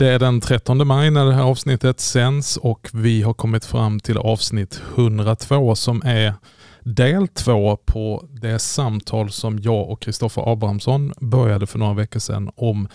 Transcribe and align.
Det 0.00 0.08
är 0.08 0.18
den 0.18 0.40
13 0.40 0.86
maj 0.86 1.10
när 1.10 1.26
det 1.26 1.34
här 1.34 1.42
avsnittet 1.42 2.00
sänds 2.00 2.56
och 2.56 2.90
vi 2.92 3.22
har 3.22 3.34
kommit 3.34 3.64
fram 3.64 4.00
till 4.00 4.18
avsnitt 4.18 4.82
102 4.96 5.74
som 5.74 6.02
är 6.04 6.34
del 6.80 7.28
två 7.28 7.76
på 7.76 8.24
det 8.30 8.58
samtal 8.58 9.30
som 9.30 9.58
jag 9.58 9.90
och 9.90 10.02
Kristoffer 10.02 10.52
Abrahamsson 10.52 11.12
började 11.20 11.66
för 11.66 11.78
några 11.78 11.94
veckor 11.94 12.20
sedan 12.20 12.50
om 12.56 12.88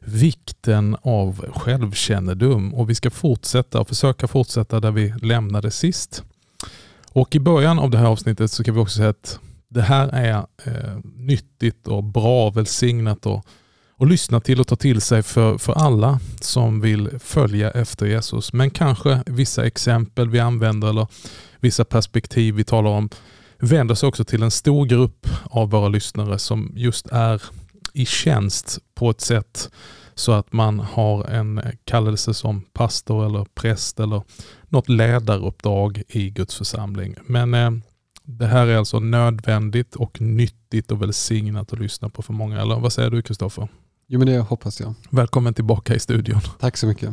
vikten 0.00 0.96
av 1.02 1.52
självkännedom 1.56 2.74
och 2.74 2.90
vi 2.90 2.94
ska 2.94 3.10
fortsätta 3.10 3.80
och 3.80 3.88
försöka 3.88 4.28
fortsätta 4.28 4.80
där 4.80 4.90
vi 4.90 5.14
lämnade 5.22 5.70
sist. 5.70 6.24
Och 7.12 7.34
i 7.34 7.40
början 7.40 7.78
av 7.78 7.90
det 7.90 7.98
här 7.98 8.06
avsnittet 8.06 8.50
så 8.50 8.64
kan 8.64 8.74
vi 8.74 8.80
också 8.80 8.96
säga 8.96 9.10
att 9.10 9.40
det 9.68 9.82
här 9.82 10.08
är 10.08 10.46
eh, 10.64 10.98
nyttigt 11.16 11.88
och 11.88 12.04
bra, 12.04 12.50
välsignat 12.50 13.26
och 13.26 13.44
och 13.98 14.06
lyssna 14.06 14.40
till 14.40 14.60
och 14.60 14.66
ta 14.66 14.76
till 14.76 15.00
sig 15.00 15.22
för, 15.22 15.58
för 15.58 15.72
alla 15.72 16.20
som 16.40 16.80
vill 16.80 17.10
följa 17.18 17.70
efter 17.70 18.06
Jesus. 18.06 18.52
Men 18.52 18.70
kanske 18.70 19.22
vissa 19.26 19.66
exempel 19.66 20.30
vi 20.30 20.40
använder 20.40 20.88
eller 20.88 21.06
vissa 21.60 21.84
perspektiv 21.84 22.54
vi 22.54 22.64
talar 22.64 22.90
om 22.90 23.08
vänder 23.58 23.94
sig 23.94 24.06
också 24.06 24.24
till 24.24 24.42
en 24.42 24.50
stor 24.50 24.86
grupp 24.86 25.26
av 25.44 25.70
våra 25.70 25.88
lyssnare 25.88 26.38
som 26.38 26.72
just 26.74 27.06
är 27.06 27.42
i 27.92 28.06
tjänst 28.06 28.78
på 28.94 29.10
ett 29.10 29.20
sätt 29.20 29.70
så 30.14 30.32
att 30.32 30.52
man 30.52 30.80
har 30.80 31.24
en 31.24 31.60
kallelse 31.84 32.34
som 32.34 32.60
pastor 32.60 33.26
eller 33.26 33.46
präst 33.54 34.00
eller 34.00 34.22
något 34.68 34.88
ledaruppdrag 34.88 36.02
i 36.08 36.30
Guds 36.30 36.56
församling. 36.56 37.14
Men 37.26 37.54
eh, 37.54 37.70
det 38.22 38.46
här 38.46 38.66
är 38.66 38.76
alltså 38.76 39.00
nödvändigt 39.00 39.96
och 39.96 40.20
nyttigt 40.20 40.90
och 40.90 41.02
välsignat 41.02 41.72
att 41.72 41.78
lyssna 41.78 42.08
på 42.08 42.22
för 42.22 42.32
många. 42.32 42.60
Eller 42.60 42.80
vad 42.80 42.92
säger 42.92 43.10
du 43.10 43.22
Kristoffer? 43.22 43.68
Jo 44.10 44.18
men 44.18 44.26
det 44.26 44.38
hoppas 44.38 44.80
jag. 44.80 44.94
Välkommen 45.10 45.54
tillbaka 45.54 45.94
i 45.94 45.98
studion. 45.98 46.40
Tack 46.60 46.76
så 46.76 46.86
mycket. 46.86 47.10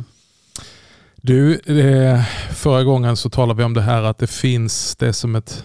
Du, 1.16 1.58
eh, 1.58 2.24
förra 2.50 2.84
gången 2.84 3.16
så 3.16 3.30
talade 3.30 3.58
vi 3.58 3.64
om 3.64 3.74
det 3.74 3.80
här 3.80 4.02
att 4.02 4.18
det 4.18 4.26
finns 4.26 4.96
det 4.96 5.12
som 5.12 5.36
ett 5.36 5.64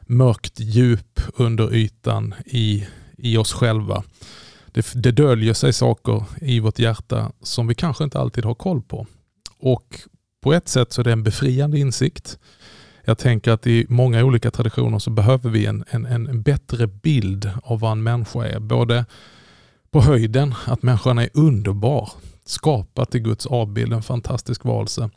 mörkt 0.00 0.60
djup 0.60 1.20
under 1.36 1.74
ytan 1.74 2.34
i, 2.46 2.86
i 3.18 3.36
oss 3.36 3.52
själva. 3.52 4.02
Det, 4.66 4.92
det 4.94 5.12
döljer 5.12 5.54
sig 5.54 5.72
saker 5.72 6.24
i 6.40 6.60
vårt 6.60 6.78
hjärta 6.78 7.32
som 7.42 7.66
vi 7.66 7.74
kanske 7.74 8.04
inte 8.04 8.18
alltid 8.18 8.44
har 8.44 8.54
koll 8.54 8.82
på. 8.82 9.06
Och 9.58 10.00
på 10.42 10.52
ett 10.52 10.68
sätt 10.68 10.92
så 10.92 11.00
är 11.00 11.04
det 11.04 11.12
en 11.12 11.22
befriande 11.22 11.78
insikt. 11.78 12.38
Jag 13.04 13.18
tänker 13.18 13.52
att 13.52 13.66
i 13.66 13.86
många 13.88 14.24
olika 14.24 14.50
traditioner 14.50 14.98
så 14.98 15.10
behöver 15.10 15.50
vi 15.50 15.66
en, 15.66 15.84
en, 15.90 16.06
en 16.06 16.42
bättre 16.42 16.86
bild 16.86 17.50
av 17.62 17.80
vad 17.80 17.92
en 17.92 18.02
människa 18.02 18.44
är. 18.44 18.58
Både 18.58 19.04
på 19.94 20.00
höjden 20.00 20.54
att 20.66 20.82
människan 20.82 21.18
är 21.18 21.28
underbar, 21.34 22.10
skapad 22.44 23.10
till 23.10 23.20
Guds 23.20 23.46
avbild, 23.46 23.92
en 23.92 24.02
fantastisk 24.02 24.64
varelse. 24.64 25.10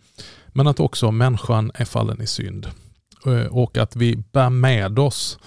Men 0.47 0.67
att 0.67 0.80
också 0.80 1.11
människan 1.11 1.72
är 1.73 1.86
fallen 1.86 2.22
i 2.22 2.28
synd. 2.28 2.67
Eh, 3.25 3.45
och 3.45 3.78
att 3.78 3.95
vi 3.95 4.16
bär 4.16 4.50
med 4.50 5.00
oss 5.00 5.39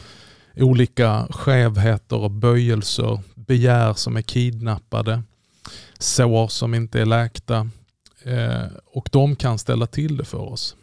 olika 0.56 1.26
skevheter 1.30 2.16
och 2.16 2.30
böjelser, 2.30 3.20
begär 3.34 3.94
som 3.94 4.16
är 4.16 4.22
kidnappade, 4.22 5.22
sår 5.98 6.48
som 6.48 6.74
inte 6.74 7.00
är 7.00 7.06
läkta. 7.06 7.70
Eh, 8.22 8.64
och 8.86 9.08
de 9.12 9.36
kan 9.36 9.58
ställa 9.58 9.86
till 9.86 10.16
det 10.16 10.24
för 10.24 10.52
oss. 10.52 10.76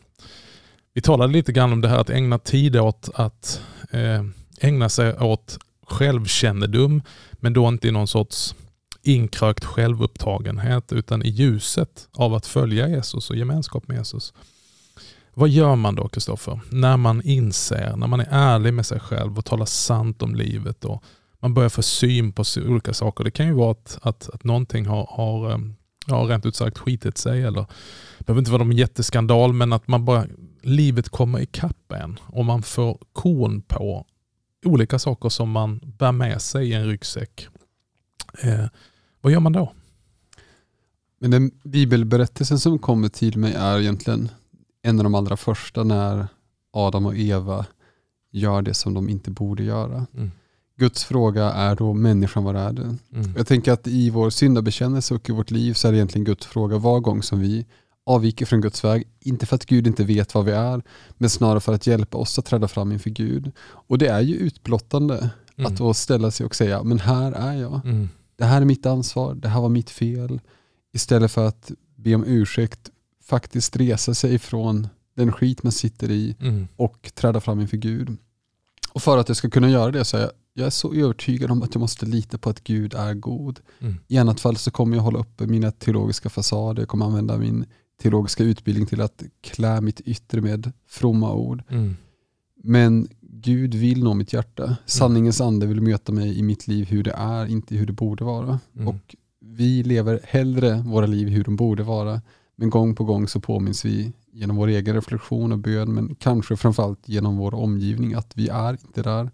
Vi 0.93 1.01
talade 1.01 1.33
lite 1.33 1.51
grann 1.51 1.73
om 1.73 1.81
det 1.81 1.89
här 1.89 1.99
att 1.99 2.09
ägna 2.09 2.39
tid 2.39 2.75
åt 2.75 3.09
att 3.13 3.61
eh, 3.91 4.23
ägna 4.59 4.89
sig 4.89 5.17
åt 5.17 5.59
självkännedom, 5.87 7.01
men 7.31 7.53
då 7.53 7.67
inte 7.67 7.87
i 7.87 7.91
någon 7.91 8.07
sorts 8.07 8.55
inkrökt 9.03 9.65
självupptagenhet, 9.65 10.93
utan 10.93 11.23
i 11.23 11.29
ljuset 11.29 12.07
av 12.13 12.33
att 12.33 12.45
följa 12.45 12.89
Jesus 12.89 13.29
och 13.29 13.35
gemenskap 13.35 13.87
med 13.87 13.97
Jesus. 13.97 14.33
Vad 15.33 15.49
gör 15.49 15.75
man 15.75 15.95
då, 15.95 16.07
Kristoffer, 16.07 16.59
när 16.69 16.97
man 16.97 17.21
inser, 17.21 17.95
när 17.95 18.07
man 18.07 18.19
är 18.19 18.27
ärlig 18.29 18.73
med 18.73 18.85
sig 18.85 18.99
själv 18.99 19.37
och 19.37 19.45
talar 19.45 19.65
sant 19.65 20.21
om 20.21 20.35
livet 20.35 20.85
och 20.85 21.03
man 21.39 21.53
börjar 21.53 21.69
få 21.69 21.81
syn 21.81 22.33
på 22.33 22.43
olika 22.57 22.93
saker. 22.93 23.23
Det 23.23 23.31
kan 23.31 23.47
ju 23.47 23.53
vara 23.53 23.71
att, 23.71 23.99
att, 24.01 24.29
att 24.29 24.43
någonting 24.43 24.85
har, 24.85 25.07
har 25.09 25.51
eh, 25.51 25.57
ja, 26.07 26.15
rent 26.15 26.45
ut 26.45 26.55
sagt 26.55 26.77
skitit 26.77 27.17
sig 27.17 27.43
eller 27.43 27.65
det 28.17 28.25
behöver 28.25 28.41
inte 28.41 28.51
vara 28.51 28.63
någon 28.63 28.77
jätteskandal 28.77 29.53
men 29.53 29.73
att 29.73 29.87
man 29.87 30.05
bara, 30.05 30.25
livet 30.61 31.09
kommer 31.09 31.39
ikapp 31.39 31.91
en 31.91 32.19
och 32.27 32.45
man 32.45 32.63
får 32.63 32.97
korn 33.13 33.61
på 33.61 34.05
olika 34.67 34.99
saker 34.99 35.29
som 35.29 35.51
man 35.51 35.79
bär 35.97 36.11
med 36.11 36.41
sig 36.41 36.69
i 36.69 36.73
en 36.73 36.85
ryggsäck. 36.85 37.47
Eh, 38.43 38.65
vad 39.21 39.33
gör 39.33 39.39
man 39.39 39.53
då? 39.53 39.73
Men 41.19 41.31
den 41.31 41.51
bibelberättelsen 41.63 42.59
som 42.59 42.79
kommer 42.79 43.09
till 43.09 43.37
mig 43.37 43.53
är 43.53 43.79
egentligen 43.79 44.29
en 44.81 44.99
av 44.99 45.03
de 45.03 45.15
allra 45.15 45.37
första 45.37 45.83
när 45.83 46.27
Adam 46.73 47.05
och 47.05 47.17
Eva 47.17 47.65
gör 48.31 48.61
det 48.61 48.73
som 48.73 48.93
de 48.93 49.09
inte 49.09 49.31
borde 49.31 49.63
göra. 49.63 50.07
Mm. 50.13 50.31
Guds 50.77 51.05
fråga 51.05 51.51
är 51.51 51.75
då 51.75 51.93
människan, 51.93 52.43
vad 52.43 52.55
är 52.55 52.73
det? 52.73 52.81
Mm. 53.13 53.33
Jag 53.37 53.47
tänker 53.47 53.71
att 53.71 53.87
i 53.87 54.09
vår 54.09 54.29
syndabekännelse 54.29 55.13
och 55.13 55.29
i 55.29 55.31
vårt 55.31 55.51
liv 55.51 55.73
så 55.73 55.87
är 55.87 55.91
det 55.91 55.97
egentligen 55.97 56.25
Guds 56.25 56.45
fråga 56.45 56.77
var 56.77 56.99
gång 56.99 57.23
som 57.23 57.39
vi 57.39 57.65
avviker 58.07 58.45
från 58.45 58.61
Guds 58.61 58.83
väg. 58.83 59.07
Inte 59.19 59.45
för 59.45 59.55
att 59.55 59.65
Gud 59.65 59.87
inte 59.87 60.03
vet 60.03 60.33
vad 60.35 60.45
vi 60.45 60.51
är, 60.51 60.81
men 61.17 61.29
snarare 61.29 61.59
för 61.59 61.73
att 61.73 61.87
hjälpa 61.87 62.17
oss 62.17 62.39
att 62.39 62.45
träda 62.45 62.67
fram 62.67 62.91
inför 62.91 63.09
Gud. 63.09 63.51
Och 63.59 63.97
det 63.97 64.07
är 64.07 64.21
ju 64.21 64.35
utblottande 64.35 65.29
mm. 65.57 65.71
att 65.71 65.77
då 65.77 65.93
ställa 65.93 66.31
sig 66.31 66.45
och 66.45 66.55
säga, 66.55 66.83
men 66.83 66.99
här 66.99 67.31
är 67.31 67.53
jag. 67.53 67.85
Mm. 67.85 68.09
Det 68.35 68.45
här 68.45 68.61
är 68.61 68.65
mitt 68.65 68.85
ansvar, 68.85 69.35
det 69.35 69.47
här 69.47 69.61
var 69.61 69.69
mitt 69.69 69.89
fel. 69.89 70.41
Istället 70.93 71.31
för 71.31 71.47
att 71.47 71.71
be 71.95 72.15
om 72.15 72.23
ursäkt, 72.27 72.89
faktiskt 73.23 73.75
resa 73.75 74.13
sig 74.13 74.33
ifrån 74.33 74.87
den 75.15 75.31
skit 75.31 75.63
man 75.63 75.71
sitter 75.71 76.11
i 76.11 76.35
mm. 76.39 76.67
och 76.75 77.11
träda 77.15 77.39
fram 77.39 77.59
inför 77.59 77.77
Gud. 77.77 78.17
Och 78.89 79.01
för 79.01 79.17
att 79.17 79.27
jag 79.27 79.37
ska 79.37 79.49
kunna 79.49 79.69
göra 79.69 79.91
det 79.91 80.05
så 80.05 80.17
är 80.17 80.21
jag, 80.21 80.31
jag 80.53 80.65
är 80.65 80.69
så 80.69 80.93
övertygad 80.93 81.51
om 81.51 81.63
att 81.63 81.75
jag 81.75 81.79
måste 81.79 82.05
lita 82.05 82.37
på 82.37 82.49
att 82.49 82.63
Gud 82.63 82.93
är 82.93 83.13
god. 83.13 83.59
Mm. 83.79 83.95
I 84.07 84.17
annat 84.17 84.39
fall 84.39 84.57
så 84.57 84.71
kommer 84.71 84.97
jag 84.97 85.03
hålla 85.03 85.19
uppe 85.19 85.47
mina 85.47 85.71
teologiska 85.71 86.29
fasader, 86.29 86.81
jag 86.81 86.89
kommer 86.89 87.05
använda 87.05 87.37
min 87.37 87.65
teologiska 88.01 88.43
utbildning 88.43 88.85
till 88.85 89.01
att 89.01 89.23
klä 89.41 89.81
mitt 89.81 90.01
yttre 90.01 90.41
med 90.41 90.71
fromma 90.87 91.33
ord. 91.33 91.63
Mm. 91.69 91.95
Men 92.63 93.07
Gud 93.21 93.73
vill 93.73 94.03
nå 94.03 94.13
mitt 94.13 94.33
hjärta. 94.33 94.63
Mm. 94.63 94.75
Sanningens 94.85 95.41
ande 95.41 95.65
vill 95.65 95.81
möta 95.81 96.11
mig 96.11 96.39
i 96.39 96.43
mitt 96.43 96.67
liv 96.67 96.85
hur 96.85 97.03
det 97.03 97.13
är, 97.17 97.45
inte 97.45 97.75
hur 97.75 97.85
det 97.85 97.93
borde 97.93 98.23
vara. 98.23 98.59
Mm. 98.75 98.87
Och 98.87 99.15
Vi 99.39 99.83
lever 99.83 100.19
hellre 100.23 100.83
våra 100.85 101.05
liv 101.05 101.27
hur 101.27 101.43
de 101.43 101.55
borde 101.55 101.83
vara. 101.83 102.21
Men 102.55 102.69
gång 102.69 102.95
på 102.95 103.03
gång 103.03 103.27
så 103.27 103.39
påminns 103.39 103.85
vi 103.85 104.11
genom 104.31 104.55
vår 104.55 104.67
egen 104.67 104.95
reflektion 104.95 105.51
och 105.51 105.59
bön, 105.59 105.93
men 105.93 106.15
kanske 106.15 106.57
framförallt 106.57 107.09
genom 107.09 107.37
vår 107.37 107.53
omgivning 107.53 108.13
att 108.13 108.31
vi 108.35 108.47
är 108.47 108.71
inte 108.71 109.03
där. 109.03 109.31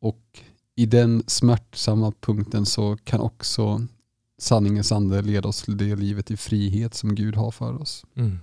Och 0.00 0.40
i 0.76 0.86
den 0.86 1.22
smärtsamma 1.26 2.12
punkten 2.20 2.66
så 2.66 2.96
kan 3.04 3.20
också 3.20 3.86
sanningens 4.38 4.92
ande 4.92 5.22
leda 5.22 5.48
oss 5.48 5.62
till 5.62 5.76
det 5.76 5.96
livet 5.96 6.30
i 6.30 6.36
frihet 6.36 6.94
som 6.94 7.14
Gud 7.14 7.36
har 7.36 7.50
för 7.50 7.82
oss. 7.82 8.04
Mm. 8.16 8.38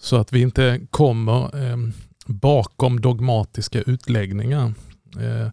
Så 0.00 0.16
att 0.16 0.32
vi 0.32 0.40
inte 0.40 0.80
kommer 0.90 1.64
eh, 1.64 1.76
bakom 2.26 3.00
dogmatiska 3.00 3.82
utläggningar. 3.82 4.74
Eh, 5.20 5.48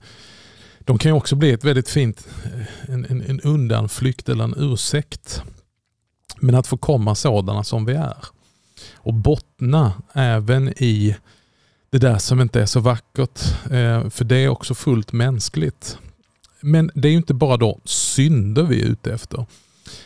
de 0.79 0.97
kan 0.97 1.11
ju 1.11 1.17
också 1.17 1.35
bli 1.35 1.51
ett 1.51 1.63
väldigt 1.63 1.89
fint, 1.89 2.27
eh, 2.45 2.93
en, 2.93 3.05
en, 3.05 3.21
en 3.21 3.41
undanflykt 3.41 4.29
eller 4.29 4.43
en 4.43 4.55
ursäkt. 4.57 5.41
Men 6.39 6.55
att 6.55 6.67
få 6.67 6.77
komma 6.77 7.15
sådana 7.15 7.63
som 7.63 7.85
vi 7.85 7.93
är. 7.93 8.25
Och 8.95 9.13
bottna 9.13 9.93
även 10.13 10.69
i 10.83 11.15
det 11.89 11.97
där 11.97 12.17
som 12.17 12.41
inte 12.41 12.61
är 12.61 12.65
så 12.65 12.79
vackert. 12.79 13.41
Eh, 13.71 14.09
för 14.09 14.23
det 14.23 14.35
är 14.35 14.49
också 14.49 14.75
fullt 14.75 15.11
mänskligt. 15.11 15.97
Men 16.61 16.91
det 16.93 17.07
är 17.07 17.11
ju 17.11 17.17
inte 17.17 17.33
bara 17.33 17.57
då 17.57 17.79
synder 17.85 18.63
vi 18.63 18.81
är 18.81 18.85
ute 18.85 19.13
efter. 19.13 19.45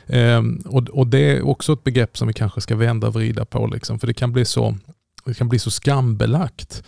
Ehm, 0.07 0.61
och, 0.65 0.89
och, 0.89 1.07
det 1.07 1.19
är 1.19 1.47
också 1.47 1.73
ett 1.73 1.83
begrepp 1.83 2.17
som 2.17 2.27
vi 2.27 2.33
kanske 2.33 2.61
ska 2.61 2.75
vända 2.75 3.07
och 3.07 3.13
vrida 3.13 3.45
på. 3.45 3.67
Liksom, 3.67 3.99
för 3.99 4.07
det 4.07 4.13
kan 4.13 4.31
bli 4.31 4.45
så, 4.45 4.77
det 5.25 5.33
kan 5.33 5.49
bli 5.49 5.59
så 5.59 5.71
skambelagt. 5.71 6.83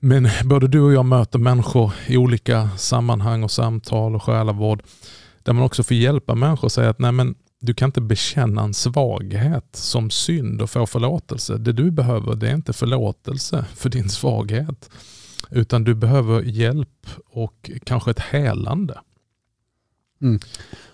Men 0.00 0.28
både 0.44 0.68
du 0.68 0.80
och 0.80 0.92
jag 0.92 1.04
möter 1.04 1.38
människor 1.38 1.92
i 2.06 2.16
olika 2.16 2.68
sammanhang 2.76 3.42
och 3.42 3.50
samtal 3.50 4.14
och 4.14 4.22
själavård 4.22 4.82
där 5.42 5.52
man 5.52 5.62
också 5.62 5.82
får 5.82 5.96
hjälpa 5.96 6.34
människor 6.34 6.66
att 6.66 6.72
säga 6.72 6.90
att 6.90 6.98
nej 6.98 7.12
men 7.12 7.34
du 7.60 7.74
kan 7.74 7.88
inte 7.88 8.00
bekänna 8.00 8.62
en 8.62 8.74
svaghet 8.74 9.68
som 9.72 10.10
synd 10.10 10.62
och 10.62 10.70
få 10.70 10.86
förlåtelse. 10.86 11.58
Det 11.58 11.72
du 11.72 11.90
behöver 11.90 12.34
det 12.34 12.48
är 12.48 12.54
inte 12.54 12.72
förlåtelse 12.72 13.64
för 13.74 13.88
din 13.90 14.08
svaghet. 14.08 14.90
Utan 15.50 15.84
du 15.84 15.94
behöver 15.94 16.42
hjälp 16.42 17.06
och 17.26 17.70
kanske 17.84 18.10
ett 18.10 18.20
helande. 18.20 19.00
Mm. 20.22 20.40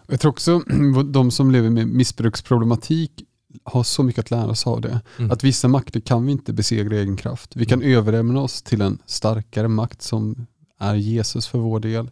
Jag 0.06 0.20
tror 0.20 0.30
också 0.30 0.58
de 1.12 1.30
som 1.30 1.50
lever 1.50 1.70
med 1.70 1.88
missbruksproblematik 1.88 3.24
har 3.64 3.82
så 3.82 4.02
mycket 4.02 4.24
att 4.24 4.30
lära 4.30 4.54
sig 4.54 4.70
av 4.70 4.80
det. 4.80 5.00
Mm. 5.18 5.30
Att 5.30 5.44
vissa 5.44 5.68
makter 5.68 6.00
kan 6.00 6.26
vi 6.26 6.32
inte 6.32 6.52
besegra 6.52 6.96
i 6.96 6.98
egen 6.98 7.16
kraft. 7.16 7.56
Vi 7.56 7.66
kan 7.66 7.82
mm. 7.82 7.98
överlämna 7.98 8.40
oss 8.40 8.62
till 8.62 8.80
en 8.80 8.98
starkare 9.06 9.68
makt 9.68 10.02
som 10.02 10.46
är 10.78 10.94
Jesus 10.94 11.46
för 11.46 11.58
vår 11.58 11.80
del. 11.80 12.10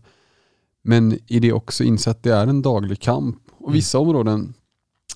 Men 0.83 1.19
i 1.27 1.41
det 1.41 1.53
också 1.53 1.85
inse 1.85 2.11
att 2.11 2.23
det 2.23 2.35
är 2.35 2.47
en 2.47 2.63
daglig 2.63 3.01
kamp. 3.01 3.39
Och 3.53 3.69
mm. 3.69 3.73
vissa 3.75 3.99
områden 3.99 4.55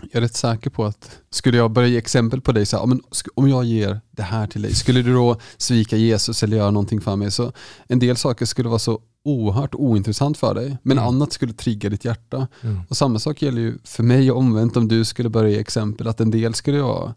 jag 0.00 0.14
är 0.16 0.20
rätt 0.20 0.36
säker 0.36 0.70
på 0.70 0.84
att 0.84 1.20
skulle 1.30 1.56
jag 1.56 1.70
börja 1.70 1.88
ge 1.88 1.98
exempel 1.98 2.40
på 2.40 2.52
dig, 2.52 2.66
så 2.66 2.76
här, 2.76 3.00
om 3.34 3.48
jag 3.48 3.64
ger 3.64 4.00
det 4.10 4.22
här 4.22 4.46
till 4.46 4.62
dig, 4.62 4.74
skulle 4.74 5.02
du 5.02 5.14
då 5.14 5.36
svika 5.56 5.96
Jesus 5.96 6.42
eller 6.42 6.56
göra 6.56 6.70
någonting 6.70 7.00
för 7.00 7.16
mig? 7.16 7.30
Så 7.30 7.52
en 7.88 7.98
del 7.98 8.16
saker 8.16 8.46
skulle 8.46 8.68
vara 8.68 8.78
så 8.78 9.00
oerhört 9.24 9.74
ointressant 9.74 10.38
för 10.38 10.54
dig, 10.54 10.76
men 10.82 10.98
mm. 10.98 11.08
annat 11.08 11.32
skulle 11.32 11.52
trigga 11.52 11.88
ditt 11.88 12.04
hjärta. 12.04 12.48
Mm. 12.60 12.80
Och 12.88 12.96
Samma 12.96 13.18
sak 13.18 13.42
gäller 13.42 13.60
ju 13.60 13.78
för 13.84 14.02
mig 14.02 14.30
omvänt 14.30 14.76
om 14.76 14.88
du 14.88 15.04
skulle 15.04 15.28
börja 15.28 15.50
ge 15.50 15.58
exempel, 15.58 16.08
att 16.08 16.20
en 16.20 16.30
del 16.30 16.54
skulle 16.54 16.78
jag 16.78 17.14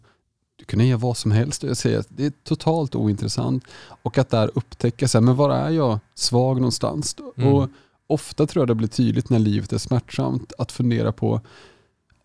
du 0.58 0.64
kunde 0.64 0.84
ge 0.84 0.94
vad 0.94 1.16
som 1.16 1.30
helst 1.30 1.62
och 1.62 1.70
jag 1.70 1.76
säger 1.76 1.98
att 1.98 2.08
det 2.08 2.26
är 2.26 2.32
totalt 2.44 2.94
ointressant. 2.94 3.64
Och 4.02 4.18
att 4.18 4.30
där 4.30 4.50
upptäcka, 4.54 5.08
så 5.08 5.18
här, 5.18 5.22
men 5.22 5.36
var 5.36 5.50
är 5.50 5.70
jag 5.70 5.98
svag 6.14 6.56
någonstans? 6.56 7.16
Mm. 7.36 7.54
Och 7.54 7.68
Ofta 8.10 8.46
tror 8.46 8.60
jag 8.60 8.68
det 8.68 8.74
blir 8.74 8.88
tydligt 8.88 9.30
när 9.30 9.38
livet 9.38 9.72
är 9.72 9.78
smärtsamt 9.78 10.52
att 10.58 10.72
fundera 10.72 11.12
på 11.12 11.40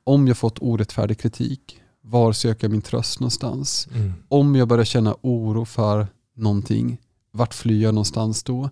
om 0.03 0.27
jag 0.27 0.38
fått 0.38 0.59
orättfärdig 0.61 1.19
kritik, 1.19 1.79
var 2.01 2.33
söker 2.33 2.63
jag 2.63 2.71
min 2.71 2.81
tröst 2.81 3.19
någonstans? 3.19 3.88
Mm. 3.95 4.13
Om 4.27 4.55
jag 4.55 4.67
börjar 4.67 4.85
känna 4.85 5.15
oro 5.21 5.65
för 5.65 6.07
någonting, 6.35 6.97
vart 7.31 7.53
flyr 7.53 7.83
jag 7.83 7.94
någonstans 7.94 8.44
då? 8.44 8.69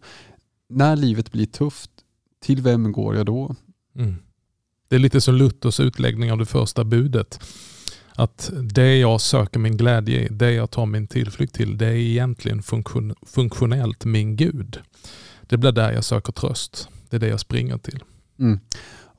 När 0.70 0.96
livet 0.96 1.32
blir 1.32 1.46
tufft, 1.46 1.92
till 2.44 2.62
vem 2.62 2.92
går 2.92 3.16
jag 3.16 3.26
då? 3.26 3.56
Mm. 3.96 4.16
Det 4.88 4.96
är 4.96 5.00
lite 5.00 5.22
som 5.22 5.36
Luthers 5.36 5.80
utläggning 5.80 6.32
av 6.32 6.38
det 6.38 6.46
första 6.46 6.84
budet. 6.84 7.40
Att 8.16 8.52
det 8.62 8.98
jag 8.98 9.22
söker 9.22 9.60
min 9.60 9.78
glädje 9.78 10.22
i, 10.22 10.28
det 10.28 10.52
jag 10.52 10.72
tar 10.72 10.86
min 10.86 11.08
tillflykt 11.08 11.56
till, 11.56 11.78
det 11.78 11.86
är 11.86 11.96
egentligen 11.96 12.64
funktion, 12.64 13.16
funktionellt 13.26 14.06
min 14.06 14.36
Gud. 14.36 14.80
Det 15.42 15.58
blir 15.58 15.72
där 15.72 15.92
jag 15.92 16.04
söker 16.04 16.34
tröst. 16.34 16.90
Det 17.10 17.16
är 17.16 17.20
det 17.20 17.28
jag 17.28 17.40
springer 17.40 17.78
till. 17.78 18.04
Mm. 18.40 18.60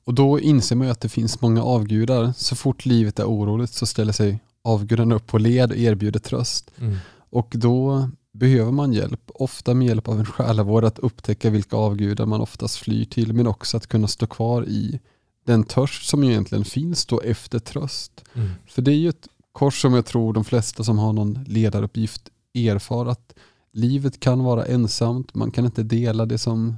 Och 0.05 0.15
då 0.15 0.41
inser 0.41 0.77
man 0.77 0.87
ju 0.87 0.91
att 0.91 1.01
det 1.01 1.09
finns 1.09 1.41
många 1.41 1.63
avgudar. 1.63 2.33
Så 2.37 2.57
fort 2.57 2.87
livet 2.87 3.19
är 3.19 3.25
oroligt 3.25 3.73
så 3.73 3.87
ställer 3.87 4.13
sig 4.13 4.41
avgudarna 4.65 5.15
upp 5.15 5.27
på 5.27 5.39
led 5.39 5.71
och 5.71 5.77
erbjuder 5.77 6.21
tröst. 6.21 6.71
Mm. 6.79 6.97
Och 7.31 7.53
då 7.57 8.09
behöver 8.33 8.73
man 8.73 8.93
hjälp, 8.93 9.31
ofta 9.35 9.75
med 9.75 9.89
hjälp 9.89 10.09
av 10.09 10.19
en 10.19 10.27
själavård 10.27 10.85
att 10.85 10.99
upptäcka 10.99 11.51
vilka 11.51 11.77
avgudar 11.77 12.27
man 12.27 12.41
oftast 12.41 12.77
flyr 12.77 13.05
till, 13.05 13.33
men 13.33 13.47
också 13.47 13.77
att 13.77 13.87
kunna 13.87 14.09
stå 14.09 14.27
kvar 14.27 14.65
i 14.69 15.01
den 15.45 15.65
törst 15.65 16.09
som 16.09 16.25
egentligen 16.25 16.65
finns 16.65 17.07
då 17.07 17.21
efter 17.21 17.59
tröst. 17.59 18.25
Mm. 18.35 18.51
För 18.67 18.83
det 18.83 18.91
är 18.91 18.97
ju 18.97 19.09
ett 19.09 19.29
kors 19.53 19.81
som 19.81 19.95
jag 19.95 20.07
tror 20.07 20.33
de 20.33 20.45
flesta 20.45 20.85
som 20.85 20.99
har 20.99 21.13
någon 21.13 21.45
ledaruppgift 21.49 22.31
erfar 22.55 23.07
att 23.07 23.35
livet 23.73 24.21
kan 24.21 24.45
vara 24.45 24.65
ensamt, 24.65 25.35
man 25.35 25.51
kan 25.51 25.65
inte 25.65 25.83
dela 25.83 26.27
det 26.27 26.39
som 26.39 26.77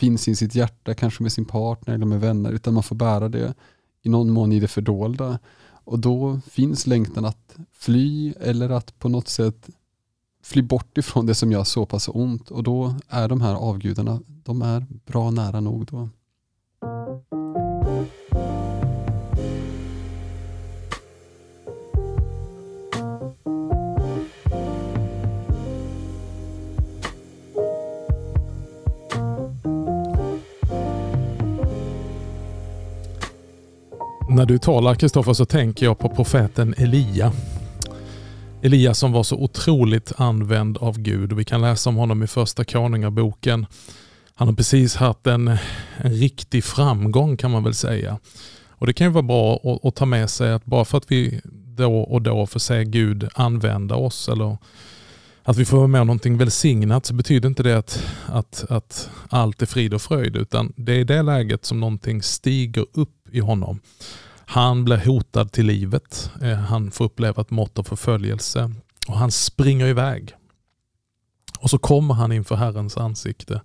finns 0.00 0.28
i 0.28 0.36
sitt 0.36 0.54
hjärta, 0.54 0.94
kanske 0.94 1.22
med 1.22 1.32
sin 1.32 1.44
partner 1.44 1.94
eller 1.94 2.06
med 2.06 2.20
vänner, 2.20 2.52
utan 2.52 2.74
man 2.74 2.82
får 2.82 2.96
bära 2.96 3.28
det 3.28 3.54
i 4.02 4.08
någon 4.08 4.30
mån 4.30 4.52
i 4.52 4.60
det 4.60 4.68
fördolda. 4.68 5.38
Och 5.84 5.98
då 5.98 6.40
finns 6.50 6.86
längtan 6.86 7.24
att 7.24 7.56
fly 7.72 8.32
eller 8.40 8.70
att 8.70 8.98
på 8.98 9.08
något 9.08 9.28
sätt 9.28 9.68
fly 10.42 10.62
bort 10.62 10.98
ifrån 10.98 11.26
det 11.26 11.34
som 11.34 11.52
gör 11.52 11.64
så 11.64 11.86
pass 11.86 12.08
ont. 12.08 12.50
Och 12.50 12.62
då 12.62 12.94
är 13.08 13.28
de 13.28 13.40
här 13.40 13.54
avgudarna, 13.54 14.20
de 14.26 14.62
är 14.62 14.86
bra 15.06 15.30
nära 15.30 15.60
nog 15.60 15.86
då. 15.86 16.08
När 34.40 34.46
du 34.46 34.58
talar 34.58 34.94
Kristoffer 34.94 35.32
så 35.32 35.44
tänker 35.44 35.86
jag 35.86 35.98
på 35.98 36.08
profeten 36.08 36.74
Elia. 36.78 37.32
Elia 38.62 38.94
som 38.94 39.12
var 39.12 39.22
så 39.22 39.36
otroligt 39.36 40.12
använd 40.16 40.78
av 40.78 40.98
Gud 40.98 41.32
och 41.32 41.38
vi 41.38 41.44
kan 41.44 41.60
läsa 41.60 41.90
om 41.90 41.96
honom 41.96 42.22
i 42.22 42.26
första 42.26 42.64
Konungaboken. 42.64 43.66
Han 44.34 44.48
har 44.48 44.54
precis 44.54 44.96
haft 44.96 45.26
en, 45.26 45.48
en 45.96 46.12
riktig 46.12 46.64
framgång 46.64 47.36
kan 47.36 47.50
man 47.50 47.64
väl 47.64 47.74
säga. 47.74 48.18
Och 48.68 48.86
Det 48.86 48.92
kan 48.92 49.06
ju 49.06 49.12
vara 49.12 49.22
bra 49.22 49.54
att, 49.54 49.84
att, 49.84 49.94
ta 49.94 50.06
med 50.06 50.30
sig 50.30 50.52
att 50.52 50.64
bara 50.64 50.84
för 50.84 50.98
att 50.98 51.10
vi 51.10 51.40
då 51.76 52.00
och 52.00 52.22
då 52.22 52.46
får 52.46 52.60
se 52.60 52.84
Gud 52.84 53.28
använda 53.34 53.94
oss 53.94 54.28
eller 54.28 54.58
att 55.42 55.56
vi 55.56 55.64
får 55.64 55.76
vara 55.76 55.86
med 55.86 56.00
om 56.00 56.06
någonting 56.06 56.38
välsignat 56.38 57.06
så 57.06 57.14
betyder 57.14 57.48
inte 57.48 57.62
det 57.62 57.78
att, 57.78 58.04
att, 58.26 58.64
att 58.68 59.10
allt 59.28 59.62
är 59.62 59.66
frid 59.66 59.94
och 59.94 60.02
fröjd 60.02 60.36
utan 60.36 60.72
det 60.76 60.92
är 60.92 60.98
i 60.98 61.04
det 61.04 61.22
läget 61.22 61.64
som 61.64 61.80
någonting 61.80 62.22
stiger 62.22 62.86
upp 62.92 63.28
i 63.32 63.40
honom. 63.40 63.80
Han 64.50 64.84
blir 64.84 65.06
hotad 65.06 65.52
till 65.52 65.66
livet. 65.66 66.30
Eh, 66.42 66.58
han 66.58 66.90
får 66.90 67.04
uppleva 67.04 67.42
ett 67.42 67.50
mått 67.50 67.78
av 67.78 67.82
förföljelse 67.82 68.72
och 69.08 69.16
han 69.16 69.30
springer 69.30 69.86
iväg. 69.86 70.34
Och 71.60 71.70
så 71.70 71.78
kommer 71.78 72.14
han 72.14 72.32
inför 72.32 72.54
Herrens 72.56 72.96
ansikte. 72.96 73.62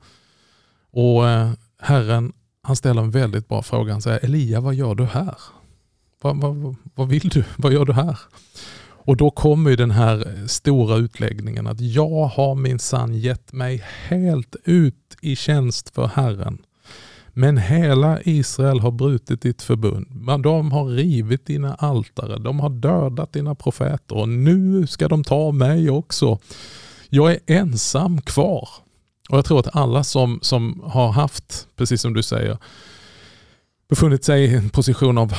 Och 0.92 1.30
eh, 1.30 1.52
Herren 1.80 2.34
han 2.62 2.76
ställer 2.76 3.02
en 3.02 3.12
väldigt 3.12 3.48
bra 3.48 3.62
fråga. 3.62 3.92
Han 3.92 4.02
säger 4.02 4.26
Elia, 4.26 4.62
vad 4.62 4.76
gör 4.76 4.96
du 4.96 5.06
här? 5.06 5.36
Vad, 6.22 6.42
vad, 6.42 6.76
vad 6.96 7.08
vill 7.08 7.30
du? 7.30 7.44
Vad 7.58 7.74
gör 7.74 7.86
du 7.86 7.94
här? 7.94 8.20
Och 8.88 9.18
då 9.18 9.32
kommer 9.32 9.70
ju 9.70 9.76
den 9.76 9.92
här 9.92 10.48
stora 10.48 10.96
utläggningen 10.96 11.68
att 11.68 11.82
jag 11.82 12.26
har 12.26 12.56
min 12.56 12.80
sann 12.80 13.14
gett 13.14 13.54
mig 13.54 13.84
helt 14.08 14.56
ut 14.64 15.18
i 15.22 15.36
tjänst 15.36 15.90
för 15.90 16.08
Herren. 16.08 16.66
Men 17.38 17.58
hela 17.58 18.22
Israel 18.22 18.80
har 18.80 18.92
brutit 18.92 19.42
ditt 19.42 19.62
förbund. 19.62 20.08
De 20.44 20.72
har 20.72 20.86
rivit 20.86 21.46
dina 21.46 21.76
altare. 21.76 22.40
De 22.40 22.60
har 22.60 22.70
dödat 22.70 23.34
dina 23.34 23.56
profeter 23.56 24.18
och 24.18 24.30
nu 24.30 24.88
ska 24.88 25.08
de 25.08 25.24
ta 25.24 25.52
mig 25.52 25.90
också. 25.90 26.40
Jag 27.10 27.32
är 27.32 27.40
ensam 27.48 28.22
kvar. 28.22 28.70
Och 29.30 29.38
Jag 29.38 29.46
tror 29.46 29.60
att 29.60 29.76
alla 29.76 30.04
som, 30.04 30.40
som 30.42 30.82
har 30.86 31.12
haft, 31.12 31.68
precis 31.76 32.02
som 32.02 32.14
du 32.14 32.24
säger, 32.24 32.58
befunnit 33.90 34.24
sig 34.24 34.44
i 34.46 34.56
en 34.56 34.70
position 34.70 35.18
av, 35.18 35.34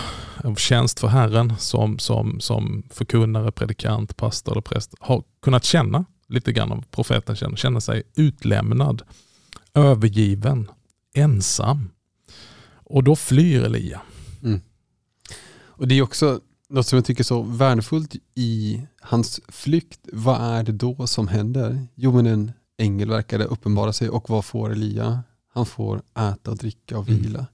av 0.45 0.55
tjänst 0.55 1.01
för 1.01 1.09
Herren 1.09 1.57
som, 1.59 1.99
som, 1.99 2.41
som 2.41 2.83
förkunnare, 2.91 3.53
predikant, 3.53 4.17
pastor 4.17 4.53
eller 4.53 4.63
präst 4.63 4.95
har 5.01 5.23
kunnat 5.43 5.65
känna 5.65 6.05
lite 6.29 6.53
grann 6.53 6.73
av 6.73 6.85
profeten 6.91 7.37
känner, 7.37 7.57
känna 7.57 7.81
sig 7.81 8.03
utlämnad, 8.15 9.03
övergiven, 9.75 10.71
ensam. 11.17 11.91
Och 12.75 13.05
då 13.05 13.17
flyr 13.17 13.65
Elia. 13.65 14.03
Mm. 14.43 14.61
Och 15.59 15.89
Det 15.89 15.95
är 15.95 16.03
också 16.03 16.41
något 16.69 16.87
som 16.87 16.97
jag 16.97 17.05
tycker 17.05 17.23
är 17.23 17.25
så 17.25 17.43
värdefullt 17.43 18.15
i 18.35 18.83
hans 19.01 19.41
flykt. 19.49 20.01
Vad 20.13 20.41
är 20.41 20.63
det 20.63 20.73
då 20.73 21.07
som 21.07 21.29
händer? 21.29 21.87
Jo 21.95 22.13
men 22.13 22.27
en 22.27 22.53
ängel 22.79 23.09
verkade 23.09 23.45
uppenbara 23.45 23.93
sig 23.93 24.09
och 24.09 24.31
vad 24.31 24.45
får 24.45 24.73
Elia? 24.73 25.23
Han 25.55 25.67
får 25.67 26.03
äta 26.15 26.51
och 26.51 26.57
dricka 26.57 26.99
och 26.99 27.09
mm. 27.09 27.23
vila. 27.23 27.39
Mm. 27.39 27.51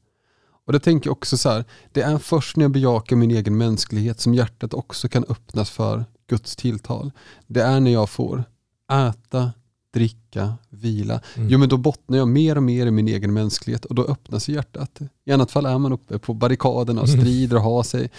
Och 0.64 0.73
det 0.73 0.81
tänker 0.81 1.09
jag 1.09 1.12
också 1.12 1.37
så 1.38 1.50
här, 1.50 1.64
det 1.92 2.02
är 2.02 2.19
först 2.19 2.57
när 2.57 2.64
jag 2.64 2.73
bejakar 2.73 3.16
min 3.16 3.31
egen 3.31 3.57
mänsklighet 3.57 4.21
som 4.21 4.35
hjärtat 4.35 4.75
också 4.75 5.09
kan 5.09 5.25
öppnas 5.28 5.71
för 5.71 6.04
Guds 6.26 6.57
tilltal. 6.57 7.12
Det 7.47 7.62
är 7.62 7.81
när 7.81 7.90
jag 7.90 8.11
får 8.11 8.45
äta, 8.92 9.52
dricka, 9.95 10.55
vila. 10.69 11.21
Mm. 11.37 11.49
Jo 11.49 11.59
men 11.59 11.69
då 11.69 11.77
bottnar 11.77 12.19
jag 12.19 12.29
mer 12.29 12.57
och 12.57 12.63
mer 12.63 12.87
i 12.87 12.91
min 12.91 13.09
egen 13.09 13.33
mänsklighet 13.33 13.85
och 13.85 13.95
då 13.95 14.05
öppnas 14.05 14.49
hjärtat. 14.49 15.01
I 15.25 15.33
annat 15.33 15.51
fall 15.51 15.67
är 15.67 15.79
man 15.79 15.93
uppe 15.93 16.19
på 16.19 16.35
barrikaderna 16.35 17.01
och 17.01 17.09
mm. 17.09 17.21
strider 17.21 17.57
och 17.57 17.63
har 17.63 17.83
sig. 17.83 18.11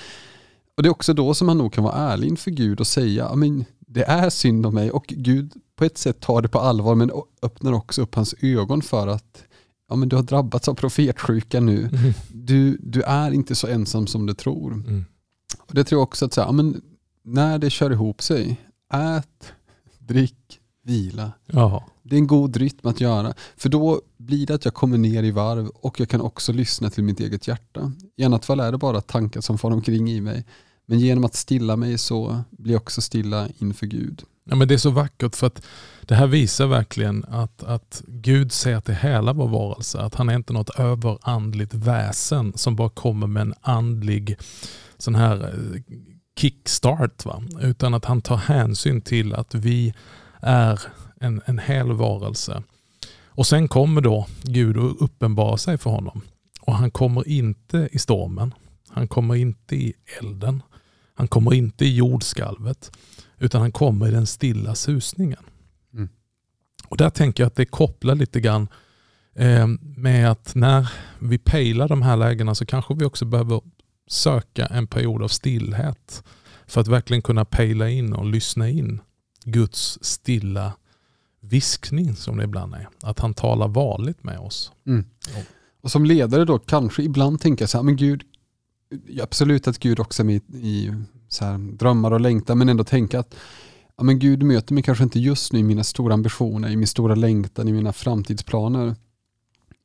Och 0.78 0.84
det 0.84 0.90
är 0.90 0.92
också 0.92 1.14
då 1.14 1.34
som 1.34 1.48
man 1.48 1.58
nog 1.58 1.74
kan 1.74 1.84
vara 1.84 1.96
ärlig 1.96 2.28
inför 2.28 2.52
Gud 2.52 2.80
och 2.80 2.88
säga, 2.88 3.36
men 3.36 3.66
det 3.80 4.04
är 4.04 4.30
synd 4.30 4.66
om 4.66 4.74
mig 4.74 4.92
och 4.92 5.06
Gud 5.08 5.54
på 5.76 5.86
ett 5.86 5.98
sätt 5.98 6.20
tar 6.20 6.42
det 6.42 6.48
på 6.48 6.60
allvar 6.60 6.96
men 6.96 7.12
öppnar 7.42 7.74
också 7.74 8.02
upp 8.02 8.16
hans 8.16 8.36
ögon 8.42 8.82
för 8.82 9.08
att 9.08 9.44
ja, 9.90 9.96
men 9.96 10.10
du 10.10 10.16
har 10.16 10.24
drabbats 10.24 10.68
av 10.68 10.74
profetsjuka 10.74 11.60
nu. 11.60 11.80
Mm. 11.80 12.14
Du, 12.34 12.78
du 12.82 13.02
är 13.02 13.32
inte 13.32 13.56
så 13.56 13.68
ensam 13.68 14.08
som 14.08 14.26
du 14.26 14.34
tror. 14.34 14.74
Mm. 14.74 15.06
Och 15.60 15.74
Det 15.74 15.84
tror 15.84 16.00
jag 16.00 16.04
också 16.04 16.26
att 16.26 16.34
säga, 16.34 16.48
ja, 16.48 16.52
men 16.52 16.82
när 17.24 17.60
det 17.60 17.70
kör 17.70 17.92
ihop 17.92 18.22
sig, 18.22 18.62
ät, 18.94 19.54
drick, 20.00 20.60
vila. 20.84 21.32
Jaha. 21.46 21.84
Det 22.04 22.16
är 22.16 22.18
en 22.18 22.28
god 22.28 22.58
rytm 22.58 22.88
att 22.88 23.02
göra. 23.02 23.34
För 23.58 23.70
då 23.70 24.02
blir 24.18 24.46
det 24.46 24.56
att 24.56 24.66
jag 24.66 24.74
kommer 24.74 24.98
ner 24.98 25.24
i 25.24 25.32
varv 25.32 25.68
och 25.68 26.00
jag 26.00 26.10
kan 26.10 26.22
också 26.22 26.54
lyssna 26.54 26.90
till 26.90 27.04
mitt 27.04 27.20
eget 27.20 27.48
hjärta. 27.48 27.92
I 28.16 28.24
annat 28.24 28.46
fall 28.46 28.60
är 28.60 28.72
det 28.72 28.78
bara 28.78 29.02
tankar 29.02 29.42
som 29.42 29.58
far 29.58 29.72
omkring 29.72 30.12
i 30.12 30.22
mig. 30.22 30.46
Men 30.86 31.00
genom 31.00 31.24
att 31.24 31.36
stilla 31.36 31.76
mig 31.76 31.98
så 31.98 32.42
blir 32.52 32.74
jag 32.74 32.82
också 32.82 33.02
stilla 33.02 33.48
inför 33.58 33.86
Gud. 33.86 34.24
Ja, 34.46 34.56
men 34.56 34.68
det 34.68 34.74
är 34.74 34.78
så 34.78 34.90
vackert 34.90 35.36
för 35.36 35.48
att 35.48 35.66
det 36.02 36.16
här 36.16 36.28
visar 36.28 36.68
verkligen 36.68 37.26
att, 37.28 37.64
att 37.64 38.04
Gud 38.08 38.52
ser 38.52 38.80
till 38.80 38.96
hela 38.96 39.34
vår 39.34 39.48
varelse. 39.48 40.00
Att 40.02 40.16
han 40.16 40.30
är 40.30 40.36
inte 40.36 40.54
något 40.54 40.80
överandligt 40.80 41.74
väsen 41.74 42.54
som 42.56 42.76
bara 42.76 42.90
kommer 42.90 43.28
med 43.28 43.42
en 43.42 43.54
andlig 43.62 44.38
sån 44.98 45.16
här 45.16 45.44
eh, 45.44 45.82
kickstart. 46.40 47.26
Va? 47.26 47.44
Utan 47.62 47.94
att 47.94 48.06
han 48.06 48.22
tar 48.22 48.38
hänsyn 48.38 49.02
till 49.02 49.34
att 49.34 49.56
vi 49.56 49.94
är 50.44 50.80
en, 51.20 51.42
en 51.46 51.60
hel 51.60 51.92
varelse. 51.92 52.64
Och 53.36 53.48
sen 53.48 53.68
kommer 53.68 54.02
då 54.02 54.28
Gud 54.44 54.78
och 54.78 55.04
uppenbara 55.04 55.58
sig 55.58 55.78
för 55.78 55.90
honom. 55.90 56.22
Och 56.62 56.76
han 56.76 56.92
kommer 56.92 57.28
inte 57.28 57.90
i 57.92 58.00
stormen. 58.00 58.54
Han 58.90 59.08
kommer 59.08 59.36
inte 59.36 59.76
i 59.76 59.94
elden. 60.20 60.64
Han 61.16 61.28
kommer 61.28 61.54
inte 61.54 61.86
i 61.86 61.96
jordskalvet. 61.96 62.92
Utan 63.38 63.62
han 63.62 63.72
kommer 63.72 64.08
i 64.08 64.12
den 64.12 64.28
stilla 64.28 64.76
susningen. 64.76 65.44
Mm. 65.94 66.10
Och 66.88 66.98
Där 66.98 67.10
tänker 67.10 67.44
jag 67.44 67.48
att 67.48 67.56
det 67.56 67.66
kopplar 67.66 68.16
lite 68.16 68.40
grann 68.40 68.68
eh, 69.36 69.68
med 69.82 70.32
att 70.32 70.56
när 70.56 70.92
vi 71.20 71.38
pejlar 71.38 71.88
de 71.88 72.02
här 72.02 72.18
lägena 72.18 72.56
så 72.56 72.66
kanske 72.66 72.94
vi 72.94 73.06
också 73.06 73.26
behöver 73.26 73.62
söka 74.08 74.66
en 74.66 74.88
period 74.88 75.24
av 75.24 75.28
stillhet. 75.28 76.24
För 76.68 76.82
att 76.82 76.88
verkligen 76.88 77.22
kunna 77.22 77.46
pejla 77.46 77.90
in 77.90 78.14
och 78.14 78.26
lyssna 78.26 78.70
in 78.70 79.02
Guds 79.44 80.00
stilla 80.02 80.74
viskning 81.40 82.16
som 82.16 82.38
det 82.38 82.44
ibland 82.44 82.74
är. 82.74 82.90
Att 83.02 83.20
han 83.20 83.34
talar 83.34 83.68
vanligt 83.68 84.24
med 84.24 84.40
oss. 84.40 84.72
Mm. 84.88 85.06
Och 85.82 85.92
som 85.92 86.06
ledare 86.06 86.46
då 86.46 86.60
kanske 86.60 87.04
ibland 87.04 87.42
tänka 87.42 87.68
så 87.68 87.78
här, 87.78 87.84
men 87.84 87.96
Gud, 87.96 88.24
absolut 89.22 89.68
att 89.68 89.80
Gud 89.80 90.00
också 90.00 90.22
är 90.22 90.26
med 90.26 90.42
i 90.54 90.92
så 91.30 91.46
här, 91.46 91.58
drömmar 91.58 92.12
och 92.12 92.22
längtan, 92.22 92.58
men 92.58 92.70
ändå 92.70 92.84
tänka 92.84 93.20
att 93.20 93.36
ja, 93.98 94.04
men 94.04 94.20
Gud 94.20 94.44
möter 94.44 94.74
mig 94.74 94.84
kanske 94.84 95.04
inte 95.04 95.20
just 95.20 95.54
nu 95.54 95.60
i 95.60 95.64
mina 95.64 95.84
stora 95.84 96.14
ambitioner, 96.14 96.70
i 96.70 96.76
min 96.76 96.88
stora 96.88 97.16
längtan, 97.16 97.68
i 97.68 97.74
mina 97.74 97.94
framtidsplaner, 97.94 98.96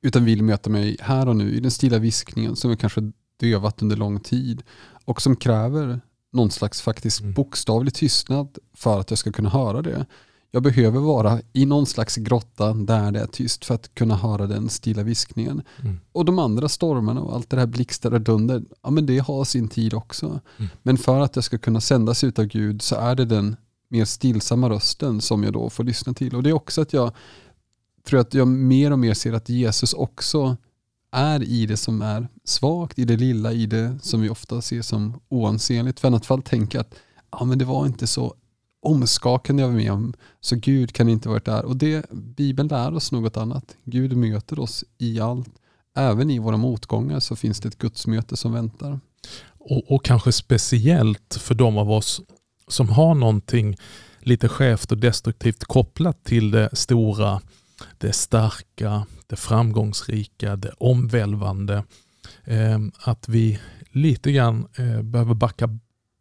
utan 0.02 0.24
vill 0.24 0.42
möta 0.42 0.70
mig 0.70 0.96
här 1.00 1.28
och 1.28 1.36
nu 1.36 1.50
i 1.50 1.60
den 1.60 1.70
stilla 1.70 1.98
viskningen 1.98 2.56
som 2.56 2.70
jag 2.70 2.80
kanske 2.80 3.12
dövat 3.40 3.82
under 3.82 3.96
lång 3.96 4.20
tid 4.20 4.62
och 5.04 5.22
som 5.22 5.36
kräver 5.36 6.00
någon 6.32 6.50
slags 6.50 6.80
faktiskt 6.80 7.20
mm. 7.20 7.32
bokstavlig 7.32 7.94
tystnad 7.94 8.58
för 8.74 9.00
att 9.00 9.10
jag 9.10 9.18
ska 9.18 9.32
kunna 9.32 9.48
höra 9.48 9.82
det. 9.82 10.06
Jag 10.50 10.62
behöver 10.62 11.00
vara 11.00 11.40
i 11.52 11.66
någon 11.66 11.86
slags 11.86 12.16
grotta 12.16 12.72
där 12.72 13.12
det 13.12 13.20
är 13.20 13.26
tyst 13.26 13.64
för 13.64 13.74
att 13.74 13.94
kunna 13.94 14.16
höra 14.16 14.46
den 14.46 14.68
stilla 14.68 15.02
viskningen. 15.02 15.62
Mm. 15.80 16.00
Och 16.12 16.24
de 16.24 16.38
andra 16.38 16.68
stormarna 16.68 17.20
och 17.20 17.34
allt 17.34 17.50
det 17.50 17.56
här 17.56 17.66
blixtar 17.66 18.14
och 18.14 18.20
dunder, 18.20 18.62
ja 18.82 18.90
men 18.90 19.06
det 19.06 19.18
har 19.18 19.44
sin 19.44 19.68
tid 19.68 19.94
också. 19.94 20.40
Mm. 20.56 20.70
Men 20.82 20.98
för 20.98 21.20
att 21.20 21.36
jag 21.36 21.44
ska 21.44 21.58
kunna 21.58 21.80
sändas 21.80 22.24
ut 22.24 22.38
av 22.38 22.44
Gud 22.44 22.82
så 22.82 22.96
är 22.96 23.14
det 23.14 23.24
den 23.24 23.56
mer 23.88 24.04
stillsamma 24.04 24.70
rösten 24.70 25.20
som 25.20 25.44
jag 25.44 25.52
då 25.52 25.70
får 25.70 25.84
lyssna 25.84 26.14
till. 26.14 26.36
Och 26.36 26.42
det 26.42 26.50
är 26.50 26.54
också 26.54 26.80
att 26.80 26.92
jag 26.92 27.12
tror 28.06 28.20
att 28.20 28.34
jag 28.34 28.48
mer 28.48 28.90
och 28.90 28.98
mer 28.98 29.14
ser 29.14 29.32
att 29.32 29.48
Jesus 29.48 29.92
också 29.92 30.56
är 31.10 31.42
i 31.42 31.66
det 31.66 31.76
som 31.76 32.02
är 32.02 32.28
svagt, 32.44 32.98
i 32.98 33.04
det 33.04 33.16
lilla, 33.16 33.52
i 33.52 33.66
det 33.66 33.98
som 34.02 34.20
vi 34.20 34.28
ofta 34.28 34.62
ser 34.62 34.82
som 34.82 35.20
oansenligt. 35.28 36.00
För 36.00 36.08
annat 36.08 36.26
fall 36.26 36.42
tänka 36.42 36.80
att 36.80 36.94
ja, 37.30 37.44
men 37.44 37.58
det 37.58 37.64
var 37.64 37.86
inte 37.86 38.06
så 38.06 38.34
omskakande 38.82 39.62
jag 39.62 39.68
var 39.68 39.76
med 39.76 39.92
om, 39.92 40.14
så 40.40 40.56
Gud 40.56 40.92
kan 40.92 41.08
inte 41.08 41.28
varit 41.28 41.44
där. 41.44 41.64
Och 41.64 41.76
det, 41.76 42.06
Bibeln 42.10 42.68
lär 42.68 42.94
oss 42.94 43.12
något 43.12 43.36
annat. 43.36 43.76
Gud 43.84 44.16
möter 44.16 44.58
oss 44.58 44.84
i 44.98 45.20
allt. 45.20 45.50
Även 45.96 46.30
i 46.30 46.38
våra 46.38 46.56
motgångar 46.56 47.20
så 47.20 47.36
finns 47.36 47.60
det 47.60 47.68
ett 47.68 47.78
gudsmöte 47.78 48.36
som 48.36 48.52
väntar. 48.52 49.00
Och, 49.58 49.92
och 49.92 50.04
kanske 50.04 50.32
speciellt 50.32 51.38
för 51.40 51.54
de 51.54 51.78
av 51.78 51.90
oss 51.90 52.20
som 52.68 52.88
har 52.88 53.14
någonting 53.14 53.76
lite 54.20 54.48
skevt 54.48 54.92
och 54.92 54.98
destruktivt 54.98 55.64
kopplat 55.64 56.24
till 56.24 56.50
det 56.50 56.68
stora, 56.72 57.40
det 57.98 58.12
starka, 58.12 59.06
det 59.26 59.36
framgångsrika, 59.36 60.56
det 60.56 60.72
omvälvande. 60.78 61.84
Eh, 62.44 62.78
att 63.04 63.28
vi 63.28 63.58
lite 63.90 64.32
grann 64.32 64.66
eh, 64.78 65.02
behöver 65.02 65.34
backa 65.34 65.78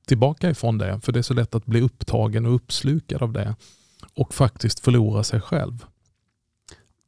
tillbaka 0.08 0.50
ifrån 0.50 0.78
det. 0.78 1.00
För 1.02 1.12
det 1.12 1.20
är 1.20 1.24
så 1.24 1.34
lätt 1.34 1.56
att 1.56 1.66
bli 1.66 1.82
upptagen 1.82 2.46
och 2.46 2.56
uppslukad 2.56 3.22
av 3.22 3.34
det. 3.34 3.56
Och 4.14 4.34
faktiskt 4.34 4.80
förlora 4.80 5.24
sig 5.24 5.42
själv. 5.42 5.86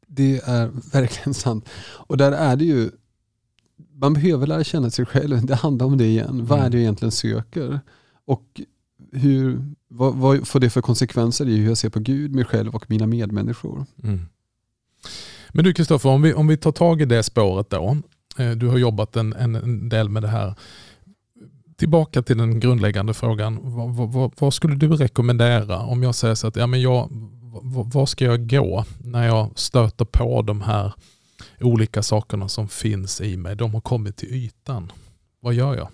Det 0.08 0.41
är 0.46 0.91
verkligen 0.91 1.34
sant. 1.34 1.70
Och 1.79 2.18
där 2.18 2.32
är 2.32 2.56
det 2.56 2.65
ju, 2.65 2.91
man 3.94 4.13
behöver 4.13 4.48
lära 4.48 4.63
känna 4.63 4.89
sig 4.89 5.06
själv. 5.06 5.46
Det 5.46 5.56
handlar 5.56 5.86
om 5.86 5.98
det 5.98 6.06
igen. 6.06 6.46
Vad 6.46 6.60
är 6.60 6.62
mm. 6.62 6.72
det 6.72 6.77
jag 6.77 6.82
egentligen 6.82 7.12
söker? 7.12 7.79
Och 8.25 8.62
hur, 9.12 9.74
vad, 9.88 10.15
vad 10.15 10.48
får 10.48 10.60
det 10.60 10.70
för 10.70 10.82
konsekvenser 10.82 11.48
i 11.48 11.58
hur 11.58 11.68
jag 11.68 11.77
ser 11.77 11.89
på 11.89 12.00
Gud, 12.00 12.36
mig 12.36 12.46
själv 12.46 12.75
och 12.75 12.89
mina 12.89 13.08
medmänniskor? 13.08 13.86
Mm. 14.03 14.20
Men 15.50 15.65
du 15.65 15.74
Kristoffer, 15.74 16.10
om 16.10 16.22
vi, 16.22 16.34
om 16.34 16.48
vi 16.48 16.58
tar 16.58 16.72
tag 16.72 17.01
i 17.01 17.06
det 17.06 17.24
spåret 17.24 17.70
då. 17.70 17.98
Eh, 18.38 18.51
du 18.51 18.68
har 18.68 18.77
jobbat 18.77 19.15
en, 19.15 19.34
en 19.34 19.89
del 19.89 20.10
med 20.10 20.24
det 20.24 20.27
här 20.27 20.56
tillbaka 21.79 22.22
till 22.22 22.38
den 22.38 22.60
grundläggande 22.60 23.13
frågan. 23.13 23.60
Vad, 23.62 24.12
vad, 24.12 24.34
vad, 24.39 24.53
skulle 24.53 24.75
du 24.75 24.88
rekommendera 24.88 25.79
om 25.79 26.03
jag 26.03 26.15
säger 26.15 26.36
så 26.36 26.48
att 26.48 26.56
ja, 26.56 26.68
men 26.68 26.82
jag, 26.82 27.10
var 27.86 28.06
ska 28.06 28.25
jag 28.25 28.50
gå 28.50 28.86
när 29.00 29.27
jag 29.27 29.51
stöter 29.56 30.06
på 30.06 30.41
de 30.41 30.62
här 30.62 30.94
olika 31.62 32.03
sakerna 32.03 32.50
som 32.50 32.68
finns 32.68 33.22
i 33.22 33.38
mig? 33.38 33.56
De 33.56 33.74
har 33.74 33.82
kommit 33.82 34.18
till 34.18 34.29
ytan. 34.29 34.91
Vad 35.39 35.53
gör 35.53 35.75
jag? 35.75 35.88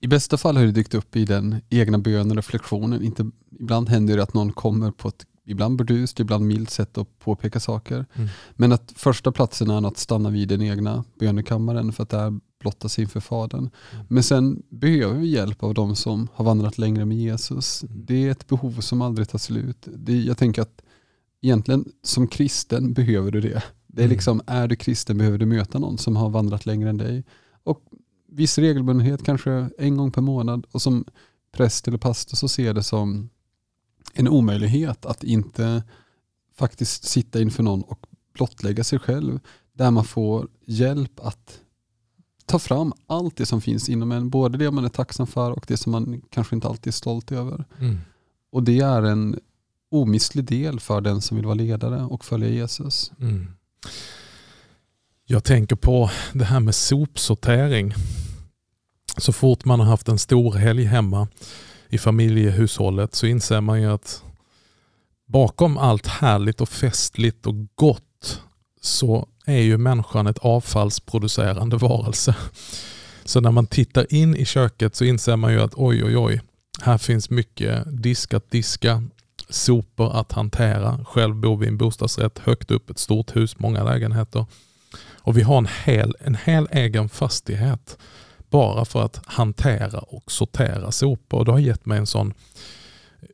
I 0.00 0.06
bästa 0.06 0.36
fall 0.36 0.56
har 0.56 0.64
det 0.64 0.72
dykt 0.72 0.94
upp 0.94 1.16
i 1.16 1.24
den 1.24 1.60
egna 1.70 1.98
bönen 1.98 2.30
och 2.30 2.36
reflektionen. 2.36 3.02
Inte, 3.02 3.30
ibland 3.60 3.88
händer 3.88 4.16
det 4.16 4.22
att 4.22 4.34
någon 4.34 4.52
kommer 4.52 4.90
på 4.90 5.08
ett 5.08 5.26
ibland 5.46 5.76
burdust, 5.78 6.20
ibland 6.20 6.46
milt 6.46 6.70
sätt 6.70 6.98
att 6.98 7.18
påpeka 7.18 7.60
saker. 7.60 8.06
Mm. 8.14 8.28
Men 8.52 8.72
att 8.72 8.92
första 8.96 9.32
platsen 9.32 9.70
är 9.70 9.88
att 9.88 9.98
stanna 9.98 10.30
vid 10.30 10.48
den 10.48 10.62
egna 10.62 11.04
bönekammaren 11.18 11.92
för 11.92 12.02
att 12.02 12.10
där 12.10 12.40
blotta 12.60 12.88
sig 12.88 13.02
inför 13.02 13.20
Fadern. 13.20 13.70
Mm. 13.92 14.06
Men 14.08 14.22
sen 14.22 14.62
behöver 14.68 15.14
vi 15.14 15.26
hjälp 15.26 15.62
av 15.62 15.74
de 15.74 15.96
som 15.96 16.28
har 16.34 16.44
vandrat 16.44 16.78
längre 16.78 17.04
med 17.04 17.16
Jesus. 17.16 17.82
Mm. 17.82 18.02
Det 18.06 18.26
är 18.26 18.30
ett 18.30 18.46
behov 18.46 18.80
som 18.80 19.02
aldrig 19.02 19.28
tar 19.28 19.38
slut. 19.38 19.88
Det, 19.96 20.22
jag 20.22 20.38
tänker 20.38 20.62
att 20.62 20.82
egentligen 21.42 21.84
som 22.02 22.28
kristen 22.28 22.92
behöver 22.92 23.30
du 23.30 23.40
det. 23.40 23.62
Det 23.86 24.02
är 24.02 24.04
mm. 24.04 24.14
liksom, 24.14 24.40
är 24.46 24.68
du 24.68 24.76
kristen 24.76 25.18
behöver 25.18 25.38
du 25.38 25.46
möta 25.46 25.78
någon 25.78 25.98
som 25.98 26.16
har 26.16 26.30
vandrat 26.30 26.66
längre 26.66 26.90
än 26.90 26.98
dig. 26.98 27.24
Och 27.62 27.80
viss 28.28 28.58
regelbundenhet, 28.58 29.24
kanske 29.24 29.70
en 29.78 29.96
gång 29.96 30.12
per 30.12 30.22
månad. 30.22 30.66
Och 30.70 30.82
som 30.82 31.04
präst 31.52 31.88
eller 31.88 31.98
pastor 31.98 32.36
så 32.36 32.48
ser 32.48 32.66
jag 32.66 32.74
det 32.74 32.82
som 32.82 33.28
en 34.18 34.28
omöjlighet 34.28 35.06
att 35.06 35.24
inte 35.24 35.82
faktiskt 36.54 37.04
sitta 37.04 37.40
inför 37.40 37.62
någon 37.62 37.82
och 37.82 38.06
blottlägga 38.34 38.84
sig 38.84 38.98
själv. 38.98 39.40
Där 39.72 39.90
man 39.90 40.04
får 40.04 40.48
hjälp 40.66 41.20
att 41.20 41.60
ta 42.46 42.58
fram 42.58 42.92
allt 43.06 43.36
det 43.36 43.46
som 43.46 43.60
finns 43.60 43.88
inom 43.88 44.12
en. 44.12 44.30
Både 44.30 44.58
det 44.58 44.70
man 44.70 44.84
är 44.84 44.88
tacksam 44.88 45.26
för 45.26 45.50
och 45.50 45.64
det 45.68 45.76
som 45.76 45.92
man 45.92 46.22
kanske 46.30 46.54
inte 46.54 46.68
alltid 46.68 46.86
är 46.86 46.92
stolt 46.92 47.32
över. 47.32 47.64
Mm. 47.78 47.98
Och 48.52 48.62
det 48.62 48.80
är 48.80 49.02
en 49.02 49.40
omistlig 49.90 50.44
del 50.44 50.80
för 50.80 51.00
den 51.00 51.20
som 51.20 51.36
vill 51.36 51.46
vara 51.46 51.54
ledare 51.54 52.02
och 52.04 52.24
följa 52.24 52.48
Jesus. 52.48 53.12
Mm. 53.20 53.48
Jag 55.24 55.44
tänker 55.44 55.76
på 55.76 56.10
det 56.32 56.44
här 56.44 56.60
med 56.60 56.74
sopsortering. 56.74 57.94
Så 59.16 59.32
fort 59.32 59.64
man 59.64 59.80
har 59.80 59.86
haft 59.86 60.08
en 60.08 60.18
stor 60.18 60.52
helg 60.52 60.84
hemma 60.84 61.28
i 61.88 61.98
familjehushållet 61.98 63.14
så 63.14 63.26
inser 63.26 63.60
man 63.60 63.82
ju 63.82 63.92
att 63.92 64.22
bakom 65.26 65.78
allt 65.78 66.06
härligt 66.06 66.60
och 66.60 66.68
festligt 66.68 67.46
och 67.46 67.54
gott 67.74 68.42
så 68.80 69.28
är 69.46 69.60
ju 69.60 69.78
människan 69.78 70.26
ett 70.26 70.38
avfallsproducerande 70.38 71.76
varelse. 71.76 72.36
Så 73.24 73.40
när 73.40 73.50
man 73.50 73.66
tittar 73.66 74.14
in 74.14 74.36
i 74.36 74.44
köket 74.44 74.94
så 74.94 75.04
inser 75.04 75.36
man 75.36 75.52
ju 75.52 75.60
att 75.60 75.74
oj 75.74 76.04
oj 76.04 76.16
oj, 76.16 76.40
här 76.80 76.98
finns 76.98 77.30
mycket 77.30 78.02
disk 78.02 78.34
att 78.34 78.50
diska, 78.50 79.02
sopor 79.48 80.16
att 80.16 80.32
hantera. 80.32 81.04
Själv 81.04 81.34
bor 81.34 81.56
vi 81.56 81.66
i 81.66 81.68
en 81.68 81.76
bostadsrätt 81.76 82.38
högt 82.38 82.70
upp, 82.70 82.90
ett 82.90 82.98
stort 82.98 83.36
hus, 83.36 83.58
många 83.58 83.84
lägenheter. 83.84 84.46
Och 85.26 85.38
vi 85.38 85.42
har 85.42 85.58
en 85.58 85.68
hel, 85.84 86.16
en 86.20 86.34
hel 86.44 86.68
egen 86.70 87.08
fastighet 87.08 87.98
bara 88.56 88.84
för 88.84 89.02
att 89.02 89.20
hantera 89.26 89.98
och 89.98 90.32
sortera 90.32 90.92
sopor. 90.92 91.44
Det 91.44 91.52
har 91.52 91.58
gett 91.58 91.86
mig 91.86 91.98
en 91.98 92.06
sån 92.06 92.34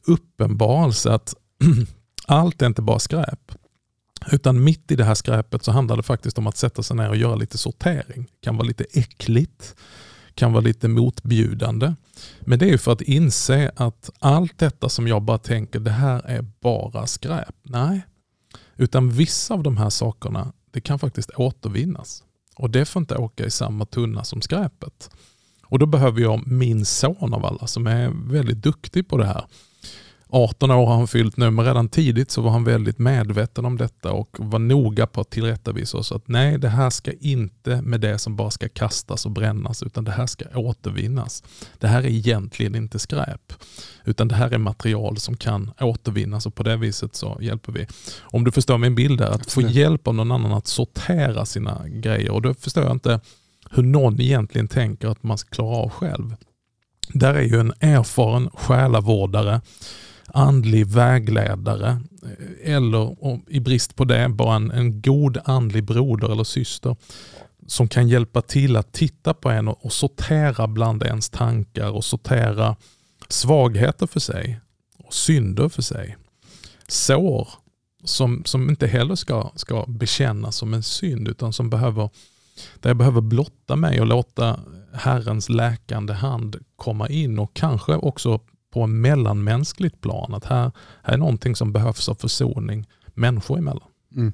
uppenbarelse 0.07 1.13
att 1.13 1.35
allt 2.27 2.63
är 2.63 2.67
inte 2.67 2.83
bara 2.83 2.99
skräp. 2.99 3.53
Utan 4.33 4.65
mitt 4.65 4.91
i 4.91 4.97
det 4.97 5.05
här 5.05 5.15
skräpet 5.15 5.65
så 5.65 5.73
handlar 5.73 5.97
det 5.97 6.03
faktiskt 6.03 6.39
om 6.39 6.47
att 6.47 6.57
sätta 6.57 6.83
sig 6.83 6.97
ner 6.97 7.09
och 7.09 7.17
göra 7.17 7.35
lite 7.35 7.59
sortering. 7.59 8.23
Det 8.23 8.45
kan 8.45 8.57
vara 8.57 8.67
lite 8.67 8.85
äckligt, 8.93 9.75
kan 10.35 10.53
vara 10.53 10.61
lite 10.61 10.89
motbjudande. 10.89 11.95
Men 12.41 12.59
det 12.59 12.71
är 12.71 12.79
för 12.79 12.93
att 12.93 13.03
inse 13.03 13.73
att 13.77 14.11
allt 14.19 14.59
detta 14.59 14.89
som 14.89 15.09
jag 15.09 15.23
bara 15.23 15.39
tänker, 15.39 15.81
det 15.81 15.91
här 15.91 16.23
är 16.27 16.43
bara 16.61 17.07
skräp. 17.07 17.55
Nej, 17.63 18.03
utan 18.77 19.11
vissa 19.11 19.55
av 19.55 19.63
de 19.63 19.77
här 19.77 19.91
sakerna, 19.91 20.53
det 20.71 20.81
kan 20.81 20.99
faktiskt 20.99 21.31
återvinnas. 21.31 22.25
Och 22.57 22.71
det 22.71 22.85
får 22.85 23.01
inte 23.01 23.17
åka 23.17 23.45
i 23.45 23.51
samma 23.51 23.87
tunna 23.87 24.25
som 24.25 24.41
skräpet. 24.41 25.11
Och 25.63 25.79
då 25.79 25.87
behöver 25.87 26.21
jag 26.21 26.47
min 26.47 26.85
son 26.85 27.35
av 27.35 27.47
alla 27.47 27.67
som 27.67 27.87
är 27.87 28.33
väldigt 28.33 28.63
duktig 28.63 29.09
på 29.09 29.19
det 29.19 29.27
här. 29.27 29.47
18 30.35 30.71
år 30.71 30.87
har 30.87 30.95
han 30.95 31.09
fyllt 31.09 31.37
nu, 31.37 31.51
men 31.51 31.65
redan 31.65 31.89
tidigt 31.89 32.31
så 32.31 32.43
var 32.43 32.51
han 32.51 32.65
väldigt 32.65 32.99
medveten 32.99 33.65
om 33.65 33.79
detta 33.79 34.13
och 34.13 34.37
var 34.41 34.59
noga 34.59 35.07
på 35.07 35.21
att 35.21 35.31
tillrättavisa 35.31 35.99
oss 35.99 36.13
att 36.13 36.29
nej, 36.29 36.59
det 36.59 36.69
här 36.69 36.91
ska 36.91 37.13
inte 37.21 37.83
med 37.83 38.01
det 38.01 38.19
som 38.19 38.37
bara 38.37 38.51
ska 38.51 38.69
kastas 38.69 39.27
och 39.27 39.33
brännas, 39.33 39.83
utan 39.83 40.05
det 40.05 40.11
här 40.11 40.27
ska 40.27 40.45
återvinnas. 40.55 41.43
Det 41.79 41.87
här 41.87 42.03
är 42.03 42.09
egentligen 42.09 42.75
inte 42.75 42.99
skräp, 42.99 43.53
utan 44.05 44.29
det 44.29 44.35
här 44.35 44.51
är 44.51 44.59
material 44.59 45.17
som 45.17 45.37
kan 45.37 45.71
återvinnas 45.81 46.47
och 46.47 46.55
på 46.55 46.63
det 46.63 46.77
viset 46.77 47.17
så 47.17 47.39
hjälper 47.41 47.73
vi. 47.73 47.87
Om 48.21 48.45
du 48.45 48.53
förstår 48.53 48.79
min 48.79 48.95
bild 48.95 49.19
där, 49.19 49.31
att 49.31 49.53
få 49.53 49.61
hjälp 49.61 50.09
av 50.09 50.15
någon 50.15 50.33
annan 50.33 50.53
att 50.53 50.67
sortera 50.67 51.47
sina 51.47 51.89
grejer 51.89 52.31
och 52.31 52.43
då 52.43 52.55
förstår 52.55 52.83
jag 52.83 52.93
inte 52.93 53.21
hur 53.71 53.83
någon 53.83 54.21
egentligen 54.21 54.69
tänker 54.69 55.09
att 55.09 55.23
man 55.23 55.39
ska 55.39 55.49
klara 55.51 55.77
av 55.77 55.91
själv. 55.91 56.37
Där 57.09 57.35
är 57.35 57.43
ju 57.43 57.61
en 57.61 57.73
erfaren 57.81 58.51
själavårdare, 58.55 59.61
andlig 60.27 60.87
vägledare 60.87 62.01
eh, 62.23 62.75
eller 62.75 63.17
i 63.49 63.61
brist 63.61 63.97
på 63.97 64.05
det 64.05 64.29
bara 64.29 64.57
en, 64.57 64.71
en 64.71 65.03
god 65.03 65.39
andlig 65.45 65.85
broder 65.85 66.33
eller 66.33 66.45
syster 66.45 66.97
som 67.67 67.89
kan 67.89 68.09
hjälpa 68.09 68.43
till 68.43 68.77
att 68.77 68.93
titta 68.93 69.35
på 69.35 69.51
en 69.51 69.69
och, 69.69 69.85
och 69.85 69.93
sortera 69.93 70.67
bland 70.67 71.03
ens 71.03 71.31
tankar 71.31 71.91
och 71.91 72.05
sortera 72.05 72.77
svagheter 73.29 74.07
för 74.07 74.21
sig 74.21 74.61
och 74.99 75.15
synder 75.15 75.69
för 75.69 75.83
sig. 75.83 76.17
Sår 76.89 77.49
som, 78.05 78.43
som 78.45 78.71
inte 78.71 78.87
heller 78.87 79.15
ska, 79.15 79.51
ska 79.55 79.85
bekännas 79.89 80.57
som 80.57 80.75
en 80.75 80.83
synd 80.83 81.29
utan 81.29 81.53
som 81.53 81.71
behöver, 81.71 82.11
där 82.81 82.91
jag 82.91 82.97
behöver 82.97 83.21
blotta 83.21 83.77
mig 83.77 84.01
och 84.01 84.07
låta 84.07 84.61
Herrens 84.93 85.49
läkande 85.49 86.13
hand 86.13 86.57
komma 86.77 87.09
in 87.09 87.39
och 87.39 87.55
kanske 87.55 87.95
också 87.95 88.41
på 88.73 88.83
en 88.83 89.01
mellanmänskligt 89.01 90.01
plan. 90.01 90.35
Att 90.35 90.45
här, 90.45 90.73
här 91.03 91.15
är 91.15 91.19
någonting 91.19 91.57
som 91.57 91.73
behövs 91.73 92.09
av 92.09 92.15
försoning 92.15 92.87
människor 93.15 93.59
emellan. 93.59 93.89
Mm. 94.17 94.33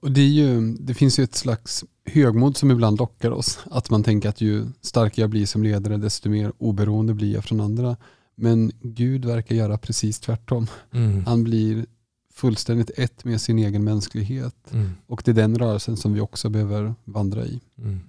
Och 0.00 0.12
det, 0.12 0.20
är 0.20 0.28
ju, 0.28 0.74
det 0.80 0.94
finns 0.94 1.18
ju 1.18 1.24
ett 1.24 1.34
slags 1.34 1.84
högmod 2.06 2.56
som 2.56 2.70
ibland 2.70 2.98
lockar 2.98 3.30
oss. 3.30 3.58
Att 3.70 3.90
man 3.90 4.02
tänker 4.02 4.28
att 4.28 4.40
ju 4.40 4.66
starkare 4.80 5.22
jag 5.22 5.30
blir 5.30 5.46
som 5.46 5.62
ledare 5.62 5.96
desto 5.96 6.28
mer 6.28 6.52
oberoende 6.58 7.14
blir 7.14 7.34
jag 7.34 7.44
från 7.44 7.60
andra. 7.60 7.96
Men 8.34 8.72
Gud 8.80 9.24
verkar 9.24 9.54
göra 9.54 9.78
precis 9.78 10.20
tvärtom. 10.20 10.66
Mm. 10.92 11.26
Han 11.26 11.44
blir 11.44 11.86
fullständigt 12.34 12.90
ett 12.96 13.24
med 13.24 13.40
sin 13.40 13.58
egen 13.58 13.84
mänsklighet. 13.84 14.72
Mm. 14.72 14.90
Och 15.06 15.22
det 15.24 15.30
är 15.30 15.34
den 15.34 15.58
rörelsen 15.58 15.96
som 15.96 16.12
vi 16.12 16.20
också 16.20 16.48
behöver 16.48 16.94
vandra 17.04 17.46
i. 17.46 17.60
Mm. 17.78 18.00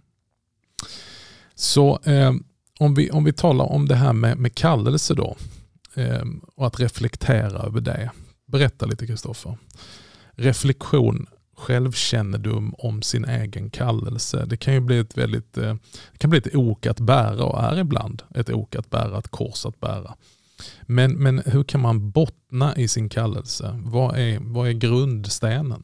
Så 1.56 2.00
eh, 2.04 2.34
om, 2.84 2.94
vi, 2.94 3.12
om 3.12 3.24
vi 3.24 3.34
talar 3.34 3.66
om 3.66 3.88
det 3.88 3.96
här 3.96 4.14
med, 4.14 4.38
med 4.38 4.56
kallelse 4.56 5.14
då 5.14 5.36
eh, 5.96 6.24
och 6.56 6.68
att 6.68 6.80
reflektera 6.80 7.60
över 7.60 7.82
det. 7.82 8.12
Berätta 8.46 8.86
lite 8.86 9.08
Kristoffer. 9.08 9.58
Reflektion, 10.32 11.26
självkännedom 11.58 12.76
om 12.78 13.02
sin 13.02 13.26
egen 13.26 13.70
kallelse. 13.70 14.46
Det 14.46 14.58
kan 14.58 14.74
ju 14.74 14.80
bli 14.80 14.98
ett 14.98 15.18
väldigt 15.18 15.58
eh, 15.58 15.76
det 16.12 16.18
kan 16.18 16.30
bli 16.30 16.40
ett 16.40 16.56
ok 16.56 16.86
att 16.86 17.00
bära 17.00 17.44
och 17.44 17.64
är 17.64 17.80
ibland 17.80 18.24
ett 18.36 18.50
ok 18.50 18.76
att 18.76 18.90
bära, 18.90 19.18
ett 19.18 19.28
kors 19.28 19.66
att 19.66 19.80
bära. 19.80 20.16
Men, 20.82 21.12
men 21.12 21.42
hur 21.46 21.64
kan 21.64 21.82
man 21.82 22.12
bottna 22.12 22.76
i 22.78 22.88
sin 22.88 23.10
kallelse? 23.10 23.80
Vad 23.84 24.18
är, 24.18 24.40
vad 24.42 24.68
är 24.68 24.74
grundstenen? 24.74 25.84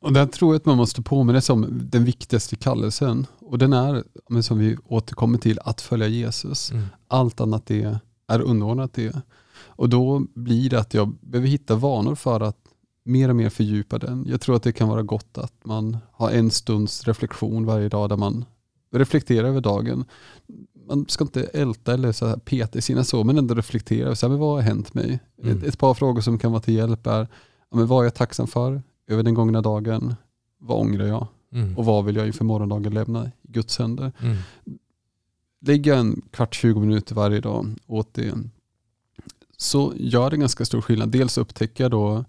Och 0.00 0.12
där 0.12 0.26
tror 0.26 0.54
jag 0.54 0.60
att 0.60 0.66
man 0.66 0.76
måste 0.76 1.02
påminna 1.02 1.40
sig 1.40 1.52
om 1.52 1.66
den 1.70 2.04
viktigaste 2.04 2.56
kallelsen. 2.56 3.26
Och 3.40 3.58
den 3.58 3.72
är, 3.72 4.04
som 4.42 4.58
vi 4.58 4.76
återkommer 4.84 5.38
till, 5.38 5.58
att 5.62 5.80
följa 5.80 6.08
Jesus. 6.08 6.70
Mm. 6.70 6.84
Allt 7.08 7.40
annat 7.40 7.66
det 7.66 7.98
är 8.28 8.40
underordnat 8.40 8.92
det. 8.92 9.22
Och 9.66 9.88
då 9.88 10.22
blir 10.34 10.70
det 10.70 10.80
att 10.80 10.94
jag 10.94 11.14
behöver 11.20 11.48
hitta 11.48 11.76
vanor 11.76 12.14
för 12.14 12.40
att 12.40 12.56
mer 13.04 13.28
och 13.28 13.36
mer 13.36 13.50
fördjupa 13.50 13.98
den. 13.98 14.24
Jag 14.28 14.40
tror 14.40 14.56
att 14.56 14.62
det 14.62 14.72
kan 14.72 14.88
vara 14.88 15.02
gott 15.02 15.38
att 15.38 15.64
man 15.64 15.96
har 16.12 16.30
en 16.30 16.50
stunds 16.50 17.04
reflektion 17.04 17.66
varje 17.66 17.88
dag 17.88 18.08
där 18.08 18.16
man 18.16 18.44
reflekterar 18.92 19.48
över 19.48 19.60
dagen. 19.60 20.04
Man 20.88 21.06
ska 21.08 21.24
inte 21.24 21.42
älta 21.42 21.94
eller 21.94 22.12
så 22.12 22.26
här 22.26 22.36
peta 22.36 22.78
i 22.78 22.82
sina 22.82 23.04
så, 23.04 23.24
men 23.24 23.38
ändå 23.38 23.54
reflektera. 23.54 24.14
Så 24.14 24.26
här, 24.26 24.30
men 24.30 24.38
vad 24.38 24.54
har 24.54 24.62
hänt 24.62 24.94
mig? 24.94 25.20
Mm. 25.42 25.56
Ett, 25.56 25.64
ett, 25.64 25.78
par 25.78 25.94
frågor 25.94 26.20
som 26.20 26.38
kan 26.38 26.52
vara 26.52 26.62
till 26.62 26.74
hjälp 26.74 27.06
är, 27.06 27.28
ja, 27.70 27.76
men 27.76 27.86
vad 27.86 28.00
är 28.00 28.04
jag 28.04 28.14
tacksam 28.14 28.46
för 28.46 28.82
över 29.08 29.22
den 29.22 29.34
gångna 29.34 29.62
dagen? 29.62 30.14
Vad 30.58 30.78
ångrar 30.80 31.06
jag? 31.06 31.26
Mm. 31.52 31.78
Och 31.78 31.84
vad 31.84 32.04
vill 32.04 32.16
jag 32.16 32.26
inför 32.26 32.44
morgondagen 32.44 32.94
lämna 32.94 33.26
i 33.26 33.30
Guds 33.42 33.78
händer? 33.78 34.12
Mm. 34.20 34.36
Lägger 35.60 35.90
jag 35.90 36.00
en 36.00 36.22
kvart, 36.30 36.54
20 36.54 36.80
minuter 36.80 37.14
varje 37.14 37.40
dag 37.40 37.66
åt 37.86 38.14
det, 38.14 38.34
så 39.56 39.92
gör 39.96 40.30
det 40.30 40.36
ganska 40.36 40.64
stor 40.64 40.80
skillnad. 40.80 41.08
Dels 41.08 41.38
upptäcker 41.38 41.84
jag 41.84 41.90
då 41.90 42.24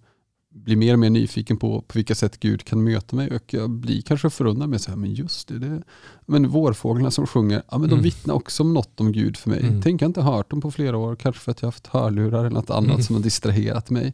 blir 0.49 0.75
mer 0.75 0.93
och 0.93 0.99
mer 0.99 1.09
nyfiken 1.09 1.57
på 1.57 1.81
på 1.81 1.97
vilka 1.97 2.15
sätt 2.15 2.39
Gud 2.39 2.63
kan 2.63 2.83
möta 2.83 3.15
mig 3.15 3.35
och 3.35 3.53
jag 3.53 3.69
blir 3.69 4.01
kanske 4.01 4.29
förundrad 4.29 4.69
med 4.69 4.81
så 4.81 4.89
här, 4.91 4.97
men 4.97 5.13
just 5.13 5.47
det, 5.47 5.59
det 5.59 5.83
men 6.25 6.47
vårfåglarna 6.47 7.11
som 7.11 7.27
sjunger, 7.27 7.63
ja, 7.71 7.77
men 7.77 7.89
de 7.89 7.93
mm. 7.93 8.03
vittnar 8.03 8.35
också 8.35 8.63
om 8.63 8.73
något 8.73 8.99
om 8.99 9.11
Gud 9.11 9.37
för 9.37 9.49
mig. 9.49 9.59
Mm. 9.59 9.81
Tänk 9.81 10.01
jag 10.01 10.09
inte 10.09 10.21
hört 10.21 10.49
dem 10.49 10.61
på 10.61 10.71
flera 10.71 10.97
år, 10.97 11.15
kanske 11.15 11.41
för 11.41 11.51
att 11.51 11.61
jag 11.61 11.67
haft 11.67 11.87
hörlurar 11.87 12.39
eller 12.39 12.49
något 12.49 12.69
annat 12.69 12.91
mm. 12.91 13.03
som 13.03 13.15
har 13.15 13.23
distraherat 13.23 13.89
mig. 13.89 14.13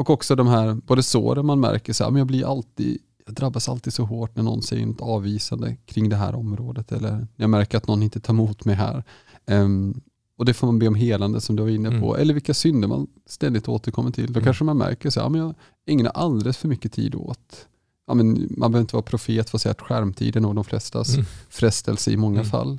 Och 0.00 0.10
också 0.10 0.36
de 0.36 0.46
här, 0.46 0.74
både 0.74 1.02
såren 1.02 1.46
man 1.46 1.60
märker, 1.60 1.92
så 1.92 2.04
här, 2.04 2.10
men 2.10 2.18
jag 2.18 2.26
blir 2.26 2.50
alltid 2.50 2.98
jag 3.26 3.34
drabbas 3.34 3.68
alltid 3.68 3.92
så 3.92 4.04
hårt 4.04 4.36
när 4.36 4.42
någon 4.42 4.62
säger 4.62 4.86
något 4.86 5.00
avvisande 5.00 5.76
kring 5.86 6.08
det 6.08 6.16
här 6.16 6.34
området 6.34 6.92
eller 6.92 7.10
när 7.10 7.26
jag 7.36 7.50
märker 7.50 7.78
att 7.78 7.88
någon 7.88 8.02
inte 8.02 8.20
tar 8.20 8.34
emot 8.34 8.64
mig 8.64 8.74
här. 8.74 9.04
Um, 9.46 10.00
och 10.38 10.44
det 10.44 10.54
får 10.54 10.66
man 10.66 10.78
be 10.78 10.88
om 10.88 10.94
helande 10.94 11.40
som 11.40 11.56
du 11.56 11.62
var 11.62 11.70
inne 11.70 12.00
på. 12.00 12.14
Mm. 12.14 12.22
Eller 12.22 12.34
vilka 12.34 12.54
synder 12.54 12.88
man 12.88 13.06
ständigt 13.26 13.68
återkommer 13.68 14.10
till. 14.10 14.26
Då 14.26 14.38
mm. 14.38 14.44
kanske 14.44 14.64
man 14.64 14.78
märker 14.78 15.08
att 15.08 15.16
ja, 15.16 15.36
jag 15.36 15.54
ägnar 15.86 16.10
alldeles 16.10 16.56
för 16.56 16.68
mycket 16.68 16.92
tid 16.92 17.14
åt 17.14 17.66
ja, 18.06 18.14
men 18.14 18.48
man 18.50 18.72
behöver 18.72 18.80
inte 18.80 18.96
vara 18.96 19.02
profet 19.02 19.50
för 19.50 19.58
att 19.58 19.62
säga 19.62 19.70
att 19.70 19.80
skärmtiden 19.80 20.44
är 20.44 20.54
de 20.54 20.64
flestas 20.64 21.14
mm. 21.14 21.26
frestelse 21.48 22.10
i 22.10 22.16
många 22.16 22.40
mm. 22.40 22.50
fall. 22.50 22.78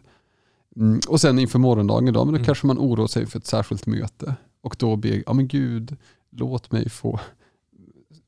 Mm. 0.75 0.99
Och 1.07 1.21
sen 1.21 1.39
inför 1.39 1.59
morgondagen 1.59 2.13
då, 2.13 2.25
men 2.25 2.33
då 2.33 2.37
mm. 2.37 2.45
kanske 2.45 2.67
man 2.67 2.77
oroar 2.77 3.07
sig 3.07 3.25
för 3.25 3.39
ett 3.39 3.47
särskilt 3.47 3.85
möte. 3.85 4.35
Och 4.61 4.75
då 4.79 4.95
ber, 4.95 5.23
ja 5.25 5.33
men 5.33 5.47
Gud, 5.47 5.97
låt 6.31 6.71
mig 6.71 6.89
få 6.89 7.19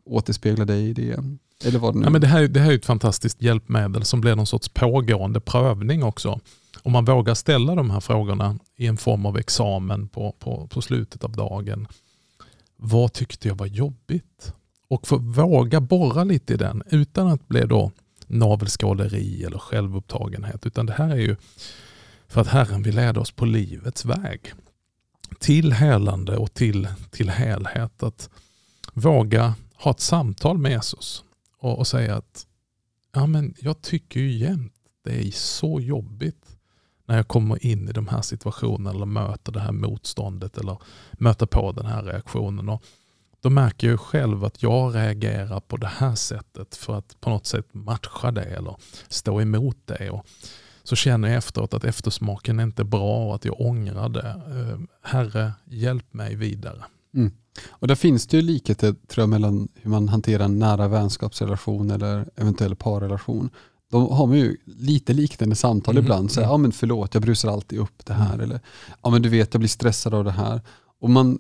återspegla 0.05 0.65
dig 0.65 0.89
i 0.89 0.93
det. 0.93 1.23
Eller 1.65 1.79
vad 1.79 1.93
det, 1.93 1.99
nu. 1.99 2.05
Ja, 2.05 2.09
men 2.09 2.21
det, 2.21 2.27
här, 2.27 2.47
det 2.47 2.59
här 2.59 2.71
är 2.71 2.75
ett 2.75 2.85
fantastiskt 2.85 3.41
hjälpmedel 3.41 4.03
som 4.03 4.21
blir 4.21 4.35
någon 4.35 4.47
sorts 4.47 4.69
pågående 4.69 5.39
prövning 5.39 6.03
också 6.03 6.39
om 6.83 6.91
man 6.91 7.05
vågar 7.05 7.33
ställa 7.33 7.75
de 7.75 7.89
här 7.89 7.99
frågorna 7.99 8.59
i 8.75 8.87
en 8.87 8.97
form 8.97 9.25
av 9.25 9.37
examen 9.37 10.07
på, 10.07 10.31
på, 10.39 10.67
på 10.67 10.81
slutet 10.81 11.23
av 11.23 11.31
dagen. 11.31 11.87
Vad 12.77 13.13
tyckte 13.13 13.47
jag 13.47 13.55
var 13.55 13.65
jobbigt? 13.65 14.53
Och 14.87 15.07
få 15.07 15.17
våga 15.17 15.81
borra 15.81 16.23
lite 16.23 16.53
i 16.53 16.57
den 16.57 16.83
utan 16.89 17.27
att 17.27 17.47
bli 17.47 17.61
då 17.61 17.91
navelskåderi 18.27 19.43
eller 19.43 19.57
självupptagenhet. 19.57 20.65
Utan 20.65 20.85
det 20.85 20.93
här 20.93 21.09
är 21.09 21.15
ju 21.15 21.35
för 22.27 22.41
att 22.41 22.47
Herren 22.47 22.83
vill 22.83 22.95
leda 22.95 23.19
oss 23.21 23.31
på 23.31 23.45
livets 23.45 24.05
väg. 24.05 24.53
Till 25.39 25.74
helande 25.74 26.38
och 26.38 26.54
till, 26.54 26.88
till 27.12 27.30
helhet. 27.30 28.04
Att 28.04 28.30
våga 28.93 29.56
ha 29.76 29.91
ett 29.91 30.00
samtal 30.00 30.58
med 30.58 30.72
Jesus 30.72 31.24
och, 31.58 31.80
och 31.80 31.88
säga 31.88 32.15
att 32.15 32.48
ja, 33.13 33.26
men 33.26 33.54
jag 33.60 33.82
tycker 33.82 34.19
ju 34.19 34.32
jämt 34.32 34.74
det 35.04 35.28
är 35.28 35.32
så 35.32 35.80
jobbigt 35.80 36.58
när 37.06 37.15
jag 37.15 37.28
kommer 37.28 37.65
in 37.65 37.89
i 37.89 37.91
de 37.91 38.08
här 38.08 38.22
situationerna 38.22 38.89
eller 38.89 39.06
möter 39.06 39.52
det 39.52 39.60
här 39.60 39.72
motståndet 39.72 40.58
eller 40.58 40.78
möter 41.12 41.46
på 41.46 41.72
den 41.72 41.86
här 41.86 42.04
reaktionen. 42.04 42.69
Och 42.69 42.84
då 43.41 43.50
märker 43.50 43.89
jag 43.89 44.00
själv 44.00 44.46
att 44.46 44.63
jag 44.63 44.96
reagerar 44.96 45.60
på 45.60 45.78
det 45.78 45.88
här 45.88 46.15
sättet 46.15 46.76
för 46.76 46.98
att 46.98 47.22
på 47.22 47.30
något 47.30 47.46
sätt 47.46 47.67
matcha 47.72 48.32
det 48.32 48.43
eller 48.43 48.76
stå 49.08 49.41
emot 49.41 49.78
det. 49.86 50.10
Och 50.10 50.26
så 50.84 50.96
känner 50.96 51.28
jag 51.28 51.38
efteråt 51.38 51.74
att 51.74 51.84
eftersmaken 51.84 52.60
är 52.60 52.63
inte 52.63 52.84
bra 52.84 53.28
och 53.28 53.36
att 53.36 53.46
jag 53.46 53.62
ångrar 53.62 54.10
det. 54.10 54.30
Eh, 54.30 54.80
Herre, 55.02 55.52
hjälp 55.65 56.13
mig 56.13 56.36
vidare. 56.36 56.84
Mm. 57.15 57.32
Och 57.69 57.88
där 57.88 57.96
finns 57.96 58.28
det 58.28 58.38
ju 58.38 58.43
likheter 58.43 58.96
tror 59.08 59.22
jag, 59.22 59.30
mellan 59.30 59.67
hur 59.76 59.89
man 59.89 60.10
hanterar 60.10 60.46
en 60.46 60.60
nära 60.60 60.88
vänskapsrelation 60.88 61.91
eller 61.91 62.30
eventuell 62.36 62.76
parrelation 62.76 63.50
då 63.93 64.10
har 64.10 64.28
man 64.28 64.38
ju 64.38 64.58
lite 64.65 65.13
liknande 65.13 65.56
samtal 65.56 65.93
mm. 65.93 66.04
ibland. 66.04 66.32
Så, 66.32 66.39
mm. 66.39 66.50
ja 66.50 66.58
men 66.58 66.72
förlåt, 66.72 67.13
jag 67.13 67.24
brusar 67.24 67.50
alltid 67.50 67.80
upp 67.80 68.06
det 68.06 68.13
här. 68.13 68.34
Mm. 68.34 68.41
Eller, 68.41 68.60
ja 69.04 69.10
men 69.10 69.22
du 69.22 69.30
vet, 69.30 69.54
jag 69.54 69.60
blir 69.60 69.69
stressad 69.69 70.13
av 70.13 70.24
det 70.24 70.32
här. 70.32 70.62
Och 71.02 71.10
man, 71.10 71.39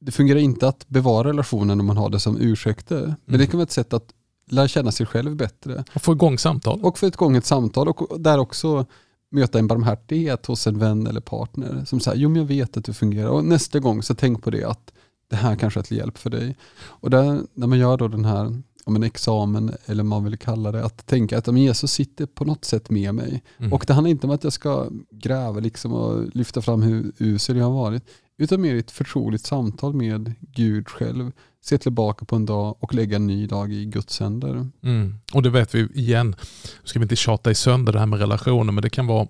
det 0.00 0.12
fungerar 0.12 0.38
inte 0.38 0.68
att 0.68 0.88
bevara 0.88 1.28
relationen 1.28 1.80
om 1.80 1.86
man 1.86 1.96
har 1.96 2.10
det 2.10 2.20
som 2.20 2.40
ursäkter. 2.40 3.00
Men 3.00 3.14
det 3.26 3.34
mm. 3.34 3.46
kan 3.46 3.58
vara 3.58 3.62
ett 3.62 3.70
sätt 3.70 3.92
att 3.92 4.12
lära 4.52 4.68
känna 4.68 4.92
sig 4.92 5.06
själv 5.06 5.36
bättre. 5.36 5.84
Och 5.94 6.02
få 6.02 6.12
igång 6.12 6.38
samtal. 6.38 6.80
Och 6.82 6.98
få 6.98 7.06
igång 7.06 7.36
ett 7.36 7.46
samtal. 7.46 7.88
Och 7.88 8.20
där 8.20 8.38
också 8.38 8.86
möta 9.30 9.58
en 9.58 9.66
barmhärtighet 9.66 10.46
hos 10.46 10.66
en 10.66 10.78
vän 10.78 11.06
eller 11.06 11.20
partner. 11.20 11.84
Som 11.84 12.00
säger, 12.00 12.18
jo 12.18 12.28
men 12.28 12.38
jag 12.38 12.48
vet 12.48 12.76
att 12.76 12.84
du 12.84 12.92
fungerar. 12.92 13.28
Och 13.28 13.44
nästa 13.44 13.78
gång 13.78 14.02
så 14.02 14.14
tänk 14.14 14.42
på 14.42 14.50
det 14.50 14.64
att 14.64 14.92
det 15.30 15.36
här 15.36 15.56
kanske 15.56 15.80
är 15.80 15.84
till 15.84 15.96
hjälp 15.96 16.18
för 16.18 16.30
dig. 16.30 16.56
Och 16.84 17.10
där, 17.10 17.40
när 17.54 17.66
man 17.66 17.78
gör 17.78 17.96
då 17.96 18.08
den 18.08 18.24
här 18.24 18.62
om 18.84 18.96
en 18.96 19.02
examen 19.02 19.74
eller 19.86 20.04
man 20.04 20.24
vill 20.24 20.38
kalla 20.38 20.72
det, 20.72 20.84
att 20.84 21.06
tänka 21.06 21.38
att 21.38 21.56
Jesus 21.56 21.92
sitter 21.92 22.26
på 22.26 22.44
något 22.44 22.64
sätt 22.64 22.90
med 22.90 23.14
mig. 23.14 23.42
Mm. 23.58 23.72
Och 23.72 23.84
det 23.86 23.94
handlar 23.94 24.10
inte 24.10 24.26
om 24.26 24.32
att 24.32 24.44
jag 24.44 24.52
ska 24.52 24.88
gräva 25.10 25.60
liksom 25.60 25.92
och 25.92 26.36
lyfta 26.36 26.62
fram 26.62 26.82
hur 26.82 27.12
usel 27.18 27.56
jag 27.56 27.64
har 27.64 27.72
varit, 27.72 28.04
utan 28.42 28.60
mer 28.60 28.76
ett 28.76 28.90
förtroligt 28.90 29.46
samtal 29.46 29.94
med 29.94 30.34
Gud 30.40 30.88
själv. 30.88 31.32
Se 31.64 31.78
tillbaka 31.78 32.24
på 32.24 32.36
en 32.36 32.46
dag 32.46 32.76
och 32.80 32.94
lägga 32.94 33.16
en 33.16 33.26
ny 33.26 33.46
dag 33.46 33.72
i 33.72 33.84
Guds 33.84 34.20
händer. 34.20 34.68
Mm. 34.82 35.18
Och 35.32 35.42
det 35.42 35.50
vet 35.50 35.74
vi 35.74 35.88
igen, 35.94 36.36
nu 36.82 36.84
ska 36.84 36.98
vi 36.98 37.02
inte 37.02 37.16
tjata 37.16 37.50
i 37.50 37.54
sönder 37.54 37.92
det 37.92 37.98
här 37.98 38.06
med 38.06 38.18
relationer, 38.18 38.72
men 38.72 38.82
det 38.82 38.90
kan 38.90 39.06
vara 39.06 39.28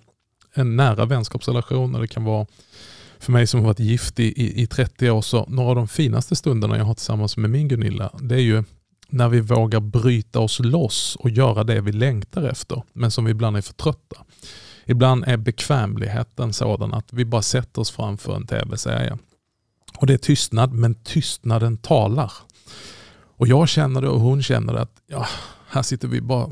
en 0.54 0.76
nära 0.76 1.04
vänskapsrelation 1.04 1.92
det 1.92 2.08
kan 2.08 2.24
vara 2.24 2.46
för 3.18 3.32
mig 3.32 3.46
som 3.46 3.60
har 3.60 3.66
varit 3.66 3.80
gift 3.80 4.20
i, 4.20 4.24
i, 4.24 4.62
i 4.62 4.66
30 4.66 5.10
år, 5.10 5.22
så 5.22 5.46
några 5.48 5.68
av 5.68 5.76
de 5.76 5.88
finaste 5.88 6.36
stunderna 6.36 6.76
jag 6.76 6.84
har 6.84 6.94
tillsammans 6.94 7.36
med 7.36 7.50
min 7.50 7.68
Gunilla, 7.68 8.10
det 8.20 8.34
är 8.34 8.40
ju 8.40 8.64
när 9.08 9.28
vi 9.28 9.40
vågar 9.40 9.80
bryta 9.80 10.40
oss 10.40 10.60
loss 10.60 11.16
och 11.20 11.30
göra 11.30 11.64
det 11.64 11.80
vi 11.80 11.92
längtar 11.92 12.42
efter, 12.42 12.82
men 12.92 13.10
som 13.10 13.24
vi 13.24 13.30
ibland 13.30 13.56
är 13.56 13.60
för 13.60 13.74
trötta. 13.74 14.24
Ibland 14.84 15.24
är 15.26 15.36
bekvämligheten 15.36 16.52
sådan 16.52 16.94
att 16.94 17.12
vi 17.12 17.24
bara 17.24 17.42
sätter 17.42 17.80
oss 17.80 17.90
framför 17.90 18.36
en 18.36 18.46
tv-serie. 18.46 19.18
Och 19.98 20.06
det 20.06 20.12
är 20.12 20.18
tystnad, 20.18 20.72
men 20.72 20.94
tystnaden 20.94 21.76
talar. 21.76 22.32
Och 23.36 23.48
jag 23.48 23.68
känner 23.68 24.00
det 24.00 24.08
och 24.08 24.20
hon 24.20 24.42
känner 24.42 24.72
det 24.72 24.80
att 24.80 25.02
ja, 25.06 25.26
här 25.68 25.82
sitter 25.82 26.08
vi 26.08 26.20
bara 26.20 26.48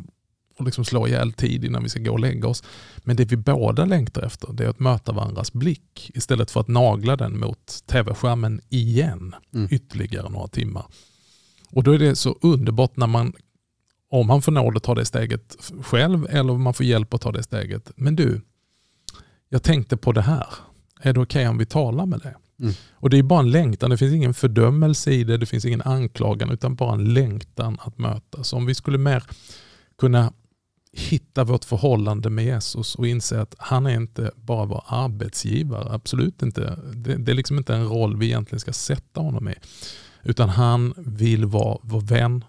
och 0.60 0.66
liksom 0.66 0.84
slår 0.84 1.08
ihjäl 1.08 1.32
tid 1.32 1.64
innan 1.64 1.82
vi 1.82 1.88
ska 1.88 2.00
gå 2.00 2.12
och 2.12 2.20
lägga 2.20 2.48
oss. 2.48 2.62
Men 2.96 3.16
det 3.16 3.24
vi 3.24 3.36
båda 3.36 3.84
längtar 3.84 4.22
efter 4.22 4.52
det 4.52 4.64
är 4.64 4.68
att 4.68 4.80
möta 4.80 5.12
varandras 5.12 5.52
blick 5.52 6.10
istället 6.14 6.50
för 6.50 6.60
att 6.60 6.68
nagla 6.68 7.16
den 7.16 7.38
mot 7.38 7.86
tv-skärmen 7.86 8.60
igen 8.68 9.34
mm. 9.54 9.68
ytterligare 9.70 10.28
några 10.28 10.48
timmar. 10.48 10.84
Och 11.70 11.82
då 11.82 11.92
är 11.92 11.98
det 11.98 12.16
så 12.16 12.38
underbart 12.40 12.96
när 12.96 13.06
man, 13.06 13.32
om 14.10 14.26
man 14.26 14.42
får 14.42 14.52
nåd 14.52 14.76
att 14.76 14.82
ta 14.82 14.94
det 14.94 15.04
steget 15.04 15.72
själv 15.82 16.26
eller 16.30 16.52
om 16.52 16.62
man 16.62 16.74
får 16.74 16.86
hjälp 16.86 17.14
att 17.14 17.20
ta 17.20 17.32
det 17.32 17.42
steget. 17.42 17.92
Men 17.96 18.16
du, 18.16 18.40
jag 19.48 19.62
tänkte 19.62 19.96
på 19.96 20.12
det 20.12 20.22
här. 20.22 20.46
Är 21.00 21.12
det 21.12 21.20
okej 21.20 21.42
okay 21.42 21.48
om 21.48 21.58
vi 21.58 21.66
talar 21.66 22.06
med 22.06 22.20
det? 22.20 22.36
Mm. 22.60 22.74
Och 22.92 23.10
Det 23.10 23.18
är 23.18 23.22
bara 23.22 23.40
en 23.40 23.50
längtan, 23.50 23.90
det 23.90 23.98
finns 23.98 24.14
ingen 24.14 24.34
fördömelse 24.34 25.12
i 25.12 25.24
det, 25.24 25.36
det 25.36 25.46
finns 25.46 25.64
ingen 25.64 25.82
anklagan 25.82 26.50
utan 26.50 26.74
bara 26.74 26.94
en 26.94 27.14
längtan 27.14 27.78
att 27.80 27.98
mötas. 27.98 28.52
Om 28.52 28.66
vi 28.66 28.74
skulle 28.74 28.98
mer 28.98 29.24
kunna 29.98 30.32
hitta 30.92 31.44
vårt 31.44 31.64
förhållande 31.64 32.30
med 32.30 32.44
Jesus 32.44 32.94
och 32.94 33.06
inse 33.06 33.40
att 33.40 33.54
han 33.58 33.86
är 33.86 33.94
inte 33.94 34.30
bara 34.36 34.64
vår 34.64 34.84
arbetsgivare. 34.86 35.94
Absolut 35.94 36.42
inte. 36.42 36.78
Det, 36.94 37.16
det, 37.16 37.32
är 37.32 37.36
liksom 37.36 37.58
inte 37.58 37.74
en 37.74 37.88
roll 37.88 38.16
vi 38.16 38.26
egentligen 38.26 38.60
ska 38.60 38.72
sätta 38.72 39.20
honom 39.20 39.48
i. 39.48 39.54
Utan 40.22 40.48
han 40.48 40.94
vill 40.96 41.44
vara 41.44 41.78
vår 41.82 42.00
vän, 42.00 42.44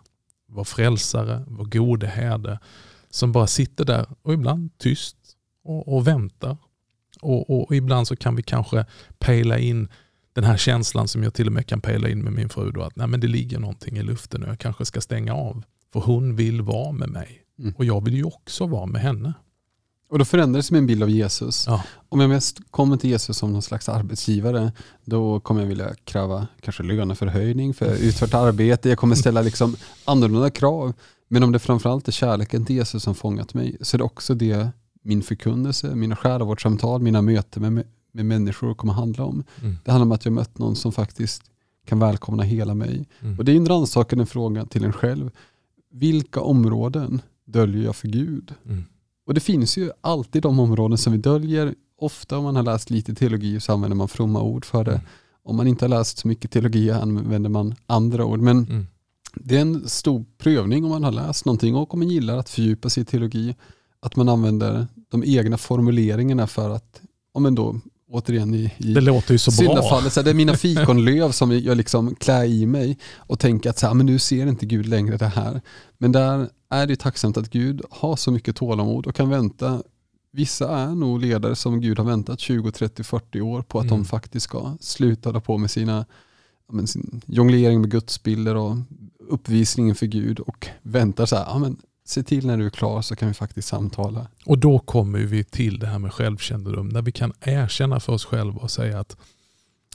vår 0.52 0.64
frälsare, 0.64 1.44
vår 1.48 1.66
gode 1.66 2.08
herde 2.08 2.60
som 3.10 3.32
bara 3.32 3.48
sitter 3.48 3.86
där 3.86 4.06
och 4.22 4.34
ibland 4.34 4.78
tyst 4.78 5.18
och, 5.64 5.96
och 5.96 6.08
väntar. 6.08 6.58
Och, 7.22 7.50
och, 7.50 7.76
ibland 7.76 8.08
så 8.08 8.16
kan 8.16 8.36
vi 8.36 8.44
kanske 8.44 8.86
pejla 9.20 9.58
in 9.58 9.88
den 10.34 10.44
här 10.44 10.58
känslan 10.58 11.08
som 11.08 11.24
jag 11.24 11.34
till 11.34 11.48
och 11.48 11.54
med 11.54 11.68
kan 11.68 11.82
pejla 11.82 12.10
in 12.10 12.24
med 12.24 12.34
min 12.34 12.50
fru. 12.50 12.72
Då, 12.72 12.82
att 12.82 12.96
nej, 12.96 13.08
men 13.08 13.20
det 13.20 13.28
ligger 13.28 13.60
någonting 13.60 13.98
i 13.98 14.04
luften 14.04 14.44
och 14.44 14.50
jag 14.50 14.60
kanske 14.60 14.86
ska 14.86 15.02
stänga 15.02 15.34
av. 15.34 15.64
För 15.94 16.00
hon 16.00 16.36
vill 16.36 16.62
vara 16.62 16.92
med 16.92 17.10
mig. 17.10 17.44
Mm. 17.60 17.74
Och 17.78 17.86
jag 17.86 18.06
vill 18.06 18.16
ju 18.16 18.24
också 18.24 18.68
vara 18.68 18.86
med 18.86 19.02
henne. 19.02 19.34
Och 20.12 20.20
då 20.20 20.26
förändrades 20.26 20.72
min 20.72 20.88
bild 20.88 21.04
av 21.04 21.10
Jesus. 21.10 21.66
Ja. 21.68 21.84
Om 22.10 22.20
jag 22.20 22.30
mest 22.30 22.60
kommer 22.72 22.98
till 22.98 23.10
Jesus 23.10 23.38
som 23.38 23.54
någon 23.54 23.62
slags 23.62 23.90
arbetsgivare, 23.90 24.72
då 25.06 25.40
kommer 25.40 25.62
jag 25.62 25.68
vilja 25.68 25.94
kräva 26.04 26.48
kanske 26.62 26.84
löneförhöjning 26.84 27.74
för 27.74 27.96
utfört 28.04 28.34
arbete. 28.34 28.90
Jag 28.90 28.98
kommer 28.98 29.16
ställa 29.16 29.42
liksom 29.42 29.76
annorlunda 30.06 30.50
krav. 30.50 30.94
Men 31.28 31.44
om 31.44 31.52
det 31.52 31.60
framförallt 31.60 32.08
är 32.08 32.12
kärleken 32.12 32.66
till 32.66 32.76
Jesus 32.76 33.04
som 33.04 33.16
fångat 33.16 33.54
mig, 33.54 33.78
så 33.82 33.98
är 33.98 33.98
det 33.98 34.04
också 34.04 34.34
det 34.34 34.68
min 35.04 35.22
förkunnelse, 35.22 35.96
mina 35.96 36.16
själavårdssamtal, 36.16 37.02
mina 37.02 37.22
möten 37.22 37.74
med, 37.74 37.88
med 38.12 38.26
människor 38.26 38.74
kommer 38.74 38.94
handla 38.94 39.24
om. 39.24 39.44
Mm. 39.62 39.78
Det 39.84 39.92
handlar 39.92 40.06
om 40.06 40.12
att 40.12 40.26
jag 40.26 40.34
mött 40.34 40.58
någon 40.58 40.76
som 40.76 40.92
faktiskt 40.92 41.44
kan 41.86 42.00
välkomna 42.00 42.44
hela 42.44 42.74
mig. 42.74 43.08
Mm. 43.22 43.40
Och 43.40 43.46
Det 43.46 43.52
är 43.52 43.56
en 43.56 43.68
rannsakande 43.68 44.26
fråga 44.26 44.66
till 44.66 44.84
en 44.84 44.94
själv. 44.94 45.32
Vilka 45.92 46.42
områden 46.42 47.22
döljer 47.46 47.84
jag 47.84 47.96
för 47.96 48.08
Gud? 48.08 48.54
Mm. 48.66 48.84
Och 49.28 49.34
det 49.34 49.40
finns 49.40 49.78
ju 49.78 49.92
alltid 50.02 50.42
de 50.42 50.60
områden 50.60 50.98
som 50.98 51.14
vi 51.14 51.20
döljer. 51.20 51.76
Ofta 51.98 52.38
om 52.38 52.44
man 52.44 52.56
har 52.56 52.64
läst 52.64 52.90
lite 52.90 53.16
teologi 53.16 53.60
så 53.60 53.74
använder 53.74 53.96
man 53.96 54.08
fromma 54.08 54.42
ord 54.42 54.66
för 54.66 54.84
det. 54.84 54.92
Mm. 54.92 55.06
Om 55.44 55.56
man 55.56 55.68
inte 55.68 55.86
har 55.86 55.90
läst 55.90 56.18
så 56.18 56.28
mycket 56.28 56.52
teologi 56.52 56.92
använder 56.92 57.50
man 57.50 57.76
andra 57.86 58.26
ord. 58.26 58.40
Men 58.40 58.58
mm. 58.58 58.88
det 59.36 59.58
är 59.58 59.62
en 59.62 59.90
stor 59.90 60.26
prövning 60.38 60.84
om 60.84 60.90
man 60.90 61.04
har 61.04 61.12
läst 61.12 61.46
någonting 61.46 61.76
och 61.76 61.94
om 61.94 62.00
man 62.00 62.10
gillar 62.10 62.38
att 62.38 62.50
fördjupa 62.50 62.90
sig 62.90 63.04
i 63.04 63.06
teologi. 63.06 63.56
Att 64.00 64.16
man 64.16 64.30
använder 64.30 64.88
de 65.10 65.24
egna 65.26 65.58
formuleringarna 65.58 66.48
för 66.48 66.70
att, 66.70 67.02
om 67.34 67.56
då 67.56 67.80
återigen 68.12 68.54
i, 68.54 68.72
i 68.78 68.94
det 68.94 69.02
låter 69.02 69.32
ju 69.32 69.38
så 69.38 69.52
syndafallet, 69.52 70.14
så 70.14 70.22
det 70.22 70.30
är 70.30 70.34
mina 70.34 70.54
fikonlöv 70.58 71.32
som 71.32 71.60
jag 71.60 71.78
liksom 71.78 72.16
klär 72.16 72.44
i 72.44 72.66
mig 72.66 72.98
och 73.16 73.40
tänker 73.40 73.70
att 73.70 73.80
så 73.80 73.88
här, 73.88 73.94
men 73.94 74.06
nu 74.06 74.20
ser 74.20 74.48
inte 74.48 74.66
Gud 74.66 74.86
längre 74.86 75.18
det 75.18 75.28
här. 75.28 75.62
Men 75.98 76.12
där 76.12 76.50
är 76.72 76.88
det 76.88 76.96
tacksamt 76.96 77.38
att 77.38 77.50
Gud 77.50 77.82
har 77.90 78.16
så 78.16 78.32
mycket 78.32 78.56
tålamod 78.56 79.08
och 79.08 79.16
kan 79.16 79.30
vänta. 79.30 79.84
Vissa 80.32 80.78
är 80.78 80.96
nog 80.96 81.22
ledare 81.22 81.56
som 81.56 81.82
Gud 81.82 81.98
har 81.98 82.06
väntat 82.06 82.40
20, 82.40 82.72
30, 82.72 83.04
40 83.04 83.42
år 83.42 83.62
på 83.62 83.80
att 83.80 83.86
mm. 83.86 83.98
de 83.98 84.06
faktiskt 84.06 84.44
ska 84.44 84.78
sluta 84.80 85.40
på 85.40 85.58
med 85.58 85.72
sina 85.72 86.06
men, 86.72 86.88
sin 86.88 87.22
jonglering 87.26 87.82
med 87.82 87.92
gudsbilder 87.92 88.56
och 88.56 88.76
uppvisningen 89.20 89.96
för 89.96 90.06
Gud 90.06 90.40
och 90.40 90.68
väntar 90.82 91.26
så 91.26 91.36
här, 91.36 91.46
ja, 91.48 91.60
men 91.60 91.78
se 92.06 92.24
till 92.24 92.48
när 92.48 92.58
du 92.58 92.66
är 92.66 92.70
klar 92.70 93.02
så 93.02 93.16
kan 93.16 93.28
vi 93.28 93.34
faktiskt 93.34 93.68
samtala. 93.68 94.28
Och 94.46 94.58
då 94.58 94.80
kommer 94.80 95.20
vi 95.20 95.44
till 95.44 95.80
det 95.80 95.88
här 95.88 96.00
med 96.00 96.14
självkännedom, 96.14 96.90
när 96.90 97.02
vi 97.02 97.12
kan 97.12 97.34
erkänna 97.42 98.00
för 98.00 98.14
oss 98.14 98.26
själva 98.26 98.60
och 98.60 98.72
säga 98.72 99.00
att 99.00 99.18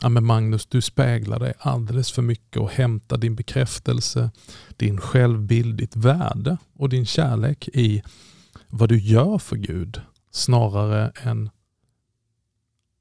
ja, 0.03 0.09
men 0.09 0.27
Magnus, 0.27 0.67
du 0.67 0.81
speglar 0.81 1.39
dig 1.39 1.55
alldeles 1.59 2.13
för 2.13 2.23
mycket 2.23 2.63
och 2.63 2.71
hämtar 2.71 3.19
din 3.19 3.35
bekräftelse, 3.35 4.31
din 4.77 5.01
självbild, 5.01 5.77
ditt 5.77 5.97
värde 5.97 6.57
och 6.75 6.89
din 6.89 7.07
kärlek 7.07 7.69
i 7.69 8.03
vad 8.69 8.89
du 8.89 8.99
gör 8.99 9.39
för 9.39 9.57
Gud 9.57 10.01
snarare 10.31 11.13
än 11.23 11.51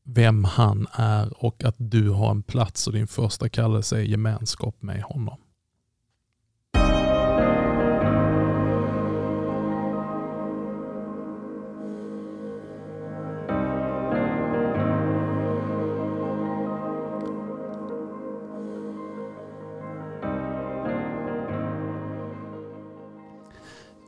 vem 0.04 0.44
han 0.44 0.88
är 0.92 1.44
och 1.44 1.64
att 1.64 1.76
du 1.78 2.10
har 2.10 2.32
en 2.32 2.44
plats 2.44 2.88
och 2.88 2.94
din 2.94 3.08
första 3.08 3.50
kallelse 3.50 3.98
är 3.98 4.02
gemenskap 4.02 4.82
med 4.82 5.02
honom. 5.04 5.38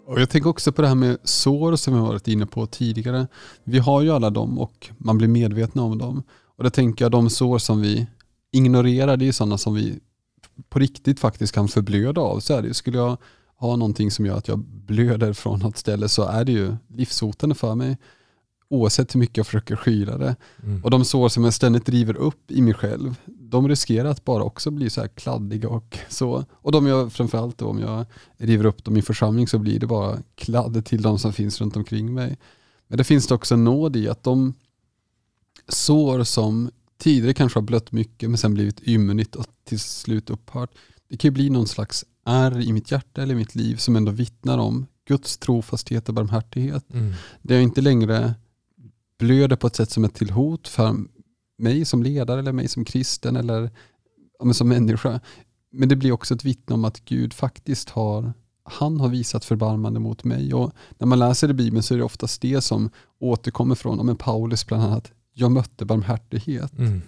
Och 0.07 0.21
jag 0.21 0.29
tänker 0.29 0.49
också 0.49 0.71
på 0.71 0.81
det 0.81 0.87
här 0.87 0.95
med 0.95 1.17
sår 1.23 1.75
som 1.75 1.93
vi 1.93 1.99
varit 1.99 2.27
inne 2.27 2.45
på 2.45 2.65
tidigare. 2.65 3.27
Vi 3.63 3.79
har 3.79 4.01
ju 4.01 4.11
alla 4.11 4.29
dem 4.29 4.59
och 4.59 4.89
man 4.97 5.17
blir 5.17 5.27
medveten 5.27 5.81
om 5.81 5.97
dem. 5.97 6.23
Och 6.57 6.63
då 6.63 6.69
tänker 6.69 7.05
jag 7.05 7.11
de 7.11 7.29
sår 7.29 7.57
som 7.57 7.81
vi 7.81 8.07
ignorerar, 8.51 9.17
det 9.17 9.27
är 9.27 9.31
sådana 9.31 9.57
som 9.57 9.73
vi 9.73 9.99
på 10.69 10.79
riktigt 10.79 11.19
faktiskt 11.19 11.53
kan 11.53 11.67
förblöda 11.67 12.21
av. 12.21 12.39
Så 12.39 12.53
är 12.53 12.61
det. 12.61 12.73
Skulle 12.73 12.97
jag 12.97 13.17
ha 13.55 13.75
någonting 13.75 14.11
som 14.11 14.25
gör 14.25 14.37
att 14.37 14.47
jag 14.47 14.59
blöder 14.59 15.33
från 15.33 15.59
något 15.59 15.77
ställe 15.77 16.09
så 16.09 16.23
är 16.23 16.45
det 16.45 16.51
ju 16.51 16.75
livshotande 16.87 17.55
för 17.55 17.75
mig 17.75 17.97
oavsett 18.69 19.15
hur 19.15 19.19
mycket 19.19 19.37
jag 19.37 19.45
försöker 19.45 19.75
skyla 19.75 20.17
det. 20.17 20.35
Mm. 20.63 20.83
Och 20.83 20.91
de 20.91 21.05
sår 21.05 21.29
som 21.29 21.43
jag 21.43 21.53
ständigt 21.53 21.85
driver 21.85 22.17
upp 22.17 22.51
i 22.51 22.61
mig 22.61 22.73
själv, 22.73 23.15
de 23.49 23.67
riskerar 23.67 24.09
att 24.09 24.25
bara 24.25 24.43
också 24.43 24.71
bli 24.71 24.89
så 24.89 25.01
här 25.01 25.07
kladdiga 25.07 25.69
och 25.69 25.97
så. 26.09 26.45
Och 26.51 26.71
de 26.71 26.87
jag, 26.87 27.13
framförallt 27.13 27.57
då, 27.57 27.67
om 27.67 27.79
jag 27.79 28.05
river 28.37 28.65
upp 28.65 28.83
dem 28.83 28.97
i 28.97 29.01
församling 29.01 29.47
så 29.47 29.59
blir 29.59 29.79
det 29.79 29.87
bara 29.87 30.17
kladd 30.35 30.85
till 30.85 31.01
de 31.01 31.19
som 31.19 31.33
finns 31.33 31.61
runt 31.61 31.75
omkring 31.75 32.13
mig. 32.13 32.37
Men 32.87 32.97
det 32.97 33.03
finns 33.03 33.27
det 33.27 33.35
också 33.35 33.55
nåd 33.55 33.95
i 33.95 34.09
att 34.09 34.23
de 34.23 34.53
sår 35.67 36.23
som 36.23 36.71
tidigare 36.97 37.33
kanske 37.33 37.59
har 37.59 37.65
blött 37.65 37.91
mycket 37.91 38.29
men 38.29 38.37
sen 38.37 38.53
blivit 38.53 38.87
ymnigt 38.87 39.35
och 39.35 39.45
till 39.63 39.79
slut 39.79 40.29
upphört. 40.29 40.71
Det 41.07 41.17
kan 41.17 41.29
ju 41.29 41.33
bli 41.33 41.49
någon 41.49 41.67
slags 41.67 42.05
ärr 42.25 42.61
i 42.61 42.73
mitt 42.73 42.91
hjärta 42.91 43.21
eller 43.21 43.35
mitt 43.35 43.55
liv 43.55 43.75
som 43.75 43.95
ändå 43.95 44.11
vittnar 44.11 44.57
om 44.57 44.85
Guds 45.07 45.37
trofasthet 45.37 46.09
och 46.09 46.15
barmhärtighet. 46.15 46.93
Mm. 46.93 47.13
Det 47.41 47.55
är 47.55 47.61
inte 47.61 47.81
längre 47.81 48.33
blöder 49.19 49.55
på 49.55 49.67
ett 49.67 49.75
sätt 49.75 49.91
som 49.91 50.03
är 50.03 50.07
till 50.07 50.29
hot 50.29 50.67
för 50.67 50.95
mig 51.57 51.85
som 51.85 52.03
ledare 52.03 52.39
eller 52.39 52.51
mig 52.51 52.67
som 52.67 52.85
kristen 52.85 53.35
eller 53.35 53.71
ja, 54.39 54.53
som 54.53 54.69
människa. 54.69 55.19
Men 55.71 55.89
det 55.89 55.95
blir 55.95 56.11
också 56.11 56.33
ett 56.33 56.45
vittne 56.45 56.73
om 56.73 56.85
att 56.85 57.05
Gud 57.05 57.33
faktiskt 57.33 57.89
har 57.89 58.33
han 58.69 58.99
har 58.99 59.09
visat 59.09 59.45
förbarmande 59.45 59.99
mot 59.99 60.23
mig. 60.23 60.53
Och 60.53 60.71
när 60.97 61.07
man 61.07 61.19
läser 61.19 61.49
i 61.49 61.53
Bibeln 61.53 61.83
så 61.83 61.93
är 61.93 61.97
det 61.97 62.03
oftast 62.03 62.41
det 62.41 62.61
som 62.61 62.89
återkommer 63.19 63.75
från, 63.75 64.05
men 64.05 64.15
Paulus 64.15 64.67
bland 64.67 64.83
annat, 64.83 65.11
jag 65.33 65.51
mötte 65.51 65.85
barmhärtighet. 65.85 66.77
Mm. 66.77 67.01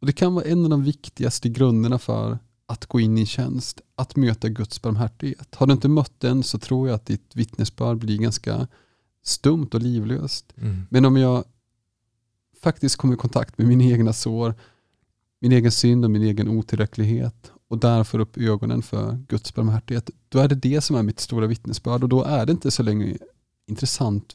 Och 0.00 0.06
Det 0.06 0.12
kan 0.12 0.34
vara 0.34 0.44
en 0.44 0.64
av 0.64 0.70
de 0.70 0.82
viktigaste 0.82 1.48
grunderna 1.48 1.98
för 1.98 2.38
att 2.66 2.86
gå 2.86 3.00
in 3.00 3.18
i 3.18 3.26
tjänst, 3.26 3.80
att 3.94 4.16
möta 4.16 4.48
Guds 4.48 4.82
barmhärtighet. 4.82 5.54
Har 5.54 5.66
du 5.66 5.72
inte 5.72 5.88
mött 5.88 6.20
den 6.20 6.42
så 6.42 6.58
tror 6.58 6.88
jag 6.88 6.94
att 6.94 7.06
ditt 7.06 7.36
vittnesbörd 7.36 7.96
blir 7.96 8.18
ganska 8.18 8.68
stumt 9.24 9.68
och 9.72 9.82
livlöst. 9.82 10.52
Mm. 10.56 10.86
Men 10.90 11.04
om 11.04 11.16
jag 11.16 11.44
faktiskt 12.66 12.96
kommer 12.96 13.14
i 13.14 13.16
kontakt 13.16 13.58
med 13.58 13.66
mina 13.66 13.84
egna 13.84 14.12
sår, 14.12 14.54
min 15.40 15.52
egen 15.52 15.72
synd 15.72 16.04
och 16.04 16.10
min 16.10 16.22
egen 16.22 16.48
otillräcklighet 16.48 17.52
och 17.68 17.78
där 17.78 18.04
får 18.04 18.18
upp 18.18 18.38
ögonen 18.38 18.82
för 18.82 19.18
Guds 19.28 19.54
barmhärtighet, 19.54 20.10
då 20.28 20.38
är 20.38 20.48
det 20.48 20.54
det 20.54 20.80
som 20.80 20.96
är 20.96 21.02
mitt 21.02 21.20
stora 21.20 21.46
vittnesbörd 21.46 22.02
och 22.02 22.08
då 22.08 22.22
är 22.22 22.46
det 22.46 22.52
inte 22.52 22.70
så 22.70 22.82
länge 22.82 23.16
intressant 23.66 24.34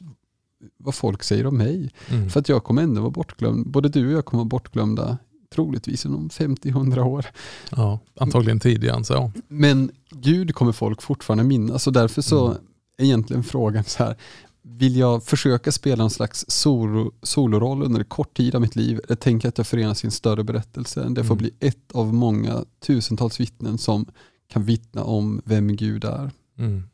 vad 0.76 0.94
folk 0.94 1.22
säger 1.22 1.46
om 1.46 1.56
mig. 1.56 1.90
Mm. 2.08 2.30
För 2.30 2.40
att 2.40 2.48
jag 2.48 2.64
kommer 2.64 2.82
ändå 2.82 3.00
vara 3.00 3.10
bortglömd. 3.10 3.70
Både 3.70 3.88
du 3.88 4.06
och 4.06 4.12
jag 4.12 4.24
kommer 4.24 4.38
vara 4.38 4.48
bortglömda 4.48 5.18
troligtvis 5.54 6.06
inom 6.06 6.28
50-100 6.28 7.00
år. 7.00 7.26
Ja, 7.70 8.00
antagligen 8.16 8.60
tidigare 8.60 8.96
än 8.96 9.04
så. 9.04 9.32
Men 9.48 9.90
Gud 10.10 10.54
kommer 10.54 10.72
folk 10.72 11.02
fortfarande 11.02 11.44
minnas 11.44 11.86
och 11.86 11.92
därför 11.92 12.22
så 12.22 12.46
mm. 12.46 12.58
är 12.98 13.04
egentligen 13.04 13.44
frågan 13.44 13.84
så 13.84 14.04
här, 14.04 14.16
vill 14.62 14.96
jag 14.96 15.24
försöka 15.24 15.72
spela 15.72 16.04
en 16.04 16.10
slags 16.10 16.44
solo, 16.48 17.12
soloroll 17.22 17.82
under 17.82 18.00
en 18.00 18.06
kort 18.06 18.36
tid 18.36 18.54
av 18.54 18.60
mitt 18.60 18.76
liv 18.76 19.00
eller 19.04 19.16
tänker 19.16 19.48
att 19.48 19.58
jag 19.58 19.66
förenas 19.66 20.04
i 20.04 20.06
en 20.06 20.10
större 20.10 20.44
berättelse. 20.44 21.06
Det 21.08 21.24
får 21.24 21.34
mm. 21.34 21.38
bli 21.38 21.50
ett 21.60 21.92
av 21.92 22.14
många 22.14 22.64
tusentals 22.86 23.40
vittnen 23.40 23.78
som 23.78 24.06
kan 24.52 24.64
vittna 24.64 25.04
om 25.04 25.42
vem 25.44 25.76
Gud 25.76 26.04
är. 26.04 26.30
Mm. 26.58 26.88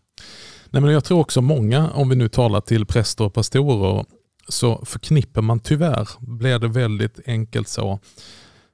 Nej, 0.70 0.82
men 0.82 0.92
jag 0.92 1.04
tror 1.04 1.20
också 1.20 1.40
många, 1.40 1.90
om 1.90 2.08
vi 2.08 2.16
nu 2.16 2.28
talar 2.28 2.60
till 2.60 2.86
präster 2.86 3.24
och 3.24 3.34
pastorer, 3.34 4.04
så 4.48 4.84
förknippar 4.84 5.42
man 5.42 5.60
tyvärr, 5.60 6.08
blir 6.18 6.58
det 6.58 6.68
väldigt 6.68 7.20
enkelt 7.26 7.68
så, 7.68 7.98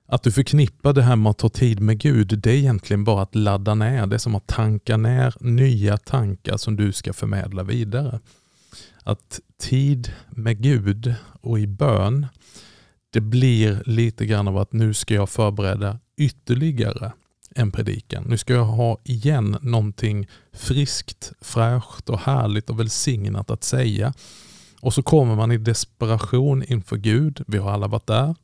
att 0.06 0.22
du 0.22 0.32
förknippar 0.32 0.92
det 0.92 1.02
här 1.02 1.16
med 1.16 1.30
att 1.30 1.38
ta 1.38 1.48
tid 1.48 1.80
med 1.80 1.98
Gud, 1.98 2.38
det 2.38 2.50
är 2.50 2.54
egentligen 2.54 3.04
bara 3.04 3.22
att 3.22 3.34
ladda 3.34 3.74
ner. 3.74 4.06
Det 4.06 4.16
är 4.16 4.18
som 4.18 4.34
att 4.34 4.46
tanka 4.46 4.96
ner 4.96 5.34
nya 5.40 5.96
tankar 5.96 6.56
som 6.56 6.76
du 6.76 6.92
ska 6.92 7.12
förmedla 7.12 7.62
vidare. 7.62 8.20
Att 9.04 9.40
tid 9.58 10.12
med 10.30 10.62
Gud 10.62 11.14
och 11.40 11.58
i 11.58 11.66
bön, 11.66 12.26
det 13.10 13.20
blir 13.20 13.82
lite 13.86 14.26
grann 14.26 14.48
av 14.48 14.58
att 14.58 14.72
nu 14.72 14.94
ska 14.94 15.14
jag 15.14 15.30
förbereda 15.30 15.98
ytterligare 16.16 17.12
en 17.54 17.72
predikan. 17.72 18.24
Nu 18.28 18.38
ska 18.38 18.52
jag 18.52 18.64
ha 18.64 18.98
igen 19.04 19.58
någonting 19.60 20.28
friskt, 20.52 21.32
fräscht 21.40 22.08
och 22.08 22.18
härligt 22.18 22.70
och 22.70 22.80
välsignat 22.80 23.50
att 23.50 23.64
säga. 23.64 24.14
Och 24.80 24.94
så 24.94 25.02
kommer 25.02 25.36
man 25.36 25.52
i 25.52 25.58
desperation 25.58 26.62
inför 26.62 26.96
Gud. 26.96 27.44
Vi 27.46 27.58
har 27.58 27.70
alla 27.70 27.86
varit 27.86 28.06
där. 28.06 28.34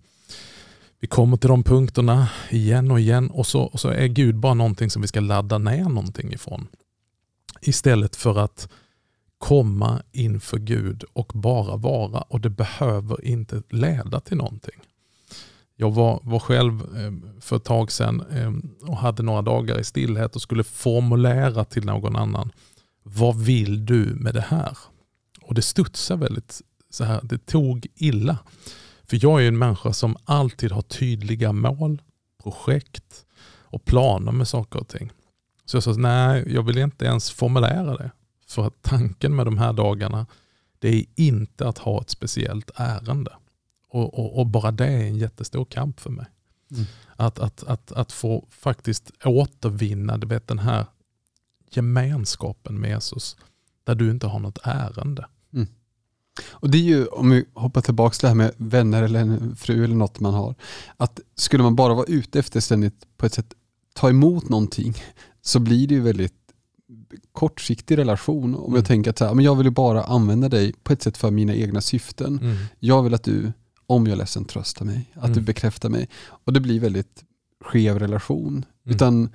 Vi 1.00 1.08
kommer 1.08 1.36
till 1.36 1.48
de 1.48 1.62
punkterna 1.62 2.28
igen 2.50 2.90
och 2.90 3.00
igen 3.00 3.30
och 3.30 3.46
så, 3.46 3.62
och 3.62 3.80
så 3.80 3.88
är 3.88 4.06
Gud 4.06 4.36
bara 4.36 4.54
någonting 4.54 4.90
som 4.90 5.02
vi 5.02 5.08
ska 5.08 5.20
ladda 5.20 5.58
ner 5.58 5.84
någonting 5.84 6.32
ifrån. 6.32 6.68
Istället 7.60 8.16
för 8.16 8.38
att 8.38 8.68
komma 9.40 10.02
inför 10.12 10.58
Gud 10.58 11.04
och 11.12 11.32
bara 11.34 11.76
vara 11.76 12.20
och 12.20 12.40
det 12.40 12.50
behöver 12.50 13.24
inte 13.24 13.62
leda 13.68 14.20
till 14.20 14.36
någonting. 14.36 14.80
Jag 15.76 15.94
var, 15.94 16.20
var 16.22 16.38
själv 16.38 16.80
eh, 16.80 17.40
för 17.40 17.56
ett 17.56 17.64
tag 17.64 17.92
sedan 17.92 18.24
eh, 18.30 18.88
och 18.90 18.96
hade 18.96 19.22
några 19.22 19.42
dagar 19.42 19.80
i 19.80 19.84
stillhet 19.84 20.36
och 20.36 20.42
skulle 20.42 20.64
formulera 20.64 21.64
till 21.64 21.84
någon 21.84 22.16
annan. 22.16 22.52
Vad 23.02 23.38
vill 23.38 23.86
du 23.86 24.14
med 24.14 24.34
det 24.34 24.44
här? 24.48 24.78
Och 25.42 25.54
det 25.54 25.62
studsade 25.62 26.20
väldigt 26.20 26.60
så 26.90 27.04
här. 27.04 27.20
Det 27.22 27.46
tog 27.46 27.86
illa. 27.94 28.38
För 29.04 29.18
jag 29.22 29.42
är 29.42 29.48
en 29.48 29.58
människa 29.58 29.92
som 29.92 30.16
alltid 30.24 30.72
har 30.72 30.82
tydliga 30.82 31.52
mål, 31.52 32.02
projekt 32.42 33.24
och 33.60 33.84
planer 33.84 34.32
med 34.32 34.48
saker 34.48 34.80
och 34.80 34.88
ting. 34.88 35.10
Så 35.64 35.76
jag 35.76 35.84
sa, 35.84 35.92
nej, 35.92 36.44
jag 36.46 36.62
vill 36.62 36.78
inte 36.78 37.04
ens 37.04 37.30
formulera 37.30 37.96
det. 37.96 38.10
För 38.50 38.66
att 38.66 38.82
tanken 38.82 39.36
med 39.36 39.46
de 39.46 39.58
här 39.58 39.72
dagarna, 39.72 40.26
det 40.78 40.88
är 40.88 41.04
inte 41.16 41.68
att 41.68 41.78
ha 41.78 42.00
ett 42.00 42.10
speciellt 42.10 42.70
ärende. 42.74 43.32
Och, 43.88 44.18
och, 44.18 44.38
och 44.38 44.46
bara 44.46 44.70
det 44.70 44.86
är 44.86 45.00
en 45.00 45.18
jättestor 45.18 45.64
kamp 45.64 46.00
för 46.00 46.10
mig. 46.10 46.26
Mm. 46.70 46.84
Att, 47.16 47.38
att, 47.38 47.62
att, 47.64 47.92
att 47.92 48.12
få 48.12 48.46
faktiskt 48.50 49.10
återvinna 49.24 50.18
du 50.18 50.26
vet, 50.26 50.48
den 50.48 50.58
här 50.58 50.86
gemenskapen 51.70 52.80
med 52.80 52.90
Jesus, 52.90 53.36
där 53.84 53.94
du 53.94 54.10
inte 54.10 54.26
har 54.26 54.38
något 54.38 54.58
ärende. 54.62 55.26
Mm. 55.52 55.66
Och 56.50 56.70
det 56.70 56.78
är 56.78 56.82
ju, 56.82 57.06
om 57.06 57.30
vi 57.30 57.44
hoppar 57.54 57.80
tillbaka 57.80 58.14
till 58.14 58.22
det 58.22 58.28
här 58.28 58.34
med 58.34 58.54
vänner 58.56 59.02
eller 59.02 59.20
en 59.20 59.56
fru 59.56 59.84
eller 59.84 59.96
något 59.96 60.20
man 60.20 60.34
har, 60.34 60.54
att 60.96 61.20
skulle 61.34 61.62
man 61.62 61.76
bara 61.76 61.94
vara 61.94 62.06
ute 62.06 62.38
efter 62.38 62.60
ständigt 62.60 63.06
på 63.16 63.26
ett 63.26 63.34
sätt 63.34 63.54
ta 63.94 64.08
emot 64.08 64.48
någonting 64.48 64.94
så 65.42 65.60
blir 65.60 65.88
det 65.88 65.94
ju 65.94 66.00
väldigt 66.00 66.39
kortsiktig 67.32 67.98
relation. 67.98 68.54
Om 68.54 68.64
mm. 68.64 68.76
jag 68.76 68.84
tänker 68.84 69.10
att 69.10 69.18
så 69.18 69.24
här, 69.24 69.34
men 69.34 69.44
jag 69.44 69.54
vill 69.54 69.66
ju 69.66 69.70
bara 69.70 70.04
använda 70.04 70.48
dig 70.48 70.72
på 70.82 70.92
ett 70.92 71.02
sätt 71.02 71.16
för 71.16 71.30
mina 71.30 71.54
egna 71.54 71.80
syften. 71.80 72.38
Mm. 72.38 72.56
Jag 72.78 73.02
vill 73.02 73.14
att 73.14 73.24
du, 73.24 73.52
om 73.86 74.06
jag 74.06 74.12
är 74.12 74.16
ledsen, 74.16 74.44
tröstar 74.44 74.84
mig. 74.84 75.10
Att 75.14 75.24
mm. 75.24 75.34
du 75.34 75.40
bekräftar 75.40 75.88
mig. 75.88 76.08
Och 76.28 76.52
det 76.52 76.60
blir 76.60 76.80
väldigt 76.80 77.24
skev 77.64 77.98
relation. 77.98 78.52
Mm. 78.52 78.94
Utan 78.94 79.28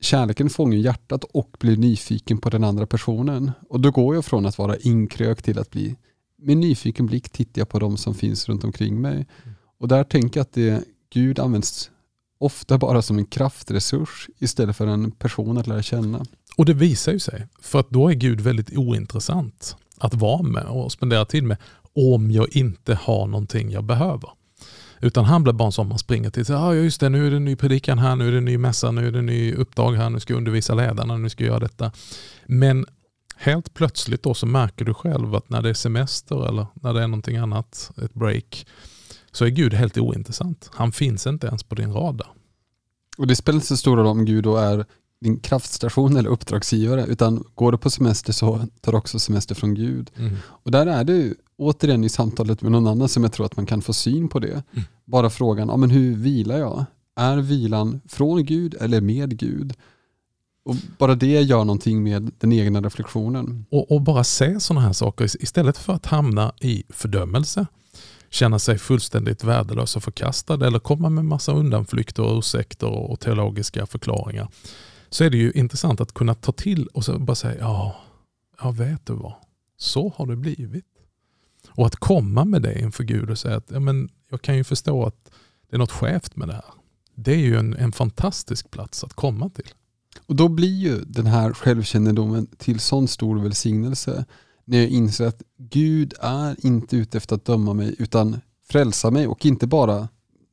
kärleken 0.00 0.50
fångar 0.50 0.76
hjärtat 0.76 1.24
och 1.24 1.56
blir 1.60 1.76
nyfiken 1.76 2.38
på 2.38 2.50
den 2.50 2.64
andra 2.64 2.86
personen. 2.86 3.52
Och 3.68 3.80
då 3.80 3.90
går 3.90 4.14
jag 4.14 4.24
från 4.24 4.46
att 4.46 4.58
vara 4.58 4.76
inkrökt 4.76 5.44
till 5.44 5.58
att 5.58 5.70
bli 5.70 5.96
med 6.38 6.56
nyfiken 6.56 7.06
blick 7.06 7.28
tittar 7.28 7.60
jag 7.60 7.68
på 7.68 7.78
de 7.78 7.96
som 7.96 8.14
finns 8.14 8.48
runt 8.48 8.64
omkring 8.64 9.00
mig. 9.00 9.14
Mm. 9.14 9.56
Och 9.78 9.88
där 9.88 10.04
tänker 10.04 10.40
jag 10.40 10.42
att 10.44 10.52
det, 10.52 10.84
Gud 11.10 11.38
används 11.38 11.90
ofta 12.38 12.78
bara 12.78 13.02
som 13.02 13.18
en 13.18 13.26
kraftresurs 13.26 14.28
istället 14.38 14.76
för 14.76 14.86
en 14.86 15.10
person 15.10 15.58
att 15.58 15.66
lära 15.66 15.82
känna. 15.82 16.24
Och 16.56 16.64
det 16.64 16.74
visar 16.74 17.12
ju 17.12 17.18
sig, 17.18 17.46
för 17.60 17.80
att 17.80 17.90
då 17.90 18.08
är 18.08 18.14
Gud 18.14 18.40
väldigt 18.40 18.76
ointressant 18.76 19.76
att 19.98 20.14
vara 20.14 20.42
med 20.42 20.64
och 20.64 20.92
spendera 20.92 21.24
tid 21.24 21.44
med 21.44 21.56
om 21.94 22.30
jag 22.30 22.56
inte 22.56 22.94
har 22.94 23.26
någonting 23.26 23.70
jag 23.70 23.84
behöver. 23.84 24.30
Utan 25.00 25.24
han 25.24 25.42
blir 25.42 25.52
bara 25.52 25.66
en 25.66 25.72
sån 25.72 25.88
man 25.88 25.98
springer 25.98 26.30
till. 26.30 26.52
Ah, 26.52 26.74
just 26.74 27.00
det, 27.00 27.08
nu 27.08 27.26
är 27.26 27.30
det 27.30 27.36
en 27.36 27.44
ny 27.44 27.56
predikan 27.56 27.98
här, 27.98 28.16
nu 28.16 28.28
är 28.28 28.32
det 28.32 28.38
en 28.38 28.44
ny 28.44 28.58
mässa, 28.58 28.90
nu 28.90 29.08
är 29.08 29.12
det 29.12 29.18
en 29.18 29.26
ny 29.26 29.54
uppdrag 29.54 29.92
här, 29.92 30.10
nu 30.10 30.20
ska 30.20 30.32
jag 30.32 30.38
undervisa 30.38 30.74
ledarna, 30.74 31.16
nu 31.16 31.28
ska 31.28 31.44
jag 31.44 31.48
göra 31.48 31.60
detta. 31.60 31.92
Men 32.46 32.86
helt 33.36 33.74
plötsligt 33.74 34.22
då 34.22 34.34
så 34.34 34.46
märker 34.46 34.84
du 34.84 34.94
själv 34.94 35.34
att 35.34 35.50
när 35.50 35.62
det 35.62 35.68
är 35.68 35.74
semester 35.74 36.48
eller 36.48 36.66
när 36.74 36.94
det 36.94 37.02
är 37.02 37.08
någonting 37.08 37.36
annat, 37.36 37.90
ett 38.02 38.14
break, 38.14 38.66
så 39.32 39.44
är 39.44 39.48
Gud 39.48 39.74
helt 39.74 39.98
ointressant. 39.98 40.70
Han 40.74 40.92
finns 40.92 41.26
inte 41.26 41.46
ens 41.46 41.62
på 41.62 41.74
din 41.74 41.92
radar. 41.92 42.28
Och 43.18 43.26
det 43.26 43.36
spelar 43.36 43.56
inte 43.56 43.66
så 43.66 43.76
stor 43.76 43.96
roll 43.96 44.06
om 44.06 44.24
Gud 44.24 44.44
då 44.44 44.56
är 44.56 44.84
din 45.26 45.38
kraftstation 45.40 46.16
eller 46.16 46.30
uppdragsgivare, 46.30 47.06
utan 47.06 47.44
går 47.54 47.72
du 47.72 47.78
på 47.78 47.90
semester 47.90 48.32
så 48.32 48.66
tar 48.80 48.92
du 48.92 48.98
också 48.98 49.18
semester 49.18 49.54
från 49.54 49.74
Gud. 49.74 50.10
Mm. 50.16 50.36
Och 50.46 50.70
där 50.70 50.86
är 50.86 51.04
det 51.04 51.34
återigen 51.58 52.04
i 52.04 52.08
samtalet 52.08 52.62
med 52.62 52.72
någon 52.72 52.86
annan 52.86 53.08
som 53.08 53.22
jag 53.22 53.32
tror 53.32 53.46
att 53.46 53.56
man 53.56 53.66
kan 53.66 53.82
få 53.82 53.92
syn 53.92 54.28
på 54.28 54.38
det. 54.38 54.62
Mm. 54.72 54.84
Bara 55.04 55.30
frågan, 55.30 55.68
ja, 55.68 55.76
men 55.76 55.90
hur 55.90 56.16
vilar 56.16 56.58
jag? 56.58 56.84
Är 57.16 57.36
vilan 57.36 58.00
från 58.08 58.44
Gud 58.44 58.74
eller 58.80 59.00
med 59.00 59.38
Gud? 59.38 59.74
Och 60.64 60.76
bara 60.98 61.14
det 61.14 61.42
gör 61.42 61.64
någonting 61.64 62.02
med 62.02 62.30
den 62.38 62.52
egna 62.52 62.80
reflektionen. 62.80 63.66
Och, 63.70 63.92
och 63.92 64.02
bara 64.02 64.24
se 64.24 64.60
sådana 64.60 64.86
här 64.86 64.92
saker 64.92 65.24
istället 65.24 65.78
för 65.78 65.92
att 65.92 66.06
hamna 66.06 66.52
i 66.60 66.84
fördömelse, 66.88 67.66
känna 68.30 68.58
sig 68.58 68.78
fullständigt 68.78 69.44
värdelös 69.44 69.96
och 69.96 70.02
förkastad 70.02 70.66
eller 70.66 70.78
komma 70.78 71.10
med 71.10 71.24
massa 71.24 71.52
undanflykter 71.52 72.22
och 72.22 72.38
ursäkter 72.38 72.86
och 72.86 73.20
teologiska 73.20 73.86
förklaringar. 73.86 74.48
Så 75.10 75.24
är 75.24 75.30
det 75.30 75.36
ju 75.36 75.52
intressant 75.52 76.00
att 76.00 76.14
kunna 76.14 76.34
ta 76.34 76.52
till 76.52 76.86
och 76.86 77.04
så 77.04 77.18
bara 77.18 77.34
säga 77.34 77.58
ja, 77.60 77.96
ja 78.60 78.70
vet 78.70 79.06
du 79.06 79.12
vad, 79.12 79.34
så 79.76 80.12
har 80.16 80.26
det 80.26 80.36
blivit. 80.36 80.84
Och 81.68 81.86
att 81.86 81.96
komma 81.96 82.44
med 82.44 82.62
det 82.62 82.80
inför 82.80 83.04
Gud 83.04 83.30
och 83.30 83.38
säga 83.38 83.56
att 83.56 83.70
ja, 83.70 83.80
men 83.80 84.08
jag 84.30 84.42
kan 84.42 84.56
ju 84.56 84.64
förstå 84.64 85.06
att 85.06 85.30
det 85.70 85.76
är 85.76 85.78
något 85.78 85.92
skevt 85.92 86.36
med 86.36 86.48
det 86.48 86.54
här. 86.54 86.64
Det 87.14 87.32
är 87.32 87.38
ju 87.38 87.58
en, 87.58 87.74
en 87.74 87.92
fantastisk 87.92 88.70
plats 88.70 89.04
att 89.04 89.12
komma 89.12 89.48
till. 89.50 89.68
Och 90.26 90.36
då 90.36 90.48
blir 90.48 90.76
ju 90.78 91.00
den 91.04 91.26
här 91.26 91.52
självkännedomen 91.52 92.46
till 92.46 92.80
sån 92.80 93.08
stor 93.08 93.38
välsignelse 93.38 94.24
när 94.64 94.78
jag 94.78 94.88
inser 94.88 95.26
att 95.26 95.42
Gud 95.58 96.14
är 96.20 96.66
inte 96.66 96.96
ute 96.96 97.18
efter 97.18 97.36
att 97.36 97.44
döma 97.44 97.74
mig 97.74 97.94
utan 97.98 98.40
frälsa 98.68 99.10
mig 99.10 99.26
och 99.26 99.46
inte 99.46 99.66
bara 99.66 100.08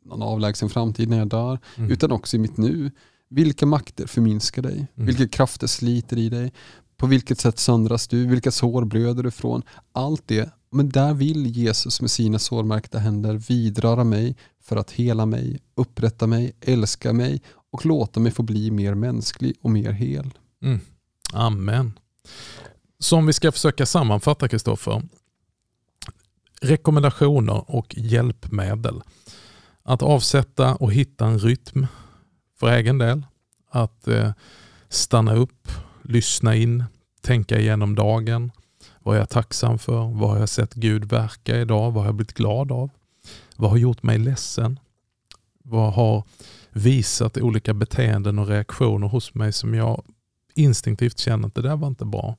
någon 0.05 0.21
avlägsen 0.21 0.69
framtid 0.69 1.09
när 1.09 1.17
jag 1.17 1.27
dör 1.27 1.59
mm. 1.75 1.91
utan 1.91 2.11
också 2.11 2.35
i 2.35 2.39
mitt 2.39 2.57
nu. 2.57 2.91
Vilka 3.33 3.65
makter 3.65 4.07
förminskar 4.07 4.61
dig? 4.61 4.87
Mm. 4.95 5.05
Vilka 5.05 5.27
krafter 5.27 5.67
sliter 5.67 6.17
i 6.17 6.29
dig? 6.29 6.53
På 6.97 7.07
vilket 7.07 7.39
sätt 7.39 7.59
söndras 7.59 8.07
du? 8.07 8.27
Vilka 8.27 8.51
sår 8.51 8.85
blöder 8.85 9.23
du 9.23 9.31
från? 9.31 9.61
Allt 9.91 10.23
det, 10.25 10.49
men 10.71 10.89
där 10.89 11.13
vill 11.13 11.47
Jesus 11.47 12.01
med 12.01 12.11
sina 12.11 12.39
sårmärkta 12.39 12.99
händer 12.99 13.33
vidröra 13.33 14.03
mig 14.03 14.35
för 14.63 14.75
att 14.75 14.91
hela 14.91 15.25
mig, 15.25 15.59
upprätta 15.75 16.27
mig, 16.27 16.53
älska 16.61 17.13
mig 17.13 17.41
och 17.71 17.85
låta 17.85 18.19
mig 18.19 18.31
få 18.31 18.43
bli 18.43 18.71
mer 18.71 18.93
mänsklig 18.93 19.55
och 19.61 19.69
mer 19.69 19.91
hel. 19.91 20.31
Mm. 20.61 20.79
Amen. 21.33 21.93
Som 22.99 23.25
vi 23.25 23.33
ska 23.33 23.51
försöka 23.51 23.85
sammanfatta 23.85 24.47
Kristoffer. 24.47 25.01
Rekommendationer 26.61 27.71
och 27.71 27.95
hjälpmedel. 27.97 29.01
Att 29.83 30.01
avsätta 30.01 30.75
och 30.75 30.93
hitta 30.93 31.25
en 31.25 31.39
rytm 31.39 31.87
för 32.63 32.71
egen 32.71 32.97
del. 32.97 33.25
Att 33.69 34.07
eh, 34.07 34.31
stanna 34.89 35.35
upp, 35.35 35.67
lyssna 36.01 36.55
in, 36.55 36.83
tänka 37.21 37.59
igenom 37.59 37.95
dagen. 37.95 38.51
Vad 38.99 39.15
är 39.15 39.19
jag 39.19 39.29
tacksam 39.29 39.79
för? 39.79 40.19
Vad 40.19 40.29
har 40.29 40.39
jag 40.39 40.49
sett 40.49 40.73
Gud 40.73 41.05
verka 41.05 41.57
idag? 41.59 41.91
Vad 41.91 42.03
har 42.03 42.05
jag 42.05 42.15
blivit 42.15 42.33
glad 42.33 42.71
av? 42.71 42.89
Vad 43.55 43.69
har 43.69 43.77
gjort 43.77 44.03
mig 44.03 44.17
ledsen? 44.17 44.79
Vad 45.63 45.93
har 45.93 46.23
visat 46.69 47.37
olika 47.37 47.73
beteenden 47.73 48.39
och 48.39 48.47
reaktioner 48.47 49.07
hos 49.07 49.33
mig 49.33 49.53
som 49.53 49.73
jag 49.73 50.03
instinktivt 50.55 51.19
känner 51.19 51.47
att 51.47 51.55
det 51.55 51.61
där 51.61 51.75
var 51.75 51.87
inte 51.87 52.05
bra. 52.05 52.35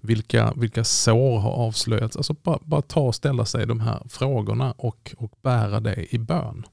Vilka, 0.00 0.52
vilka 0.56 0.84
sår 0.84 1.38
har 1.38 1.52
avslöjats? 1.52 2.16
Alltså 2.16 2.34
bara, 2.42 2.58
bara 2.64 2.82
ta 2.82 3.00
och 3.00 3.14
ställa 3.14 3.44
sig 3.44 3.66
de 3.66 3.80
här 3.80 4.02
frågorna 4.08 4.72
och, 4.72 5.14
och 5.18 5.32
bära 5.42 5.80
det 5.80 6.14
i 6.14 6.18
bön. 6.18 6.64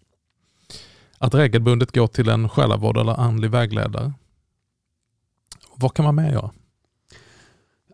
Att 1.19 1.33
regelbundet 1.33 1.95
gå 1.95 2.07
till 2.07 2.29
en 2.29 2.49
själavård 2.49 2.97
eller 2.97 3.19
andlig 3.19 3.51
vägledare. 3.51 4.13
vad 5.75 5.93
kan 5.93 6.05
man 6.05 6.15
mer 6.15 6.31
göra? 6.31 6.51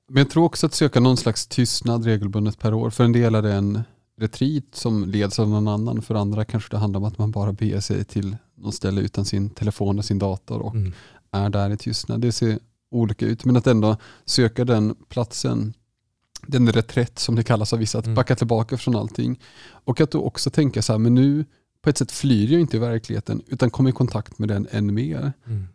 Men 0.08 0.18
jag 0.18 0.30
tror 0.30 0.44
också 0.46 0.66
att 0.66 0.74
söka 0.74 1.00
någon 1.00 1.18
slags 1.18 1.48
tystnad 1.48 2.06
regelbundet 2.06 2.60
per 2.60 2.74
år. 2.74 2.90
För 2.90 3.04
en 3.04 3.12
del 3.12 3.36
är 3.36 3.42
det 3.42 3.54
en 3.54 3.84
retreat 4.18 4.64
som 4.72 5.06
leds 5.06 5.40
av 5.40 5.50
någon 5.50 5.68
annan. 5.68 6.02
För 6.02 6.16
andra 6.16 6.46
kanske 6.46 6.72
det 6.72 6.78
handlar 6.78 7.00
om 7.00 7.04
att 7.06 7.18
man 7.18 7.32
bara 7.32 7.54
beger 7.54 7.80
sig 7.80 8.06
till 8.06 8.38
någon 8.56 8.72
ställe 8.72 9.02
utan 9.02 9.26
sin 9.26 9.50
telefon 9.50 10.00
och 10.00 10.06
sin 10.06 10.20
dator 10.20 10.60
och 10.60 10.76
mm. 10.76 10.94
är 11.32 11.50
där 11.50 11.70
i 11.70 11.78
tystnad. 11.78 12.22
Det 12.22 12.32
ser 12.32 12.60
olika 12.92 13.26
ut. 13.26 13.46
Men 13.46 13.58
att 13.58 13.68
ändå 13.68 13.98
söka 14.26 14.66
den 14.66 14.96
platsen, 15.10 15.74
den 16.48 16.72
reträtt 16.72 17.20
som 17.20 17.36
det 17.36 17.44
kallas 17.44 17.74
av 17.74 17.80
vissa, 17.80 18.00
att 18.00 18.06
mm. 18.06 18.16
backa 18.16 18.36
tillbaka 18.36 18.78
från 18.78 18.96
allting. 18.96 19.40
Och 19.68 20.02
att 20.02 20.12
då 20.12 20.22
också 20.22 20.50
tänka 20.50 20.82
så 20.82 20.94
här, 20.94 21.00
men 21.00 21.16
nu 21.16 21.46
på 21.86 21.90
ett 21.90 21.98
sätt 21.98 22.12
flyr 22.12 22.52
jag 22.52 22.62
inte 22.62 22.78
i 22.78 22.80
verkligheten 22.80 23.42
utan 23.48 23.70
kommer 23.70 23.90
i 23.90 23.94
kontakt 23.94 24.40
med 24.40 24.50
den 24.50 24.68
än 24.72 24.94
mer. 24.94 25.34
Mm. 25.46 25.68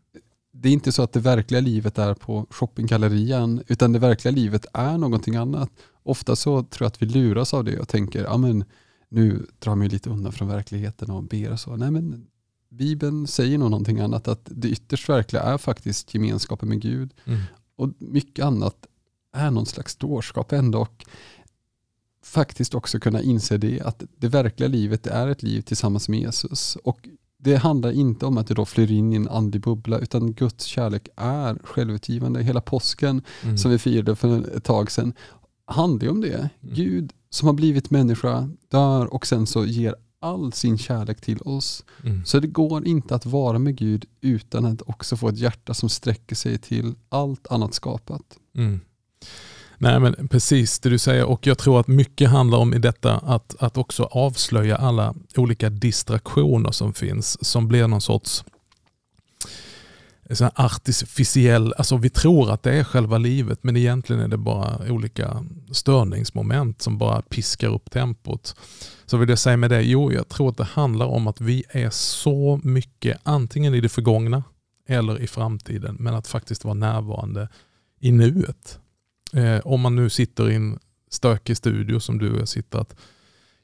Det 0.53 0.69
är 0.69 0.73
inte 0.73 0.93
så 0.93 1.03
att 1.03 1.13
det 1.13 1.21
verkliga 1.21 1.61
livet 1.61 1.99
är 1.99 2.15
på 2.15 2.47
shoppinggallerian 2.51 3.63
utan 3.67 3.93
det 3.93 3.99
verkliga 3.99 4.33
livet 4.33 4.67
är 4.73 4.99
någonting 4.99 5.37
annat. 5.37 5.71
Ofta 6.03 6.37
så 6.37 6.63
tror 6.63 6.85
jag 6.85 6.87
att 6.87 7.03
vi 7.03 7.07
luras 7.07 7.55
av 7.55 7.65
det 7.65 7.79
och 7.79 7.89
tänker, 7.89 8.25
ja 8.25 8.37
men 8.37 8.65
nu 9.09 9.47
drar 9.59 9.75
man 9.75 9.89
lite 9.89 10.11
undan 10.11 10.33
från 10.33 10.49
verkligheten 10.49 11.11
och 11.11 11.23
ber 11.23 11.53
och 11.53 11.61
så. 11.61 11.77
Nej 11.77 11.91
men 11.91 12.27
Bibeln 12.71 13.27
säger 13.27 13.59
nog 13.59 13.71
någonting 13.71 14.01
annat, 14.01 14.29
att 14.29 14.43
det 14.45 14.69
ytterst 14.69 15.09
verkliga 15.09 15.43
är 15.43 15.59
faktiskt 15.59 16.15
gemenskapen 16.15 16.69
med 16.69 16.81
Gud. 16.81 17.15
Mm. 17.25 17.41
Och 17.77 17.89
mycket 17.99 18.45
annat 18.45 18.87
är 19.33 19.51
någon 19.51 19.67
slags 19.67 19.97
dårskap 19.97 20.53
ändå. 20.53 20.81
Och 20.81 21.05
faktiskt 22.31 22.75
också 22.75 23.01
kunna 23.01 23.23
inse 23.23 23.59
det, 23.59 23.81
att 23.81 24.03
det 24.17 24.29
verkliga 24.29 24.69
livet 24.69 25.07
är 25.07 25.29
ett 25.29 25.43
liv 25.43 25.61
tillsammans 25.61 26.09
med 26.09 26.21
Jesus. 26.21 26.77
Och 26.85 27.09
det 27.39 27.57
handlar 27.57 27.93
inte 27.93 28.27
om 28.27 28.39
att 28.39 28.47
du 28.47 28.55
då 28.55 28.65
flyr 28.65 28.91
in 28.91 29.13
i 29.13 29.17
en 29.17 29.29
andlig 29.29 29.63
bubbla, 29.63 29.99
utan 29.99 30.33
Guds 30.33 30.65
kärlek 30.65 31.09
är 31.17 31.59
självutgivande. 31.65 32.43
Hela 32.43 32.61
påsken 32.61 33.23
mm. 33.43 33.59
som 33.59 33.71
vi 33.71 33.79
firade 33.79 34.17
för 34.17 34.57
ett 34.57 34.65
tag 34.65 34.91
sedan 34.91 35.13
handlar 35.67 36.05
ju 36.05 36.11
om 36.11 36.21
det. 36.21 36.35
Mm. 36.35 36.51
Gud 36.61 37.13
som 37.31 37.47
har 37.47 37.55
blivit 37.55 37.91
människa 37.91 38.51
dör 38.69 39.15
och 39.15 39.27
sen 39.27 39.47
så 39.47 39.67
ger 39.67 39.95
all 40.21 40.53
sin 40.53 40.79
kärlek 40.79 41.21
till 41.21 41.43
oss. 41.43 41.85
Mm. 42.05 42.25
Så 42.25 42.41
det 42.41 42.47
går 42.47 42.87
inte 42.87 43.15
att 43.15 43.27
vara 43.27 43.59
med 43.59 43.77
Gud 43.77 44.05
utan 44.21 44.65
att 44.65 44.83
också 44.83 45.17
få 45.17 45.29
ett 45.29 45.39
hjärta 45.39 45.75
som 45.75 45.89
sträcker 45.89 46.37
sig 46.37 46.59
till 46.59 46.95
allt 47.09 47.47
annat 47.47 47.75
skapat. 47.75 48.23
Mm. 48.57 48.81
Nej 49.83 50.01
men 50.01 50.29
precis 50.29 50.79
det 50.79 50.91
du 50.91 50.99
säger 50.99 51.25
och 51.25 51.47
jag 51.47 51.59
tror 51.59 51.81
att 51.81 51.87
mycket 51.87 52.31
handlar 52.31 52.59
om 52.59 52.75
i 52.75 52.79
detta 52.79 53.19
att, 53.19 53.57
att 53.59 53.77
också 53.77 54.03
avslöja 54.03 54.77
alla 54.77 55.15
olika 55.37 55.71
distraktioner 55.71 56.71
som 56.71 56.95
finns 56.95 57.45
som 57.45 57.69
blir 57.69 57.87
någon 57.87 58.01
sorts 58.01 58.45
sån 60.31 60.51
artificiell, 60.55 61.75
alltså 61.79 61.97
vi 61.97 62.11
tror 62.11 62.51
att 62.51 62.63
det 62.63 62.73
är 62.73 62.85
själva 62.85 63.19
livet 63.19 63.59
men 63.63 63.77
egentligen 63.77 64.23
är 64.23 64.29
det 64.29 64.37
bara 64.37 64.93
olika 64.93 65.45
störningsmoment 65.71 66.83
som 66.83 66.99
bara 66.99 67.23
piskar 67.23 67.69
upp 67.69 67.91
tempot. 67.91 68.57
Så 69.07 69.17
vill 69.17 69.29
jag 69.29 69.39
säga 69.39 69.57
med 69.57 69.71
det, 69.71 69.83
jo 69.83 70.13
jag 70.13 70.29
tror 70.29 70.49
att 70.49 70.57
det 70.57 70.65
handlar 70.65 71.07
om 71.07 71.27
att 71.27 71.41
vi 71.41 71.65
är 71.69 71.91
så 71.91 72.61
mycket 72.65 73.21
antingen 73.23 73.75
i 73.75 73.81
det 73.81 73.89
förgångna 73.89 74.43
eller 74.89 75.21
i 75.21 75.27
framtiden 75.27 75.97
men 75.99 76.15
att 76.15 76.27
faktiskt 76.27 76.65
vara 76.65 76.75
närvarande 76.75 77.49
i 78.01 78.13
nuet. 78.13 78.81
Eh, 79.33 79.61
om 79.65 79.81
man 79.81 79.97
nu 79.97 80.11
sitter 80.11 80.51
i 80.51 80.55
en 80.55 80.79
stökig 81.11 81.57
studio 81.57 82.01
som 82.01 82.19
du 82.19 82.33
och 82.33 82.41
jag 82.41 82.49
sitter, 82.49 82.79
att 82.79 82.97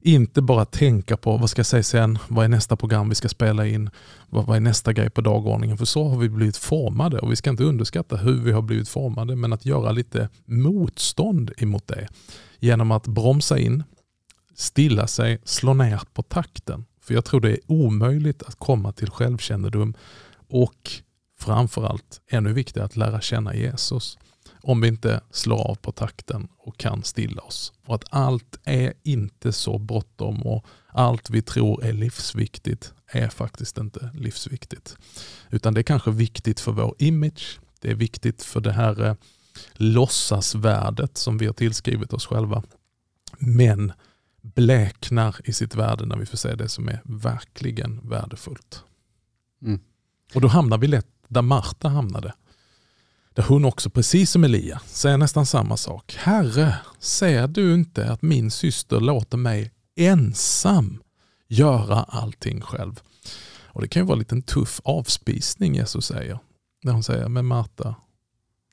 inte 0.00 0.42
bara 0.42 0.64
tänka 0.64 1.16
på 1.16 1.37
vad 1.37 1.50
ska 1.50 1.59
jag 1.59 1.66
säga 1.66 1.83
sen, 1.83 2.18
vad 2.29 2.44
är 2.44 2.48
nästa 2.48 2.76
program 2.76 3.09
vi 3.09 3.14
ska 3.14 3.29
spela 3.29 3.66
in, 3.66 3.90
vad, 4.31 4.46
vad 4.46 4.57
är 4.57 4.61
nästa 4.61 4.92
grej 4.92 5.11
på 5.11 5.20
dagordningen. 5.20 5.79
För 5.79 5.85
så 5.85 6.09
har 6.09 6.18
vi 6.18 6.29
blivit 6.29 6.57
formade 6.57 7.18
och 7.18 7.33
vi 7.33 7.37
ska 7.37 7.50
inte 7.50 7.64
underskatta 7.64 8.16
hur 8.16 8.40
vi 8.40 8.52
har 8.52 8.62
blivit 8.62 8.88
formade 8.88 9.37
men 9.37 9.52
att 9.52 9.66
göra 9.66 9.92
lite 9.92 10.29
motstånd 10.44 11.52
emot 11.59 11.87
det 11.87 12.09
genom 12.59 12.90
att 12.90 13.07
bromsa 13.07 13.59
in, 13.59 13.85
stilla 14.55 15.07
sig, 15.07 15.38
slå 15.44 15.74
ner 15.74 16.00
på 16.12 16.22
takten. 16.22 16.85
För 17.00 17.14
jag 17.14 17.24
tror 17.24 17.40
det 17.40 17.50
är 17.50 17.59
omöjligt 17.66 18.42
att 18.42 18.59
komma 18.59 18.92
till 18.92 19.11
självkännedom 19.11 19.94
och 20.48 20.90
framförallt 21.38 22.20
ännu 22.31 22.52
viktigare 22.52 22.87
att 22.87 22.96
lära 22.96 23.20
känna 23.20 23.55
Jesus 23.55 24.18
om 24.66 24.81
vi 24.81 24.88
inte 24.88 25.20
slår 25.31 25.70
av 25.70 25.74
på 25.74 25.92
takten 25.92 26.48
och 26.59 26.76
kan 26.79 27.02
stilla 27.02 27.42
oss. 27.42 27.72
Och 27.87 27.94
att 27.94 28.05
allt 28.11 28.59
är 28.64 28.92
inte 29.02 29.52
så 29.52 29.79
bråttom 29.79 30.42
och 30.42 30.66
allt 30.88 31.31
vi 31.31 31.42
tror 31.42 31.85
är 31.85 31.92
livsviktigt 31.92 32.94
är 33.07 33.29
faktiskt 33.29 33.79
inte 33.79 34.11
livsviktigt. 34.14 34.96
Utan 35.50 35.74
det 35.74 35.81
är 35.81 35.83
kanske 35.83 36.11
viktigt 36.11 36.61
för 36.61 36.72
vår 36.72 36.94
image. 36.98 37.61
Det 37.81 37.90
är 37.90 37.94
viktigt 37.94 38.42
för 38.42 38.61
det 38.61 38.72
här 38.72 39.05
eh, 39.05 39.14
låtsasvärdet 39.72 41.16
som 41.16 41.38
vi 41.38 41.46
har 41.46 41.52
tillskrivit 41.52 42.12
oss 42.12 42.26
själva. 42.26 42.62
Men 43.38 43.92
bleknar 44.42 45.37
i 45.44 45.52
sitt 45.52 45.74
värde 45.74 46.07
när 46.07 46.16
vi 46.16 46.26
får 46.26 46.37
se 46.37 46.55
det 46.55 46.68
som 46.68 46.88
är 46.88 47.00
verkligen 47.05 48.09
värdefullt. 48.09 48.85
Mm. 49.62 49.81
Och 50.35 50.40
då 50.40 50.48
hamnar 50.48 50.79
vi 50.79 50.87
lätt 50.87 51.09
där 51.29 51.42
Marta 51.42 51.88
hamnade. 51.88 52.33
Där 53.37 53.42
hon 53.42 53.64
också, 53.64 53.90
precis 53.90 54.31
som 54.31 54.44
Elia, 54.44 54.81
säger 54.87 55.16
nästan 55.16 55.46
samma 55.46 55.77
sak. 55.77 56.16
Herre, 56.18 56.77
ser 56.99 57.46
du 57.46 57.75
inte 57.75 58.12
att 58.12 58.22
min 58.22 58.51
syster 58.51 59.01
låter 59.01 59.37
mig 59.37 59.72
ensam 59.96 61.03
göra 61.49 62.03
allting 62.03 62.61
själv? 62.61 63.01
Och 63.66 63.83
Det 63.83 63.88
kan 63.88 64.03
ju 64.03 64.07
vara 64.07 64.14
en 64.14 64.18
liten 64.18 64.42
tuff 64.42 64.81
avspisning 64.85 65.75
Jesus 65.75 66.07
säger. 66.07 66.38
När 66.83 66.92
hon 66.92 67.03
säger, 67.03 67.29
men 67.29 67.46
Marta, 67.46 67.94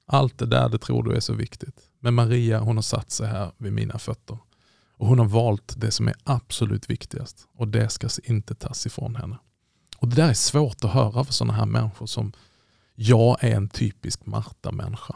allt 0.05 0.37
det 0.37 0.45
där 0.45 0.69
det 0.69 0.77
tror 0.77 1.03
du 1.03 1.15
är 1.15 1.19
så 1.19 1.33
viktigt. 1.33 1.79
Men 1.99 2.13
Maria 2.13 2.59
hon 2.59 2.77
har 2.77 2.81
satt 2.81 3.11
sig 3.11 3.27
här 3.27 3.51
vid 3.57 3.73
mina 3.73 3.99
fötter. 3.99 4.37
Och 4.97 5.07
Hon 5.07 5.19
har 5.19 5.25
valt 5.25 5.73
det 5.77 5.91
som 5.91 6.07
är 6.07 6.15
absolut 6.23 6.89
viktigast 6.89 7.47
och 7.57 7.67
det 7.67 7.89
ska 7.89 8.09
inte 8.23 8.55
tas 8.55 8.85
ifrån 8.85 9.15
henne. 9.15 9.37
Och 9.97 10.07
Det 10.07 10.15
där 10.15 10.29
är 10.29 10.33
svårt 10.33 10.83
att 10.83 10.91
höra 10.91 11.23
för 11.23 11.33
sådana 11.33 11.53
här 11.53 11.65
människor 11.65 12.05
som 12.05 12.33
jag 12.95 13.43
är 13.43 13.55
en 13.55 13.69
typisk 13.69 14.25
Marta-människa. 14.25 15.15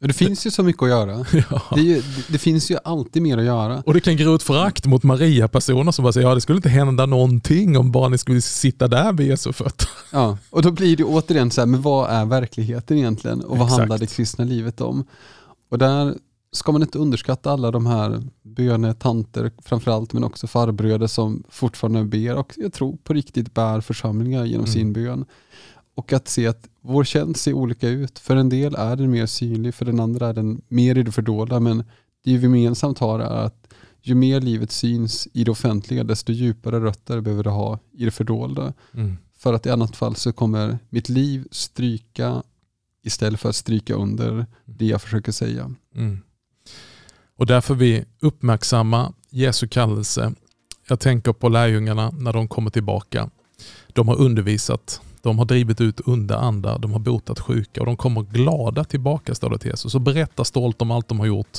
Det 0.00 0.12
finns 0.12 0.46
ju 0.46 0.50
så 0.50 0.62
mycket 0.62 0.82
att 0.82 0.88
göra. 0.88 1.24
Ja. 1.50 1.62
Det, 1.74 1.80
ju, 1.80 2.02
det, 2.28 2.38
finns 2.38 2.70
ju 2.70 2.76
alltid 2.84 3.22
mer 3.22 3.38
att 3.38 3.44
göra. 3.44 3.82
Och 3.86 3.94
det 3.94 4.00
kan 4.00 4.16
gro 4.16 4.34
ett 4.34 4.42
förakt 4.42 4.86
mot 4.86 5.02
Maria-personer 5.02 5.92
som 5.92 6.02
bara 6.02 6.12
säger 6.12 6.28
ja 6.28 6.34
det 6.34 6.40
skulle 6.40 6.56
inte 6.56 6.68
hända 6.68 7.06
någonting 7.06 7.76
om 7.76 7.92
bara 7.92 8.08
ni 8.08 8.18
skulle 8.18 8.40
sitta 8.40 8.88
där 8.88 9.12
vid 9.12 9.26
Jesu 9.26 9.52
fötter. 9.52 9.88
Ja, 10.12 10.38
och 10.50 10.62
då 10.62 10.70
blir 10.70 10.96
det 10.96 11.04
återigen 11.04 11.50
så 11.50 11.60
här, 11.60 11.66
men 11.66 11.82
vad 11.82 12.10
är 12.10 12.24
verkligheten 12.24 12.98
egentligen? 12.98 13.40
Och 13.40 13.58
vad 13.58 13.66
Exakt. 13.66 13.78
handlar 13.78 13.98
det 13.98 14.06
kristna 14.06 14.44
livet 14.44 14.80
om? 14.80 15.04
Och 15.70 15.78
där 15.78 16.14
ska 16.52 16.72
man 16.72 16.82
inte 16.82 16.98
underskatta 16.98 17.50
alla 17.50 17.70
de 17.70 17.86
här 17.86 18.22
bönetanter 18.42 19.50
framförallt, 19.64 20.12
men 20.12 20.24
också 20.24 20.46
farbröder 20.46 21.06
som 21.06 21.42
fortfarande 21.48 22.04
ber 22.04 22.36
och 22.36 22.52
jag 22.56 22.72
tror 22.72 22.96
på 22.96 23.12
riktigt 23.12 23.54
bär 23.54 23.80
församlingar 23.80 24.44
genom 24.44 24.64
mm. 24.64 24.72
sin 24.72 24.92
bön. 24.92 25.24
Och 25.94 26.12
att 26.12 26.28
se 26.28 26.46
att 26.46 26.68
vår 26.80 27.04
tjänst 27.04 27.42
ser 27.42 27.52
olika 27.52 27.88
ut. 27.88 28.18
För 28.18 28.36
en 28.36 28.48
del 28.48 28.74
är 28.74 28.96
den 28.96 29.10
mer 29.10 29.26
synlig, 29.26 29.74
för 29.74 29.84
den 29.84 30.00
andra 30.00 30.28
är 30.28 30.32
den 30.32 30.62
mer 30.68 30.98
i 30.98 31.02
det 31.02 31.12
fördolda. 31.12 31.60
Men 31.60 31.84
det 32.24 32.36
vi 32.36 32.42
gemensamt 32.42 32.98
har 32.98 33.20
är 33.20 33.44
att 33.44 33.74
ju 34.02 34.14
mer 34.14 34.40
livet 34.40 34.72
syns 34.72 35.28
i 35.32 35.44
det 35.44 35.50
offentliga, 35.50 36.04
desto 36.04 36.32
djupare 36.32 36.80
rötter 36.80 37.20
behöver 37.20 37.42
det 37.42 37.50
ha 37.50 37.78
i 37.92 38.04
det 38.04 38.10
fördolda. 38.10 38.72
Mm. 38.94 39.16
För 39.38 39.54
att 39.54 39.66
i 39.66 39.70
annat 39.70 39.96
fall 39.96 40.16
så 40.16 40.32
kommer 40.32 40.78
mitt 40.90 41.08
liv 41.08 41.48
stryka 41.50 42.42
istället 43.02 43.40
för 43.40 43.48
att 43.48 43.56
stryka 43.56 43.94
under 43.94 44.46
det 44.64 44.86
jag 44.86 45.02
försöker 45.02 45.32
säga. 45.32 45.74
Mm. 45.94 46.20
Och 47.36 47.46
därför 47.46 47.74
vi 47.74 48.04
uppmärksamma 48.20 49.12
Jesu 49.30 49.68
kallelse. 49.68 50.32
Jag 50.88 51.00
tänker 51.00 51.32
på 51.32 51.48
lärjungarna 51.48 52.10
när 52.10 52.32
de 52.32 52.48
kommer 52.48 52.70
tillbaka. 52.70 53.30
De 53.88 54.08
har 54.08 54.16
undervisat 54.16 55.00
de 55.22 55.38
har 55.38 55.44
drivit 55.44 55.80
ut 55.80 56.00
onda 56.08 56.38
andar, 56.38 56.78
de 56.78 56.92
har 56.92 56.98
botat 56.98 57.40
sjuka 57.40 57.80
och 57.80 57.86
de 57.86 57.96
kommer 57.96 58.22
glada 58.22 58.84
tillbaka 58.84 59.34
står 59.34 59.50
det 59.50 59.58
till 59.58 59.70
Jesus 59.70 59.94
och 59.94 60.00
berättar 60.00 60.44
stolt 60.44 60.82
om 60.82 60.90
allt 60.90 61.08
de 61.08 61.20
har 61.20 61.26
gjort. 61.26 61.58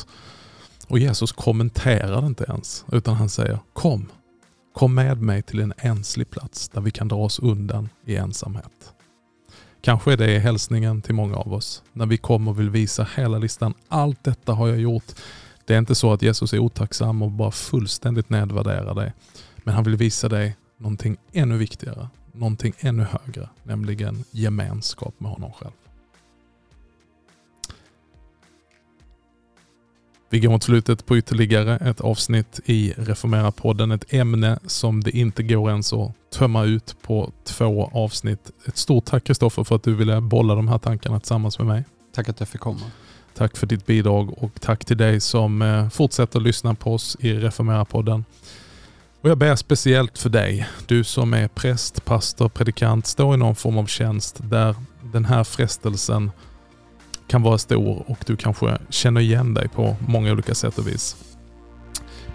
Och 0.88 1.00
Jesus 1.00 1.32
kommenterar 1.32 2.26
inte 2.26 2.44
ens 2.44 2.86
utan 2.92 3.16
han 3.16 3.30
säger 3.30 3.60
kom, 3.74 4.10
kom 4.74 4.94
med 4.94 5.22
mig 5.22 5.42
till 5.42 5.60
en 5.60 5.74
enslig 5.78 6.30
plats 6.30 6.70
där 6.70 6.82
vi 6.82 6.92
kan 6.92 7.08
dra 7.08 7.18
oss 7.18 7.40
undan 7.40 7.90
i 8.06 8.16
ensamhet. 8.16 8.94
Kanske 9.82 10.14
är 10.14 10.18
det 10.18 10.40
hälsningen 10.40 11.02
till 11.02 11.16
många 11.16 11.36
av 11.38 11.54
oss 11.54 11.84
när 11.94 12.06
vi 12.06 12.18
kommer 12.18 12.52
och 12.52 12.60
vill 12.60 12.70
visa 12.70 13.08
hela 13.16 13.38
listan. 13.38 13.74
Allt 13.88 14.24
detta 14.24 14.54
har 14.54 14.68
jag 14.68 14.80
gjort. 14.80 15.06
Det 15.66 15.74
är 15.74 15.78
inte 15.78 15.96
så 15.96 16.14
att 16.14 16.22
Jesus 16.22 16.54
är 16.54 16.60
otacksam 16.60 17.22
och 17.22 17.32
bara 17.32 17.52
fullständigt 17.52 18.30
nedvärderar 18.30 18.96
dig. 18.96 19.14
Men 19.58 19.74
han 19.74 19.84
vill 19.84 19.96
visa 19.96 20.30
dig 20.30 20.58
någonting 20.78 21.18
ännu 21.34 21.58
viktigare 21.58 22.10
någonting 22.34 22.74
ännu 22.80 23.04
högre, 23.04 23.50
nämligen 23.64 24.24
gemenskap 24.32 25.14
med 25.18 25.32
honom 25.32 25.52
själv. 25.52 25.72
Vi 30.34 30.40
går 30.40 30.50
mot 30.50 30.64
slutet 30.64 31.06
på 31.06 31.18
ytterligare 31.18 31.78
ett 31.78 32.02
avsnitt 32.02 32.60
i 32.66 32.94
Reformera-podden. 32.98 33.96
Ett 33.96 34.14
ämne 34.14 34.60
som 34.66 35.04
det 35.04 35.12
inte 35.12 35.44
går 35.44 35.70
ens 35.70 35.94
att 35.94 36.12
tömma 36.34 36.64
ut 36.64 36.96
på 37.02 37.32
två 37.44 37.90
avsnitt. 37.94 38.52
Ett 38.66 38.78
stort 38.78 39.06
tack 39.06 39.24
Kristoffer 39.24 39.64
för 39.64 39.76
att 39.76 39.84
du 39.84 39.94
ville 39.94 40.22
bolla 40.22 40.56
de 40.56 40.68
här 40.68 40.78
tankarna 40.78 41.20
tillsammans 41.20 41.60
med 41.60 41.68
mig. 41.68 41.84
Tack 42.14 42.30
att 42.30 42.40
jag 42.40 42.50
fick 42.50 42.62
komma. 42.62 42.82
Tack 43.34 43.58
för 43.58 43.68
ditt 43.68 43.86
bidrag 43.86 44.44
och 44.44 44.62
tack 44.62 44.86
till 44.86 44.98
dig 44.98 45.20
som 45.20 45.62
eh, 45.62 45.90
fortsätter 45.90 46.40
lyssna 46.40 46.76
på 46.76 46.94
oss 46.94 47.18
i 47.20 47.34
Reformera-podden. 47.34 48.24
Och 49.22 49.30
jag 49.30 49.38
ber 49.38 49.56
speciellt 49.56 50.18
för 50.18 50.30
dig, 50.30 50.68
du 50.88 51.04
som 51.04 51.34
är 51.34 51.48
präst, 51.48 52.06
pastor, 52.06 52.50
predikant, 52.50 53.08
står 53.08 53.34
i 53.34 53.38
någon 53.38 53.56
form 53.56 53.78
av 53.78 53.86
tjänst 53.86 54.40
där 54.44 54.76
den 55.14 55.26
här 55.26 55.44
frestelsen 55.44 56.32
kan 57.28 57.42
vara 57.42 57.58
stor 57.58 58.04
och 58.08 58.18
du 58.26 58.36
kanske 58.38 58.78
känner 58.90 59.22
igen 59.22 59.54
dig 59.54 59.68
på 59.68 59.96
många 60.08 60.32
olika 60.32 60.56
sätt 60.56 60.78
och 60.78 60.88
vis. 60.88 61.16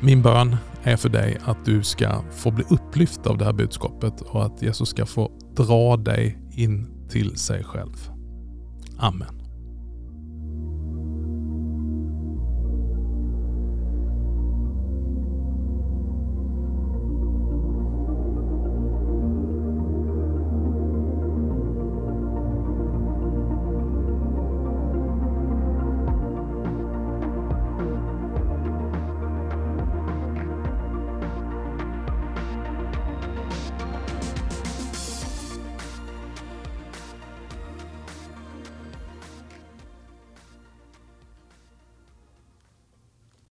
Min 0.01 0.23
bön 0.23 0.57
är 0.83 0.97
för 0.97 1.09
dig 1.09 1.39
att 1.45 1.65
du 1.65 1.83
ska 1.83 2.23
få 2.37 2.51
bli 2.51 2.65
upplyft 2.71 3.27
av 3.27 3.39
det 3.39 3.45
här 3.45 3.53
budskapet 3.53 4.21
och 4.21 4.47
att 4.47 4.63
Jesus 4.63 4.89
ska 4.89 5.07
få 5.07 5.31
dra 5.57 5.97
dig 5.97 6.39
in 6.53 7.09
till 7.09 7.39
sig 7.39 7.65
själv. 7.65 8.11
Amen. 8.99 9.36